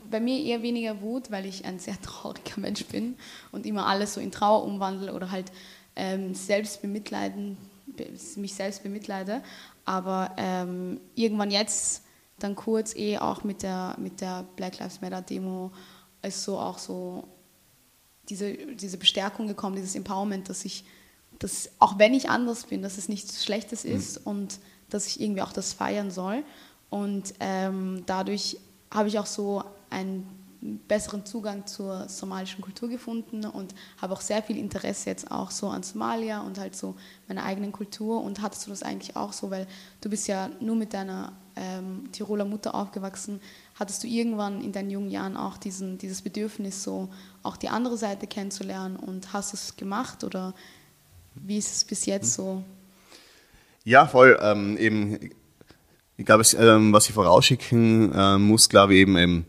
bei 0.10 0.20
mir 0.20 0.40
eher 0.40 0.62
weniger 0.62 1.02
Wut, 1.02 1.32
weil 1.32 1.46
ich 1.46 1.66
ein 1.66 1.80
sehr 1.80 2.00
trauriger 2.02 2.60
Mensch 2.60 2.86
bin 2.86 3.16
und 3.52 3.66
immer 3.66 3.88
alles 3.88 4.14
so 4.14 4.22
in 4.22 4.32
Trauer 4.32 4.64
umwandle 4.64 5.14
oder 5.14 5.32
halt 5.32 5.52
ähm, 5.96 6.36
selbst 6.36 6.82
bemitleiden, 6.82 7.58
mich 8.36 8.54
selbst 8.54 8.84
bemitleide. 8.84 9.42
Aber 9.86 10.32
ähm, 10.38 11.00
irgendwann 11.16 11.52
jetzt, 11.52 12.04
dann 12.40 12.56
kurz 12.56 12.96
eh 12.96 13.18
auch 13.18 13.44
mit 13.44 13.64
der, 13.64 13.96
mit 14.00 14.22
der 14.22 14.46
Black 14.56 14.80
Lives 14.80 15.02
Matter 15.02 15.22
Demo, 15.22 15.72
ist 16.22 16.44
so 16.44 16.58
auch 16.58 16.78
so 16.78 17.28
diese, 18.30 18.54
diese 18.54 18.98
Bestärkung 18.98 19.48
gekommen, 19.48 19.76
dieses 19.76 19.96
Empowerment, 19.96 20.50
dass 20.50 20.66
ich, 20.66 20.86
dass 21.40 21.70
auch 21.80 22.00
wenn 22.00 22.14
ich 22.14 22.30
anders 22.30 22.66
bin, 22.66 22.82
dass 22.82 22.98
es 22.98 23.10
nichts 23.10 23.44
Schlechtes 23.44 23.84
mhm. 23.84 23.92
ist 23.92 24.22
mhm. 24.22 24.32
und 24.32 24.60
dass 24.90 25.08
ich 25.08 25.22
irgendwie 25.22 25.42
auch 25.42 25.54
das 25.54 25.74
feiern 25.74 26.12
soll. 26.12 26.44
Und 26.90 27.34
ähm, 27.40 28.04
dadurch 28.06 28.58
habe 28.92 29.08
ich 29.08 29.20
auch 29.20 29.26
so 29.26 29.64
einen 29.90 30.43
besseren 30.88 31.26
Zugang 31.26 31.66
zur 31.66 32.08
somalischen 32.08 32.62
Kultur 32.62 32.88
gefunden 32.88 33.46
und 33.46 33.76
habe 34.02 34.14
auch 34.14 34.22
sehr 34.22 34.42
viel 34.42 34.58
Interesse 34.58 35.10
jetzt 35.10 35.30
auch 35.30 35.52
so 35.52 35.68
an 35.68 35.84
Somalia 35.84 36.42
und 36.42 36.58
halt 36.58 36.76
so 36.76 36.96
meiner 37.28 37.44
eigenen 37.44 37.72
Kultur. 37.72 38.22
Und 38.22 38.42
hattest 38.42 38.66
du 38.66 38.70
das 38.70 38.84
eigentlich 38.84 39.16
auch 39.16 39.34
so, 39.34 39.52
weil 39.52 39.68
du 40.02 40.10
bist 40.10 40.28
ja 40.28 40.50
nur 40.60 40.76
mit 40.76 40.94
deiner 40.94 41.34
ähm, 41.56 42.10
Tiroler 42.12 42.46
Mutter 42.46 42.76
aufgewachsen. 42.76 43.42
Hattest 43.76 44.04
du 44.04 44.08
irgendwann 44.08 44.62
in 44.62 44.72
deinen 44.72 44.90
jungen 44.90 45.10
Jahren 45.10 45.36
auch 45.36 45.58
diesen, 45.58 45.98
dieses 45.98 46.22
Bedürfnis, 46.22 46.84
so 46.84 47.10
auch 47.44 47.58
die 47.58 47.70
andere 47.70 47.98
Seite 47.98 48.28
kennenzulernen 48.28 48.96
und 48.96 49.34
hast 49.34 49.54
du 49.54 49.58
es 49.58 49.76
gemacht 49.76 50.24
oder 50.24 50.54
wie 51.36 51.58
ist 51.58 51.76
es 51.76 51.84
bis 51.84 52.06
jetzt 52.06 52.34
so? 52.34 52.64
Ja, 53.84 54.08
voll. 54.08 54.40
Ähm, 54.42 54.78
eben, 54.78 55.32
ich 56.18 56.26
glaube, 56.26 56.44
ähm, 56.60 56.94
was 56.94 57.08
ich 57.08 57.14
vorausschicken 57.14 58.12
äh, 58.14 58.38
muss, 58.38 58.70
glaube 58.70 58.94
ich 58.94 59.02
eben, 59.02 59.18
ähm, 59.18 59.46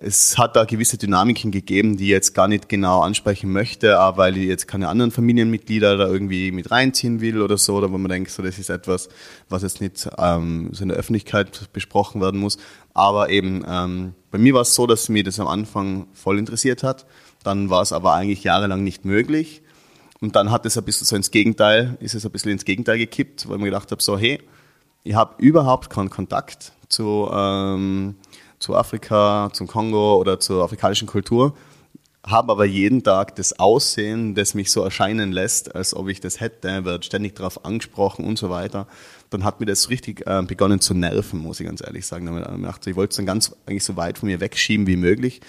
es 0.00 0.38
hat 0.38 0.56
da 0.56 0.64
gewisse 0.64 0.96
Dynamiken 0.96 1.50
gegeben, 1.50 1.96
die 1.96 2.04
ich 2.04 2.10
jetzt 2.10 2.34
gar 2.34 2.48
nicht 2.48 2.68
genau 2.68 3.00
ansprechen 3.00 3.52
möchte, 3.52 3.98
aber 3.98 4.18
weil 4.18 4.36
ich 4.36 4.46
jetzt 4.46 4.66
keine 4.66 4.88
anderen 4.88 5.10
Familienmitglieder 5.10 5.96
da 5.96 6.08
irgendwie 6.08 6.50
mit 6.50 6.70
reinziehen 6.70 7.20
will 7.20 7.42
oder 7.42 7.58
so, 7.58 7.76
oder 7.76 7.92
wo 7.92 7.98
man 7.98 8.10
denkt, 8.10 8.30
so 8.30 8.42
das 8.42 8.58
ist 8.58 8.70
etwas, 8.70 9.08
was 9.48 9.62
jetzt 9.62 9.80
nicht 9.80 10.08
ähm, 10.18 10.70
so 10.72 10.82
in 10.82 10.88
der 10.88 10.98
Öffentlichkeit 10.98 11.72
besprochen 11.72 12.20
werden 12.20 12.40
muss. 12.40 12.58
Aber 12.94 13.30
eben, 13.30 13.64
ähm, 13.68 14.14
bei 14.30 14.38
mir 14.38 14.54
war 14.54 14.62
es 14.62 14.74
so, 14.74 14.86
dass 14.86 15.08
mir 15.08 15.24
das 15.24 15.40
am 15.40 15.46
Anfang 15.46 16.06
voll 16.12 16.38
interessiert 16.38 16.82
hat. 16.82 17.06
Dann 17.42 17.70
war 17.70 17.82
es 17.82 17.92
aber 17.92 18.14
eigentlich 18.14 18.44
jahrelang 18.44 18.84
nicht 18.84 19.04
möglich. 19.04 19.62
Und 20.20 20.36
dann 20.36 20.50
hat 20.50 20.64
es 20.66 20.78
ein 20.78 20.84
bisschen 20.84 21.06
so 21.06 21.16
ins 21.16 21.30
Gegenteil, 21.30 21.96
ist 22.00 22.14
es 22.14 22.24
ein 22.24 22.30
bisschen 22.30 22.52
ins 22.52 22.64
Gegenteil 22.64 22.96
gekippt, 22.96 23.48
weil 23.48 23.56
ich 23.56 23.62
mir 23.62 23.70
gedacht 23.70 23.90
habe, 23.90 24.02
so, 24.02 24.16
hey, 24.16 24.40
ich 25.04 25.14
habe 25.14 25.34
überhaupt 25.38 25.90
keinen 25.90 26.10
Kontakt 26.10 26.72
zu, 26.88 27.28
ähm, 27.32 28.16
zu 28.58 28.76
Afrika, 28.76 29.50
zum 29.52 29.66
Kongo 29.66 30.16
oder 30.16 30.38
zur 30.38 30.64
afrikanischen 30.64 31.08
Kultur, 31.08 31.54
habe 32.24 32.52
aber 32.52 32.64
jeden 32.64 33.02
Tag 33.02 33.34
das 33.34 33.58
Aussehen, 33.58 34.36
das 34.36 34.54
mich 34.54 34.70
so 34.70 34.82
erscheinen 34.82 35.32
lässt, 35.32 35.74
als 35.74 35.94
ob 35.94 36.08
ich 36.08 36.20
das 36.20 36.38
hätte, 36.38 36.84
wird 36.84 37.04
ständig 37.04 37.34
darauf 37.34 37.64
angesprochen 37.64 38.24
und 38.24 38.38
so 38.38 38.48
weiter. 38.48 38.86
Dann 39.30 39.42
hat 39.42 39.58
mir 39.58 39.66
das 39.66 39.90
richtig 39.90 40.24
äh, 40.26 40.42
begonnen 40.42 40.80
zu 40.80 40.94
nerven, 40.94 41.40
muss 41.40 41.58
ich 41.58 41.66
ganz 41.66 41.82
ehrlich 41.82 42.06
sagen. 42.06 42.28
Ich 42.86 42.96
wollte 42.96 43.10
es 43.10 43.16
dann 43.16 43.26
ganz 43.26 43.56
eigentlich 43.66 43.82
so 43.84 43.96
weit 43.96 44.18
von 44.18 44.28
mir 44.28 44.40
wegschieben 44.40 44.86
wie 44.86 44.96
möglich. 44.96 45.40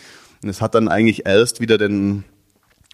Und 0.41 0.49
es 0.49 0.61
hat 0.61 0.73
dann 0.73 0.87
eigentlich 0.87 1.25
erst 1.27 1.59
wieder 1.59 1.77
den, 1.77 2.23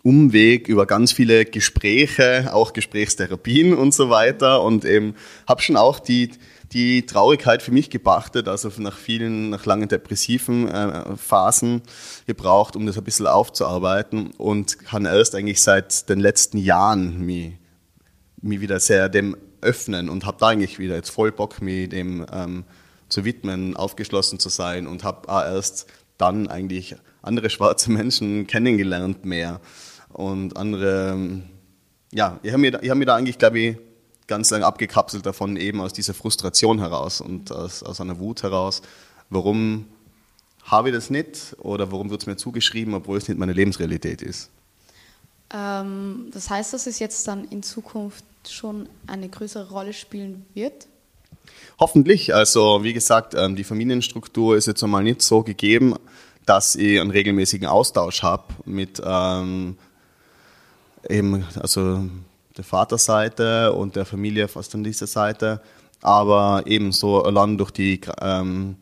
Umweg 0.03 0.67
über 0.67 0.85
ganz 0.85 1.11
viele 1.11 1.45
Gespräche, 1.45 2.53
auch 2.53 2.73
Gesprächstherapien 2.73 3.73
und 3.73 3.93
so 3.93 4.09
weiter. 4.09 4.63
Und 4.63 4.85
eben 4.85 5.15
habe 5.47 5.61
schon 5.61 5.75
auch 5.75 5.99
die 5.99 6.31
die 6.71 7.05
Traurigkeit 7.05 7.61
für 7.61 7.71
mich 7.71 7.89
gepachtet, 7.89 8.47
also 8.47 8.71
nach 8.77 8.97
vielen, 8.97 9.49
nach 9.49 9.65
langen 9.65 9.89
depressiven 9.89 10.67
äh, 10.67 11.17
Phasen 11.17 11.81
gebraucht, 12.27 12.75
um 12.75 12.85
das 12.85 12.97
ein 12.97 13.03
bisschen 13.03 13.27
aufzuarbeiten. 13.27 14.31
Und 14.37 14.79
kann 14.79 15.05
erst 15.05 15.35
eigentlich 15.35 15.61
seit 15.61 16.09
den 16.09 16.19
letzten 16.19 16.57
Jahren 16.57 17.25
mich, 17.25 17.53
mich 18.41 18.61
wieder 18.61 18.79
sehr 18.79 19.09
dem 19.09 19.35
öffnen 19.61 20.09
und 20.09 20.25
habe 20.25 20.37
da 20.39 20.49
eigentlich 20.49 20.79
wieder 20.79 20.95
jetzt 20.95 21.09
voll 21.09 21.31
Bock, 21.31 21.61
mich 21.61 21.89
dem 21.89 22.25
ähm, 22.31 22.63
zu 23.09 23.25
widmen, 23.25 23.75
aufgeschlossen 23.75 24.39
zu 24.39 24.49
sein 24.49 24.87
und 24.87 25.03
habe 25.03 25.27
erst 25.27 25.87
dann 26.17 26.47
eigentlich 26.47 26.95
andere 27.21 27.49
schwarze 27.49 27.91
Menschen 27.91 28.47
kennengelernt 28.47 29.25
mehr 29.25 29.59
und 30.19 30.57
andere, 30.57 31.41
ja, 32.11 32.39
ich 32.43 32.51
habe 32.51 32.59
mir, 32.59 32.73
hab 32.73 32.97
mir 32.97 33.05
da 33.05 33.15
eigentlich, 33.15 33.37
glaube 33.37 33.59
ich, 33.59 33.77
ganz 34.27 34.49
lang 34.49 34.63
abgekapselt 34.63 35.25
davon, 35.25 35.55
eben 35.55 35.79
aus 35.79 35.93
dieser 35.93 36.13
Frustration 36.13 36.79
heraus 36.79 37.21
und 37.21 37.53
aus, 37.53 37.83
aus 37.83 38.01
einer 38.01 38.19
Wut 38.19 38.43
heraus. 38.43 38.81
Warum 39.29 39.85
habe 40.65 40.89
ich 40.89 40.95
das 40.95 41.09
nicht 41.09 41.55
oder 41.59 41.93
warum 41.93 42.09
wird 42.09 42.21
es 42.21 42.27
mir 42.27 42.35
zugeschrieben, 42.35 42.95
obwohl 42.95 43.17
es 43.17 43.29
nicht 43.29 43.37
meine 43.37 43.53
Lebensrealität 43.53 44.21
ist? 44.21 44.49
Ähm, 45.53 46.27
das 46.33 46.49
heißt, 46.49 46.73
dass 46.73 46.85
es 46.85 46.99
jetzt 46.99 47.25
dann 47.25 47.45
in 47.45 47.63
Zukunft 47.63 48.25
schon 48.45 48.89
eine 49.07 49.29
größere 49.29 49.69
Rolle 49.69 49.93
spielen 49.93 50.45
wird? 50.53 50.87
Hoffentlich. 51.79 52.35
Also 52.35 52.83
wie 52.83 52.91
gesagt, 52.91 53.35
ähm, 53.35 53.55
die 53.55 53.63
Familienstruktur 53.63 54.57
ist 54.57 54.67
jetzt 54.67 54.83
einmal 54.83 55.01
nicht 55.01 55.21
so 55.21 55.43
gegeben, 55.43 55.95
dass 56.45 56.75
ich 56.75 56.99
einen 56.99 57.11
regelmäßigen 57.11 57.67
Austausch 57.67 58.21
habe 58.21 58.43
mit 58.65 59.01
ähm, 59.03 59.77
eben, 61.07 61.45
also 61.59 62.03
der 62.57 62.63
Vaterseite 62.63 63.73
und 63.73 63.95
der 63.95 64.05
Familie 64.05 64.47
fast 64.47 64.75
an 64.75 64.83
dieser 64.83 65.07
Seite, 65.07 65.61
aber 66.01 66.63
ebenso 66.65 67.23
allein 67.23 67.57
durch 67.57 67.71
die 67.71 68.01
ähm, 68.21 68.75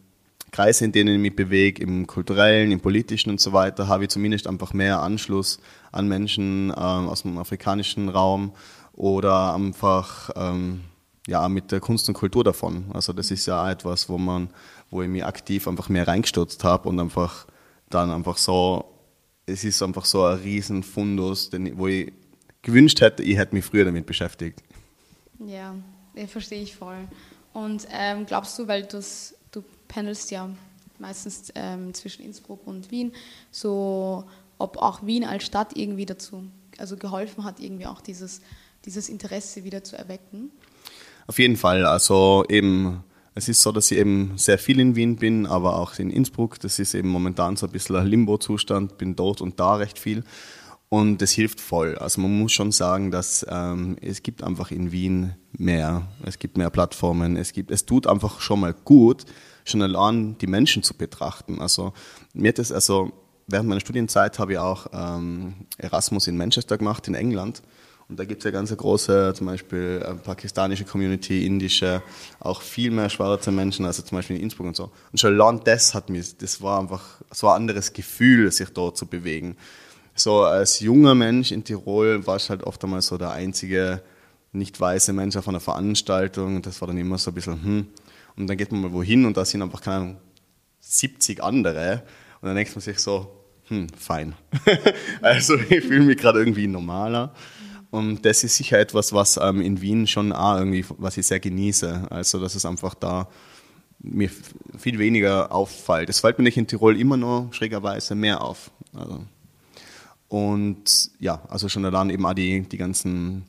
Kreise, 0.52 0.86
in 0.86 0.92
denen 0.92 1.16
ich 1.16 1.22
mich 1.22 1.36
bewege, 1.36 1.84
im 1.84 2.08
kulturellen, 2.08 2.72
im 2.72 2.80
politischen 2.80 3.30
und 3.30 3.42
so 3.42 3.54
weiter, 3.54 3.88
habe 3.88 4.06
ich 4.06 4.10
zumindest 4.10 4.48
einfach 4.48 4.74
mehr 4.74 5.02
Anschluss 5.02 5.60
an 5.92 6.08
Menschen 6.08 6.70
ähm, 6.70 7.10
aus 7.10 7.24
dem 7.24 7.38
afrikanischen 7.38 8.10
Raum 8.10 8.54
oder 8.94 9.54
einfach 9.54 10.30
ähm, 10.36 10.82
ja, 11.28 11.48
mit 11.50 11.72
der 11.72 11.80
Kunst 11.80 12.08
und 12.08 12.16
Kultur 12.16 12.44
davon. 12.44 12.86
Also 12.94 13.14
das 13.14 13.32
ist 13.32 13.46
ja 13.46 13.70
etwas, 13.70 14.10
wo 14.10 14.18
man, 14.18 14.50
wo 14.90 15.02
ich 15.02 15.10
mich 15.10 15.26
aktiv 15.26 15.68
einfach 15.68 15.90
mehr 15.90 16.08
reingestürzt 16.08 16.64
habe 16.64 16.88
und 16.88 17.00
einfach 17.00 17.46
dann 17.90 18.10
einfach 18.12 18.38
so 18.38 18.86
es 19.48 19.64
ist 19.64 19.82
einfach 19.82 20.06
so 20.06 20.24
ein 20.24 20.38
Riesenfundus, 20.40 21.50
den, 21.50 21.78
wo 21.78 21.88
ich 21.88 22.14
gewünscht 22.62 23.02
hätte, 23.02 23.24
ich 23.24 23.38
hätte 23.38 23.56
mich 23.56 23.66
früher 23.66 23.86
damit 23.86 24.06
beschäftigt. 24.06 24.62
Ja, 25.40 25.74
das 26.16 26.30
verstehe 26.30 26.62
ich 26.62 26.76
voll. 26.76 27.08
Und 27.54 27.88
ähm, 27.92 28.26
glaubst 28.26 28.60
du, 28.60 28.68
weil 28.68 28.84
du 28.84 29.02
pendelst 29.88 30.30
ja 30.32 30.50
meistens 31.00 31.52
ähm, 31.56 31.94
zwischen 31.94 32.26
Innsbruck 32.26 32.68
und 32.68 32.92
Wien, 32.92 33.14
so 33.52 34.26
ob 34.58 34.78
auch 34.78 35.06
Wien 35.06 35.24
als 35.24 35.46
Stadt 35.46 35.76
irgendwie 35.76 36.06
dazu 36.06 36.44
also 36.78 36.98
geholfen 36.98 37.44
hat, 37.44 37.60
irgendwie 37.60 37.86
auch 37.86 38.02
dieses, 38.02 38.42
dieses 38.86 39.10
Interesse 39.10 39.64
wieder 39.64 39.84
zu 39.84 39.98
erwecken? 39.98 40.52
Auf 41.28 41.40
jeden 41.40 41.58
Fall. 41.58 41.86
Also 41.86 42.46
eben 42.50 43.04
es 43.38 43.48
ist 43.48 43.62
so, 43.62 43.72
dass 43.72 43.92
ich 43.92 44.00
eben 44.00 44.34
sehr 44.36 44.58
viel 44.58 44.80
in 44.80 44.96
Wien 44.96 45.16
bin, 45.16 45.46
aber 45.46 45.78
auch 45.78 46.00
in 46.00 46.10
Innsbruck. 46.10 46.60
Das 46.60 46.80
ist 46.80 46.96
eben 46.96 47.10
momentan 47.10 47.56
so 47.56 47.68
ein 47.68 47.72
bisschen 47.72 47.96
ein 47.96 48.08
Limbo-Zustand, 48.08 48.98
bin 48.98 49.16
dort 49.16 49.42
und 49.42 49.60
da 49.60 49.76
recht 49.76 50.00
viel. 50.00 50.24
Und 50.90 51.22
das 51.22 51.32
hilft 51.32 51.62
voll. 51.62 51.96
Also 52.00 52.20
man 52.20 52.36
muss 52.40 52.52
schon 52.52 52.72
sagen, 52.72 53.12
dass 53.12 53.46
ähm, 53.48 53.96
es 54.02 54.24
gibt 54.24 54.42
einfach 54.42 54.72
in 54.72 54.92
Wien 54.92 55.36
mehr. 55.52 56.08
Es 56.24 56.40
gibt 56.40 56.58
mehr 56.58 56.72
Plattformen. 56.72 57.38
Es 57.38 57.54
gibt, 57.54 57.70
es 57.70 57.86
tut 57.86 58.08
einfach 58.08 58.40
schon 58.40 58.62
mal 58.62 58.74
gut, 58.74 59.26
schon 59.66 59.84
allein 59.84 60.38
die 60.40 60.48
Menschen 60.48 60.82
zu 60.82 60.96
betrachten. 60.96 61.62
Also 61.62 61.94
mir 62.34 62.50
hat 62.50 62.58
das, 62.58 62.72
also 62.72 63.12
während 63.46 63.70
meiner 63.70 63.82
Studienzeit 63.82 64.40
habe 64.40 64.54
ich 64.54 64.58
auch 64.58 64.88
ähm, 64.94 65.68
Erasmus 65.78 66.26
in 66.26 66.38
Manchester 66.38 66.80
gemacht, 66.80 67.08
in 67.08 67.14
England. 67.14 67.62
Und 68.10 68.18
da 68.18 68.24
gibt 68.24 68.40
es 68.40 68.46
ja 68.46 68.52
ganz 68.52 68.76
große, 68.76 69.34
zum 69.36 69.48
Beispiel 69.48 70.02
äh, 70.04 70.14
pakistanische 70.16 70.86
Community, 70.86 71.46
indische, 71.46 72.02
auch 72.40 72.62
viel 72.62 72.90
mehr 72.90 73.10
schwarze 73.10 73.52
Menschen, 73.52 73.86
also 73.86 74.02
zum 74.02 74.18
Beispiel 74.18 74.38
in 74.38 74.44
Innsbruck 74.44 74.68
und 74.68 74.76
so. 74.78 74.92
Und 75.12 75.20
schon 75.20 75.34
allein 75.34 75.62
das 75.66 75.94
hat 75.94 76.10
mich, 76.10 76.38
das 76.38 76.62
war 76.62 76.80
einfach 76.80 77.22
so 77.32 77.50
ein 77.50 77.56
anderes 77.56 77.92
Gefühl, 77.92 78.50
sich 78.52 78.70
dort 78.70 78.96
zu 78.96 79.08
bewegen. 79.08 79.58
So 80.16 80.44
als 80.44 80.80
junger 80.80 81.16
Mensch 81.16 81.52
in 81.52 81.66
Tirol 81.66 82.26
war 82.26 82.38
ich 82.38 82.50
halt 82.50 82.64
oft 82.64 82.82
einmal 82.84 83.02
so 83.02 83.18
der 83.18 83.32
einzige 83.32 84.02
nicht 84.54 84.80
weiße 84.80 85.14
Mensch 85.14 85.36
auf 85.36 85.48
einer 85.48 85.60
Veranstaltung. 85.60 86.56
Und 86.56 86.66
das 86.66 86.80
war 86.82 86.88
dann 86.88 86.98
immer 86.98 87.18
so 87.18 87.32
ein 87.32 87.34
bisschen, 87.34 87.64
hm. 87.64 87.88
Und 88.38 88.48
dann 88.48 88.58
geht 88.58 88.72
man 88.72 88.82
mal 88.82 88.94
wohin 88.94 89.26
und 89.26 89.36
da 89.36 89.44
sind 89.44 89.64
einfach, 89.64 89.82
keine 89.82 89.96
Ahnung, 89.98 90.18
70 90.80 91.44
andere. 91.44 92.04
Und 92.40 92.48
dann 92.48 92.56
denkt 92.56 92.74
man 92.76 92.82
sich 92.82 93.00
so, 93.00 93.32
hm, 93.68 93.88
fein. 93.90 94.36
also 95.22 95.56
ich 95.56 95.84
fühle 95.84 96.06
mich 96.06 96.18
gerade 96.18 96.40
irgendwie 96.40 96.68
normaler. 96.68 97.34
Und 97.98 98.26
das 98.26 98.44
ist 98.44 98.58
sicher 98.58 98.80
etwas, 98.80 99.12
was 99.14 99.38
ähm, 99.38 99.62
in 99.62 99.82
Wien 99.82 100.08
schon 100.08 100.32
auch 100.32 100.58
irgendwie, 100.58 100.86
was 100.98 101.18
ich 101.18 101.26
sehr 101.26 101.40
genieße. 101.40 102.08
Also, 102.10 102.40
dass 102.40 102.56
es 102.56 102.66
einfach 102.66 102.94
da 102.94 103.28
mir 104.00 104.30
viel 104.78 105.00
weniger 105.00 105.52
auffällt. 105.52 106.10
Es 106.10 106.20
fällt 106.20 106.38
mir 106.38 106.44
nicht 106.44 106.58
in 106.58 106.68
Tirol 106.68 107.00
immer 107.00 107.18
nur 107.18 107.48
schrägerweise 107.52 108.16
mehr 108.16 108.42
auf. 108.42 108.72
Also. 108.94 109.24
Und 110.28 111.12
ja, 111.20 111.42
also 111.50 111.70
schon 111.70 111.86
allein 111.86 112.10
eben 112.10 112.26
auch 112.26 112.34
die, 112.34 112.62
die 112.62 112.78
ganzen 112.78 113.46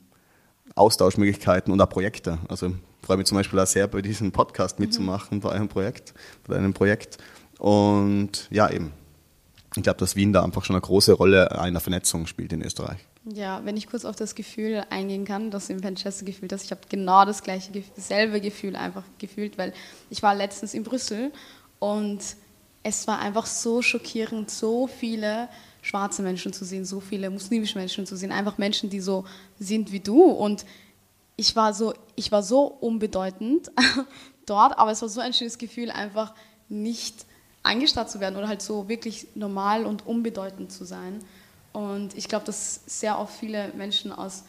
Austauschmöglichkeiten 0.75 1.73
und 1.73 1.81
auch 1.81 1.89
Projekte. 1.89 2.39
Also 2.49 2.73
freue 3.03 3.19
mich 3.19 3.27
zum 3.27 3.37
Beispiel 3.37 3.59
auch 3.59 3.67
sehr, 3.67 3.89
bei 3.89 4.01
diesem 4.01 4.33
Podcast 4.33 4.79
mitzumachen, 4.79 5.41
bei 5.41 5.51
einem 5.51 5.69
Projekt, 5.69 6.15
bei 6.47 6.57
einem 6.57 6.73
Projekt. 6.73 7.19
Und 7.59 8.49
ja, 8.51 8.71
eben. 8.71 8.93
Ich 9.77 9.83
glaube, 9.83 9.99
dass 9.99 10.17
Wien 10.17 10.33
da 10.33 10.43
einfach 10.43 10.65
schon 10.65 10.77
eine 10.77 10.81
große 10.81 11.13
Rolle 11.13 11.59
einer 11.61 11.81
Vernetzung 11.81 12.27
spielt 12.27 12.53
in 12.53 12.63
Österreich. 12.63 13.07
Ja, 13.25 13.61
wenn 13.65 13.77
ich 13.77 13.89
kurz 13.89 14.05
auf 14.05 14.17
das 14.17 14.35
Gefühl 14.35 14.85
eingehen 14.91 15.25
kann, 15.25 15.51
das 15.51 15.69
im 15.69 15.81
Manchester 15.81 16.25
gefühlt 16.25 16.53
hast, 16.53 16.65
ich 16.65 16.71
habe 16.71 16.81
genau 16.89 17.25
das 17.25 17.43
gleiche, 17.43 17.71
dasselbe 17.95 18.41
Gefühl 18.41 18.77
einfach 18.77 19.05
gefühlt, 19.19 19.59
weil 19.59 19.75
ich 20.09 20.23
war 20.23 20.35
letztens 20.35 20.73
in 20.73 20.83
Brüssel 20.83 21.33
und 21.79 22.21
es 22.83 23.07
war 23.07 23.19
einfach 23.19 23.47
so 23.47 23.83
schockierend, 23.83 24.51
so 24.51 24.87
viele 24.87 25.49
schwarze 25.83 26.23
Menschen 26.23 26.53
zu 26.53 26.65
sehen, 26.65 26.85
so 26.85 27.01
viele 27.01 27.29
muslimische 27.29 27.79
Menschen 27.79 28.07
zu 28.07 28.17
sehen, 28.17 28.33
einfach 28.33 28.57
Menschen, 28.57 28.89
die 28.89 29.01
so 29.01 29.25
sind 29.59 29.93
wie 29.93 30.01
du 30.01 30.23
und 30.23 30.65
ich 31.37 31.55
war 31.55 31.75
so, 31.75 31.95
ich 32.17 32.33
war 32.33 32.43
so 32.43 32.63
unbedeutend 32.63 33.71
dort, 34.47 34.79
aber 34.79 34.91
es 34.91 35.03
war 35.03 35.09
so 35.09 35.21
ein 35.21 35.33
schönes 35.33 35.59
Gefühl, 35.59 35.91
einfach 35.91 36.35
nicht 36.69 37.27
angestarrt 37.63 38.11
zu 38.11 38.21
werden 38.21 38.37
oder 38.37 38.49
halt 38.49 38.63
so 38.63 38.89
wirklich 38.89 39.29
normal 39.35 39.85
und 39.85 40.07
unbedeutend 40.07 40.73
zu 40.73 40.85
sein. 40.85 41.21
Und 41.79 42.19
ich 42.19 42.27
glaube, 42.27 42.45
dass 42.45 42.81
sehr 42.87 43.21
oft 43.21 43.39
viele 43.39 43.69
Menschen 43.77 44.11
aus, 44.11 44.43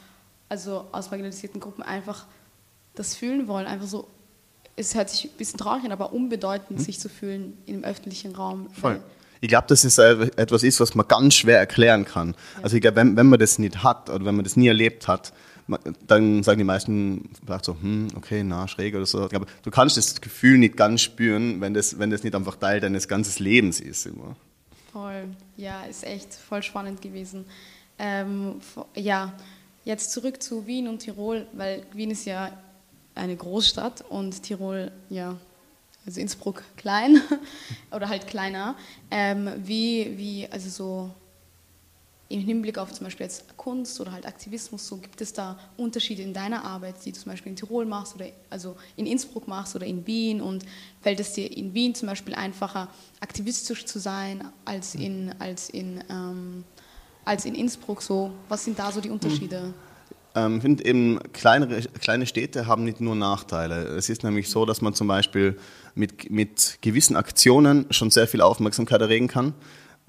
also 0.50 0.88
aus 0.92 1.12
marginalisierten 1.12 1.62
Gruppen 1.62 1.84
einfach 1.84 2.26
das 2.96 3.14
fühlen 3.14 3.48
wollen, 3.48 3.68
einfach 3.68 3.86
so, 3.86 4.08
es 4.76 4.96
hört 4.96 5.12
sich 5.12 5.26
ein 5.26 5.38
bisschen 5.38 5.60
traurig 5.60 5.86
an, 5.86 5.92
aber 5.92 6.12
unbedeutend 6.12 6.80
hm. 6.80 6.84
sich 6.84 7.00
zu 7.00 7.08
fühlen 7.08 7.56
im 7.68 7.84
öffentlichen 7.84 8.36
Raum. 8.36 8.72
Voll. 8.72 9.00
Ich 9.42 9.48
glaube, 9.48 9.68
dass 9.68 9.84
es 9.84 10.00
etwas 10.00 10.64
ist, 10.64 10.80
was 10.80 10.96
man 10.96 11.08
ganz 11.08 11.36
schwer 11.36 11.60
erklären 11.60 12.04
kann. 12.04 12.30
Ja. 12.30 12.64
Also 12.64 12.78
ich 12.78 12.82
glaube, 12.82 12.96
wenn, 12.96 13.16
wenn 13.16 13.28
man 13.28 13.38
das 13.38 13.60
nicht 13.60 13.84
hat 13.84 14.10
oder 14.10 14.26
wenn 14.26 14.36
man 14.36 14.44
das 14.44 14.56
nie 14.56 14.68
erlebt 14.68 15.08
hat, 15.08 15.32
dann 16.08 16.42
sagen 16.42 16.58
die 16.58 16.64
meisten 16.64 17.30
vielleicht 17.46 17.66
so, 17.66 17.78
hm, 17.80 18.08
okay, 18.16 18.44
na, 18.44 18.68
schräg 18.68 18.96
oder 18.96 19.06
so. 19.06 19.22
Aber 19.22 19.46
du 19.62 19.70
kannst 19.70 19.98
das 19.98 20.20
Gefühl 20.20 20.58
nicht 20.58 20.76
ganz 20.76 21.02
spüren, 21.02 21.62
wenn 21.62 21.76
das, 21.76 22.00
wenn 22.00 22.10
das 22.10 22.24
nicht 22.24 22.34
einfach 22.34 22.56
Teil 22.56 22.80
deines 22.80 23.08
ganzen 23.08 23.44
Lebens 23.44 23.80
ist. 23.80 24.08
Immer. 24.08 24.36
Voll, 24.92 25.30
ja, 25.58 25.84
ist 25.84 26.04
echt 26.04 26.34
voll 26.34 26.64
spannend 26.64 27.02
gewesen. 27.02 27.46
Ähm, 28.00 28.62
ja, 28.96 29.34
jetzt 29.86 30.12
zurück 30.12 30.42
zu 30.42 30.66
Wien 30.66 30.88
und 30.88 31.00
Tirol, 31.00 31.46
weil 31.54 31.84
Wien 31.94 32.12
ist 32.12 32.26
ja 32.26 32.58
eine 33.14 33.36
Großstadt 33.36 34.02
und 34.10 34.42
Tirol, 34.42 34.92
ja, 35.10 35.36
also 36.06 36.22
Innsbruck 36.22 36.64
klein 36.78 37.22
oder 37.92 38.10
halt 38.10 38.28
kleiner. 38.28 38.76
Ähm, 39.12 39.52
wie, 39.58 40.18
wie, 40.18 40.48
also 40.50 40.70
so 40.70 41.12
im 42.30 42.42
Hinblick 42.42 42.78
auf 42.78 42.94
zum 42.94 43.06
Beispiel 43.06 43.26
jetzt 43.26 43.58
Kunst 43.58 44.00
oder 44.00 44.12
halt 44.12 44.28
Aktivismus, 44.28 44.88
so 44.88 44.98
gibt 44.98 45.20
es 45.20 45.34
da 45.34 45.60
Unterschiede 45.78 46.22
in 46.22 46.32
deiner 46.32 46.64
Arbeit, 46.64 47.04
die 47.04 47.12
du 47.12 47.20
zum 47.20 47.32
Beispiel 47.32 47.50
in 47.50 47.56
Tirol 47.56 47.86
machst 47.86 48.16
oder 48.16 48.28
also 48.52 48.78
in 48.96 49.08
Innsbruck 49.08 49.48
machst 49.48 49.76
oder 49.76 49.88
in 49.88 50.06
Wien 50.06 50.40
und 50.40 50.64
fällt 51.02 51.20
es 51.20 51.34
dir 51.34 51.52
in 51.52 51.74
Wien 51.74 51.96
zum 51.96 52.08
Beispiel 52.08 52.36
einfacher, 52.36 52.88
aktivistisch 53.20 53.86
zu 53.86 53.98
sein 53.98 54.48
als 54.64 54.94
in, 54.94 55.34
als 55.40 55.70
in, 55.70 56.04
ähm, 56.10 56.64
als 57.26 57.46
in 57.46 57.56
Innsbruck 57.56 58.04
so? 58.04 58.32
Was 58.48 58.64
sind 58.64 58.78
da 58.78 58.92
so 58.92 59.02
die 59.02 59.10
Unterschiede? 59.10 59.74
Ähm, 60.36 60.58
ich 60.58 60.62
finde 60.62 60.86
eben, 60.86 61.20
kleinere, 61.34 61.82
kleine 62.00 62.28
Städte 62.28 62.68
haben 62.68 62.84
nicht 62.84 63.02
nur 63.02 63.16
Nachteile. 63.16 63.88
Es 63.88 64.08
ist 64.08 64.24
nämlich 64.24 64.52
so, 64.52 64.68
dass 64.68 64.82
man 64.82 64.94
zum 64.94 65.08
Beispiel 65.08 65.58
mit, 65.96 66.30
mit 66.30 66.78
gewissen 66.82 67.16
Aktionen 67.16 67.88
schon 67.90 68.12
sehr 68.12 68.28
viel 68.28 68.42
Aufmerksamkeit 68.42 69.02
erregen 69.02 69.28
kann 69.28 69.56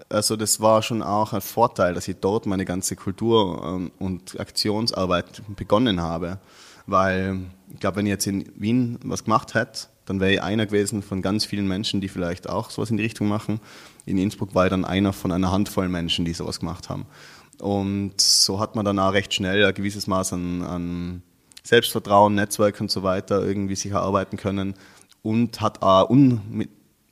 also 0.08 0.36
das 0.36 0.60
war 0.60 0.82
schon 0.82 1.02
auch 1.02 1.32
ein 1.32 1.40
Vorteil, 1.40 1.94
dass 1.94 2.08
ich 2.08 2.16
dort 2.20 2.46
meine 2.46 2.64
ganze 2.64 2.96
Kultur- 2.96 3.62
ähm, 3.64 3.90
und 3.98 4.38
Aktionsarbeit 4.38 5.42
begonnen 5.56 6.00
habe. 6.00 6.38
Weil 6.86 7.38
ich 7.72 7.80
glaube, 7.80 7.98
wenn 7.98 8.06
ich 8.06 8.10
jetzt 8.10 8.26
in 8.26 8.50
Wien 8.56 8.98
was 9.04 9.24
gemacht 9.24 9.54
hätte, 9.54 9.88
dann 10.06 10.18
wäre 10.18 10.32
ich 10.32 10.42
einer 10.42 10.66
gewesen 10.66 11.02
von 11.02 11.22
ganz 11.22 11.44
vielen 11.44 11.68
Menschen, 11.68 12.00
die 12.00 12.08
vielleicht 12.08 12.48
auch 12.48 12.70
sowas 12.70 12.90
in 12.90 12.96
die 12.96 13.04
Richtung 13.04 13.28
machen. 13.28 13.60
In 14.06 14.18
Innsbruck 14.18 14.54
war 14.54 14.66
ich 14.66 14.70
dann 14.70 14.84
einer 14.84 15.12
von 15.12 15.30
einer 15.30 15.52
Handvoll 15.52 15.88
Menschen, 15.88 16.24
die 16.24 16.32
sowas 16.32 16.58
gemacht 16.58 16.88
haben. 16.88 17.06
Und 17.60 18.20
so 18.20 18.58
hat 18.58 18.74
man 18.74 18.84
dann 18.84 18.98
auch 18.98 19.12
recht 19.12 19.32
schnell 19.34 19.64
ein 19.64 19.74
gewisses 19.74 20.06
Maß 20.06 20.32
an, 20.32 20.62
an 20.62 21.22
Selbstvertrauen, 21.62 22.34
Netzwerk 22.34 22.80
und 22.80 22.90
so 22.90 23.02
weiter 23.02 23.46
irgendwie 23.46 23.76
sich 23.76 23.92
erarbeiten 23.92 24.36
können 24.36 24.74
und 25.22 25.60
hat 25.60 25.82
auch 25.82 26.08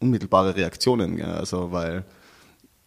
unmittelbare 0.01 0.57
Reaktionen. 0.57 1.23
Also 1.23 1.71
weil 1.71 2.05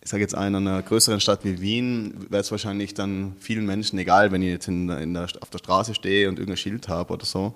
ich 0.04 0.10
sage 0.10 0.22
jetzt 0.22 0.34
in 0.34 0.40
einer 0.40 0.82
größeren 0.82 1.20
Stadt 1.20 1.44
wie 1.44 1.62
Wien, 1.62 2.26
wäre 2.30 2.42
es 2.42 2.52
wahrscheinlich 2.52 2.94
dann 2.96 3.36
vielen 3.40 3.66
Menschen 3.66 4.00
egal, 4.00 4.32
wenn 4.32 4.42
ich 4.42 4.50
jetzt 4.50 4.68
in, 4.68 4.90
in 4.90 5.14
der, 5.14 5.28
auf 5.42 5.50
der 5.52 5.60
Straße 5.60 5.94
stehe 5.94 6.28
und 6.28 6.40
irgendein 6.40 6.58
Schild 6.58 6.88
habe 6.88 7.14
oder 7.14 7.26
so. 7.26 7.54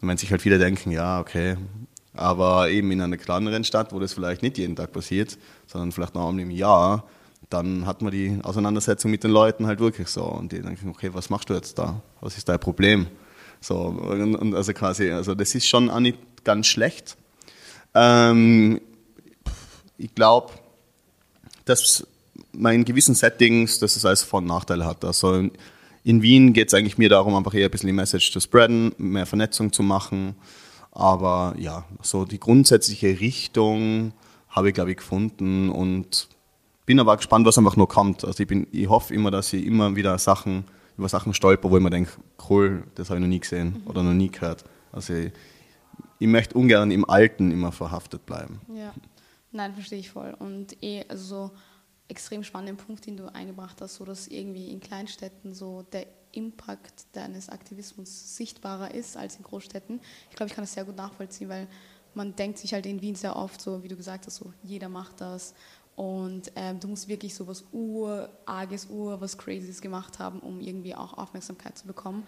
Und 0.00 0.08
wenn 0.08 0.18
sich 0.18 0.30
halt 0.30 0.42
viele 0.42 0.58
denken, 0.58 0.90
ja, 0.90 1.18
okay. 1.18 1.56
Aber 2.12 2.68
eben 2.68 2.90
in 2.90 3.00
einer 3.00 3.16
kleineren 3.16 3.64
Stadt, 3.64 3.92
wo 3.92 4.00
das 4.00 4.12
vielleicht 4.12 4.42
nicht 4.42 4.58
jeden 4.58 4.76
Tag 4.76 4.92
passiert, 4.92 5.38
sondern 5.66 5.92
vielleicht 5.92 6.14
noch 6.14 6.28
einmal 6.28 6.42
im 6.42 6.50
Jahr, 6.50 7.04
dann 7.48 7.86
hat 7.86 8.02
man 8.02 8.12
die 8.12 8.38
Auseinandersetzung 8.42 9.10
mit 9.10 9.24
den 9.24 9.30
Leuten 9.30 9.66
halt 9.66 9.80
wirklich 9.80 10.08
so. 10.08 10.24
Und 10.24 10.52
die 10.52 10.60
denken, 10.60 10.90
okay, 10.90 11.10
was 11.14 11.30
machst 11.30 11.48
du 11.48 11.54
jetzt 11.54 11.78
da? 11.78 12.02
Was 12.20 12.36
ist 12.36 12.48
dein 12.48 12.60
Problem? 12.60 13.06
So, 13.60 13.76
und, 13.76 14.36
und 14.36 14.54
also 14.54 14.72
quasi, 14.74 15.10
also 15.10 15.34
das 15.34 15.54
ist 15.54 15.66
schon 15.66 15.88
auch 15.88 16.00
nicht 16.00 16.18
ganz 16.44 16.66
schlecht. 16.66 17.16
Ähm, 17.94 18.80
ich 19.96 20.14
glaube, 20.14 20.52
dass 21.68 22.06
man 22.52 22.74
in 22.74 22.84
gewissen 22.84 23.14
Settings, 23.14 23.78
dass 23.78 23.96
es 23.96 24.04
alles 24.04 24.22
Vor- 24.22 24.38
und 24.38 24.46
Nachteile 24.46 24.84
hat. 24.84 25.04
Also 25.04 25.48
in 26.04 26.22
Wien 26.22 26.52
geht 26.52 26.68
es 26.68 26.74
eigentlich 26.74 26.98
mir 26.98 27.08
darum, 27.08 27.34
einfach 27.34 27.54
eher 27.54 27.66
ein 27.66 27.70
bisschen 27.70 27.88
die 27.88 27.92
Message 27.92 28.32
zu 28.32 28.40
spreaden, 28.40 28.94
mehr 28.98 29.26
Vernetzung 29.26 29.72
zu 29.72 29.82
machen. 29.82 30.34
Aber 30.92 31.54
ja, 31.58 31.84
so 32.02 32.24
die 32.24 32.40
grundsätzliche 32.40 33.20
Richtung 33.20 34.12
habe 34.48 34.68
ich, 34.68 34.74
glaube 34.74 34.90
ich, 34.90 34.96
gefunden 34.96 35.68
und 35.68 36.28
bin 36.86 36.98
aber 37.00 37.16
gespannt, 37.16 37.46
was 37.46 37.58
einfach 37.58 37.76
nur 37.76 37.88
kommt. 37.88 38.24
Also 38.24 38.42
ich, 38.42 38.48
bin, 38.48 38.66
ich 38.72 38.88
hoffe 38.88 39.12
immer, 39.14 39.30
dass 39.30 39.52
ich 39.52 39.66
immer 39.66 39.94
wieder 39.94 40.18
Sachen, 40.18 40.64
über 40.96 41.08
Sachen 41.08 41.34
stolper, 41.34 41.70
wo 41.70 41.76
ich 41.76 41.82
mir 41.82 41.90
denke, 41.90 42.12
cool, 42.48 42.84
das 42.94 43.10
habe 43.10 43.18
ich 43.18 43.22
noch 43.22 43.28
nie 43.28 43.40
gesehen 43.40 43.82
mhm. 43.82 43.90
oder 43.90 44.02
noch 44.02 44.14
nie 44.14 44.30
gehört. 44.30 44.64
Also 44.90 45.12
ich, 45.12 45.32
ich 46.18 46.26
möchte 46.26 46.56
ungern 46.56 46.90
im 46.90 47.08
Alten 47.08 47.50
immer 47.50 47.72
verhaftet 47.72 48.24
bleiben. 48.24 48.60
Ja. 48.74 48.94
Nein, 49.50 49.74
verstehe 49.74 49.98
ich 49.98 50.10
voll. 50.10 50.34
Und 50.38 50.82
eh, 50.82 51.04
also 51.08 51.24
so 51.24 51.50
extrem 52.08 52.42
spannenden 52.42 52.76
Punkt, 52.76 53.06
den 53.06 53.16
du 53.16 53.32
eingebracht 53.32 53.80
hast, 53.80 53.96
so 53.96 54.04
dass 54.04 54.28
irgendwie 54.28 54.70
in 54.70 54.80
Kleinstädten 54.80 55.54
so 55.54 55.82
der 55.82 56.06
Impact 56.32 57.06
deines 57.12 57.48
Aktivismus 57.48 58.36
sichtbarer 58.36 58.94
ist 58.94 59.16
als 59.16 59.36
in 59.36 59.42
Großstädten. 59.42 60.00
Ich 60.30 60.36
glaube, 60.36 60.48
ich 60.48 60.54
kann 60.54 60.62
das 60.62 60.72
sehr 60.72 60.84
gut 60.84 60.96
nachvollziehen, 60.96 61.48
weil 61.48 61.66
man 62.14 62.34
denkt 62.36 62.58
sich 62.58 62.72
halt 62.72 62.86
in 62.86 63.00
Wien 63.00 63.14
sehr 63.14 63.36
oft 63.36 63.60
so, 63.60 63.82
wie 63.82 63.88
du 63.88 63.96
gesagt 63.96 64.26
hast, 64.26 64.36
so 64.36 64.52
jeder 64.62 64.88
macht 64.88 65.20
das 65.20 65.54
und 65.98 66.52
ähm, 66.54 66.78
du 66.78 66.86
musst 66.86 67.08
wirklich 67.08 67.34
so 67.34 67.46
was 67.48 67.64
urarges, 67.72 68.88
ur 68.88 69.20
was 69.20 69.36
Crazyes 69.36 69.80
gemacht 69.80 70.20
haben, 70.20 70.38
um 70.38 70.60
irgendwie 70.60 70.94
auch 70.94 71.18
Aufmerksamkeit 71.18 71.76
zu 71.76 71.88
bekommen. 71.88 72.24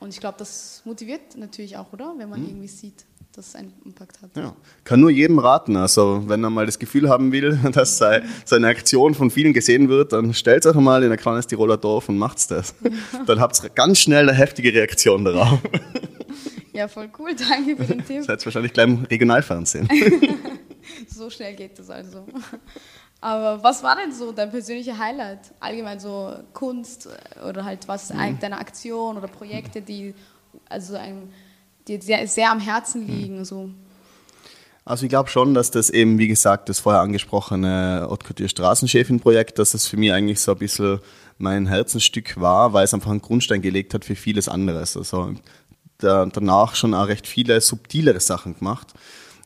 Und 0.00 0.08
ich 0.08 0.20
glaube, 0.20 0.38
das 0.38 0.80
motiviert 0.86 1.36
natürlich 1.36 1.76
auch, 1.76 1.92
oder? 1.92 2.14
Wenn 2.16 2.30
man 2.30 2.40
mhm. 2.40 2.48
irgendwie 2.48 2.68
sieht, 2.68 3.04
dass 3.34 3.48
es 3.48 3.54
einen 3.54 3.72
Impact 3.84 4.22
hat. 4.22 4.30
Ja, 4.36 4.54
kann 4.84 5.00
nur 5.00 5.10
jedem 5.10 5.38
raten. 5.38 5.76
Also, 5.76 6.24
wenn 6.26 6.42
er 6.42 6.50
mal 6.50 6.66
das 6.66 6.78
Gefühl 6.78 7.08
haben 7.08 7.32
will, 7.32 7.58
dass 7.72 7.98
seine 7.98 8.66
Aktion 8.66 9.14
von 9.14 9.30
vielen 9.30 9.52
gesehen 9.52 9.88
wird, 9.88 10.12
dann 10.12 10.34
stellt 10.34 10.64
es 10.64 10.74
euch 10.74 10.80
mal 10.80 11.02
in 11.02 11.12
ein 11.12 11.18
kleines 11.18 11.46
Tiroler 11.46 11.76
Dorf 11.76 12.08
und 12.08 12.18
macht's 12.18 12.46
das. 12.48 12.74
Ja. 12.82 12.90
Dann 13.26 13.40
habt 13.40 13.62
ihr 13.62 13.70
ganz 13.70 14.00
schnell 14.00 14.28
eine 14.28 14.36
heftige 14.36 14.72
Reaktion 14.72 15.24
darauf. 15.24 15.58
Ja, 16.72 16.86
voll 16.86 17.10
cool. 17.18 17.34
Danke 17.34 17.76
für 17.76 17.84
den 17.84 18.04
Tipp. 18.06 18.22
Seid 18.22 18.44
wahrscheinlich 18.46 18.72
gleich 18.72 18.86
im 18.86 19.04
Regionalfernsehen. 19.04 19.88
so 21.08 21.28
schnell 21.28 21.54
geht 21.56 21.76
das 21.78 21.90
also. 21.90 22.24
Aber 23.20 23.62
was 23.62 23.82
war 23.82 23.96
denn 23.96 24.12
so 24.12 24.30
dein 24.30 24.50
persönlicher 24.50 24.96
Highlight? 24.96 25.52
Allgemein 25.58 25.98
so 25.98 26.32
Kunst 26.52 27.08
oder 27.46 27.64
halt 27.64 27.88
was 27.88 28.14
mhm. 28.14 28.38
deine 28.40 28.58
Aktion 28.58 29.18
oder 29.18 29.26
Projekte, 29.26 29.82
die 29.82 30.14
also 30.68 30.96
ein 30.96 31.30
dir 31.88 32.00
sehr, 32.00 32.26
sehr 32.26 32.50
am 32.50 32.60
Herzen 32.60 33.06
liegen? 33.06 33.38
Mhm. 33.38 33.44
So? 33.44 33.70
Also 34.84 35.04
ich 35.04 35.10
glaube 35.10 35.30
schon, 35.30 35.54
dass 35.54 35.70
das 35.70 35.90
eben, 35.90 36.18
wie 36.18 36.28
gesagt, 36.28 36.68
das 36.68 36.80
vorher 36.80 37.02
angesprochene 37.02 38.06
Haute 38.10 38.48
Straßenchefin-Projekt, 38.48 39.58
dass 39.58 39.72
das 39.72 39.86
für 39.86 39.96
mich 39.96 40.12
eigentlich 40.12 40.40
so 40.40 40.52
ein 40.52 40.58
bisschen 40.58 41.00
mein 41.38 41.66
Herzensstück 41.66 42.40
war, 42.40 42.72
weil 42.72 42.84
es 42.84 42.94
einfach 42.94 43.10
einen 43.10 43.22
Grundstein 43.22 43.62
gelegt 43.62 43.94
hat 43.94 44.04
für 44.04 44.16
vieles 44.16 44.48
anderes. 44.48 44.96
Also 44.96 45.34
da, 45.98 46.26
danach 46.26 46.74
schon 46.74 46.94
auch 46.94 47.08
recht 47.08 47.26
viele 47.26 47.60
subtilere 47.60 48.20
Sachen 48.20 48.58
gemacht. 48.58 48.88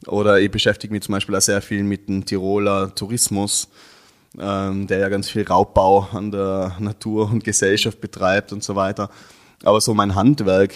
Oder 0.06 0.40
ich 0.40 0.50
beschäftige 0.50 0.92
mich 0.92 1.02
zum 1.02 1.12
Beispiel 1.12 1.36
auch 1.36 1.40
sehr 1.40 1.62
viel 1.62 1.82
mit 1.82 2.08
dem 2.08 2.24
Tiroler 2.24 2.94
Tourismus, 2.94 3.68
ähm, 4.38 4.86
der 4.86 4.98
ja 4.98 5.08
ganz 5.08 5.30
viel 5.30 5.46
Raubbau 5.46 6.08
an 6.12 6.30
der 6.30 6.76
Natur 6.78 7.30
und 7.30 7.44
Gesellschaft 7.44 8.00
betreibt 8.00 8.52
und 8.52 8.62
so 8.62 8.76
weiter 8.76 9.10
aber 9.62 9.80
so 9.80 9.94
mein 9.94 10.14
Handwerk 10.14 10.74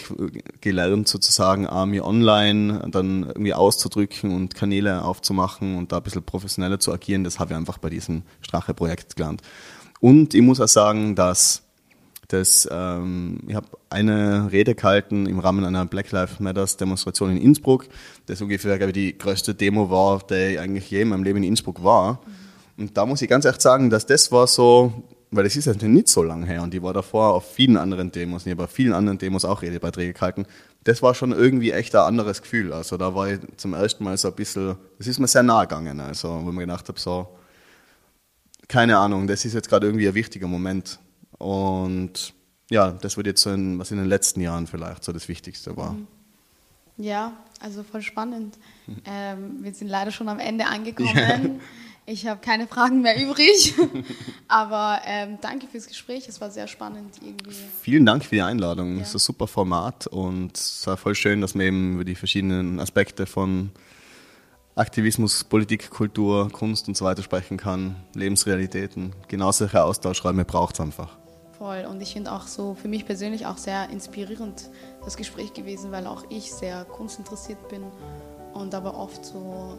gelernt, 0.61 1.09
sozusagen, 1.09 1.67
auch 1.67 1.87
mir 1.87 2.05
online 2.05 2.89
dann 2.91 3.25
irgendwie 3.25 3.55
auszudrücken 3.55 4.35
und 4.35 4.55
Kanäle 4.55 5.05
aufzumachen 5.05 5.77
und 5.77 5.93
da 5.93 5.99
ein 5.99 6.03
bisschen 6.03 6.23
professioneller 6.23 6.79
zu 6.79 6.93
agieren, 6.93 7.25
das 7.25 7.39
habe 7.39 7.53
ich 7.53 7.57
einfach 7.57 7.79
bei 7.79 7.91
diesem 7.91 8.23
Strache-Projekt 8.41 9.17
gelernt. 9.17 9.43
Und 10.01 10.35
ich 10.35 10.43
muss 10.43 10.61
auch 10.61 10.69
sagen, 10.69 11.15
dass 11.15 11.63
Das, 12.31 12.69
ähm, 12.71 13.41
ich 13.49 13.55
habe 13.55 13.69
eine 13.89 14.53
Rede 14.53 14.75
gehalten 14.75 15.25
im 15.25 15.39
Rahmen 15.39 15.65
einer 15.65 15.87
Black 15.87 16.13
Lives 16.13 16.41
Matters 16.41 16.77
Demonstration 16.77 17.31
in 17.31 17.39
Innsbruck, 17.39 17.89
das 18.27 18.43
ungefähr 18.43 18.77
glaube 18.77 18.91
ich, 18.91 18.95
die 18.95 19.17
größte 19.17 19.55
Demo 19.55 19.89
war, 19.89 20.21
die 20.29 20.59
eigentlich 20.59 20.91
je 20.91 21.01
in 21.01 21.09
meinem 21.09 21.25
Leben 21.25 21.39
in 21.39 21.45
Innsbruck 21.45 21.83
war. 21.83 22.21
Und 22.77 22.99
da 22.99 23.07
muss 23.07 23.23
ich 23.23 23.31
ganz 23.31 23.47
ehrlich 23.47 23.63
sagen, 23.63 23.89
dass 23.89 24.05
das 24.05 24.31
war 24.31 24.47
so, 24.47 24.93
weil 25.31 25.45
das 25.45 25.57
ist 25.57 25.67
ja 25.67 25.75
nicht 25.75 26.09
so 26.09 26.23
lange 26.23 26.47
her 26.47 26.63
und 26.63 26.75
ich 26.75 26.83
war 26.83 26.93
davor 26.93 27.35
auf 27.35 27.53
vielen 27.53 27.77
anderen 27.77 28.11
Demos, 28.11 28.45
und 28.45 28.49
ich 28.49 28.57
habe 28.57 28.65
auf 28.65 28.71
vielen 28.71 28.93
anderen 28.93 29.19
Demos 29.19 29.45
auch 29.45 29.63
Redebeiträge 29.63 30.13
gehalten. 30.13 30.47
Das 30.85 31.03
war 31.03 31.15
schon 31.15 31.33
irgendwie 31.33 31.73
echt 31.73 31.95
ein 31.95 32.03
anderes 32.03 32.41
Gefühl. 32.41 32.73
Also 32.73 32.97
da 32.97 33.15
war 33.15 33.29
ich 33.29 33.41
zum 33.57 33.75
ersten 33.75 34.05
Mal 34.05 34.17
so 34.17 34.29
ein 34.29 34.35
bisschen, 34.35 34.77
das 34.97 35.07
ist 35.07 35.19
mir 35.19 35.27
sehr 35.27 35.43
nahe 35.43 35.67
gegangen, 35.67 36.01
also 36.01 36.41
wo 36.45 36.49
ich 36.49 36.55
mir 36.55 36.63
gedacht 36.63 36.89
habe, 36.89 36.99
so, 36.99 37.29
keine 38.69 38.97
Ahnung, 38.99 39.27
das 39.27 39.45
ist 39.45 39.55
jetzt 39.55 39.69
gerade 39.69 39.87
irgendwie 39.87 40.09
ein 40.09 40.15
wichtiger 40.15 40.47
Moment. 40.47 40.99
Und 41.39 42.35
ja, 42.71 42.91
das 42.91 43.17
wird 43.17 43.27
jetzt 43.27 43.43
so 43.43 43.51
in, 43.51 43.79
was 43.79 43.91
in 43.91 43.99
den 43.99 44.07
letzten 44.07 44.41
Jahren 44.41 44.67
vielleicht 44.67 45.05
so 45.05 45.13
das 45.13 45.29
Wichtigste 45.29 45.77
war. 45.77 45.93
Mhm. 45.93 46.07
Ja, 46.99 47.33
also 47.61 47.83
voll 47.85 48.03
spannend. 48.03 48.59
Mhm. 48.87 48.97
Ähm, 49.05 49.57
wir 49.63 49.73
sind 49.73 49.89
leider 49.89 50.11
schon 50.11 50.29
am 50.29 50.39
Ende 50.39 50.67
angekommen. 50.69 51.15
Ja. 51.15 51.41
Ich 52.11 52.27
habe 52.27 52.41
keine 52.41 52.67
Fragen 52.67 53.03
mehr 53.03 53.23
übrig. 53.23 53.75
Aber 54.49 54.99
ähm, 55.05 55.37
danke 55.43 55.67
fürs 55.67 55.87
Gespräch. 55.87 56.27
Es 56.27 56.41
war 56.41 56.51
sehr 56.51 56.67
spannend 56.67 57.17
irgendwie. 57.21 57.55
Vielen 57.83 58.07
Dank 58.07 58.25
für 58.25 58.37
die 58.37 58.41
Einladung. 58.41 58.97
Ja. 58.97 59.03
Es 59.03 59.09
ist 59.09 59.17
ein 59.17 59.19
super 59.19 59.47
Format 59.47 60.07
und 60.07 60.57
es 60.57 60.87
war 60.87 60.97
voll 60.97 61.15
schön, 61.15 61.43
dass 61.43 61.55
man 61.55 61.67
eben 61.67 61.95
über 61.97 62.05
die 62.05 62.15
verschiedenen 62.15 62.81
Aspekte 62.81 63.27
von 63.27 63.73
Aktivismus, 64.75 65.45
Politik, 65.45 65.91
Kultur, 65.91 66.49
Kunst 66.51 66.89
und 66.89 66.97
so 66.97 67.05
weiter 67.05 67.23
sprechen 67.23 67.59
kann. 67.59 67.97
Lebensrealitäten. 68.15 69.13
Genau 69.29 69.53
solche 69.53 69.85
Austauschräume 69.85 70.47
braucht 70.47 70.77
es 70.77 70.81
einfach. 70.81 71.19
Voll. 71.59 71.85
Und 71.85 72.01
ich 72.01 72.15
finde 72.15 72.33
auch 72.33 72.47
so 72.47 72.75
für 72.75 72.89
mich 72.89 73.05
persönlich 73.05 73.45
auch 73.45 73.59
sehr 73.59 73.91
inspirierend 73.91 74.71
das 75.05 75.19
Gespräch 75.19 75.53
gewesen, 75.53 75.93
weil 75.93 76.07
auch 76.07 76.25
ich 76.31 76.55
sehr 76.55 76.87
kunstinteressiert 76.87 77.69
bin 77.69 77.83
und 78.55 78.75
aber 78.75 78.97
oft 78.97 79.27
so 79.27 79.79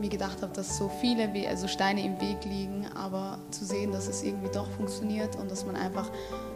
mir 0.00 0.08
gedacht 0.08 0.42
habe, 0.42 0.52
dass 0.52 0.76
so 0.76 0.90
viele 1.00 1.32
wie, 1.32 1.46
also 1.46 1.68
Steine 1.68 2.04
im 2.04 2.20
Weg 2.20 2.44
liegen, 2.44 2.86
aber 2.94 3.38
zu 3.50 3.64
sehen, 3.64 3.92
dass 3.92 4.08
es 4.08 4.22
irgendwie 4.22 4.50
doch 4.52 4.70
funktioniert 4.72 5.36
und 5.36 5.50
dass 5.50 5.64
man 5.64 5.76
einfach 5.76 6.10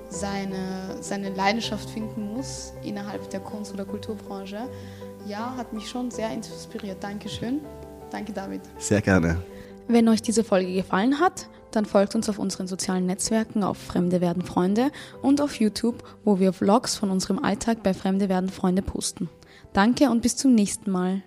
seine, 0.08 0.96
seine 1.00 1.30
Leidenschaft 1.30 1.88
finden 1.88 2.34
muss 2.34 2.72
innerhalb 2.82 3.28
der 3.30 3.40
Kunst- 3.40 3.72
oder 3.72 3.84
Kulturbranche, 3.84 4.68
ja, 5.26 5.54
hat 5.56 5.72
mich 5.72 5.88
schon 5.88 6.10
sehr 6.10 6.30
inspiriert. 6.30 7.02
Dankeschön. 7.02 7.60
Danke, 8.10 8.32
David. 8.32 8.62
Sehr 8.78 9.00
gerne. 9.00 9.36
Wenn 9.88 10.08
euch 10.08 10.22
diese 10.22 10.44
Folge 10.44 10.72
gefallen 10.72 11.20
hat, 11.20 11.48
dann 11.70 11.84
folgt 11.84 12.14
uns 12.14 12.28
auf 12.28 12.38
unseren 12.38 12.66
sozialen 12.66 13.06
Netzwerken 13.06 13.62
auf 13.62 13.78
Fremde 13.78 14.20
werden 14.20 14.42
Freunde 14.42 14.90
und 15.22 15.40
auf 15.40 15.58
YouTube, 15.60 16.02
wo 16.24 16.38
wir 16.40 16.52
Vlogs 16.52 16.96
von 16.96 17.10
unserem 17.10 17.38
Alltag 17.38 17.82
bei 17.82 17.94
Fremde 17.94 18.28
werden 18.28 18.50
Freunde 18.50 18.82
posten. 18.82 19.28
Danke 19.72 20.10
und 20.10 20.22
bis 20.22 20.36
zum 20.36 20.54
nächsten 20.54 20.90
Mal. 20.90 21.22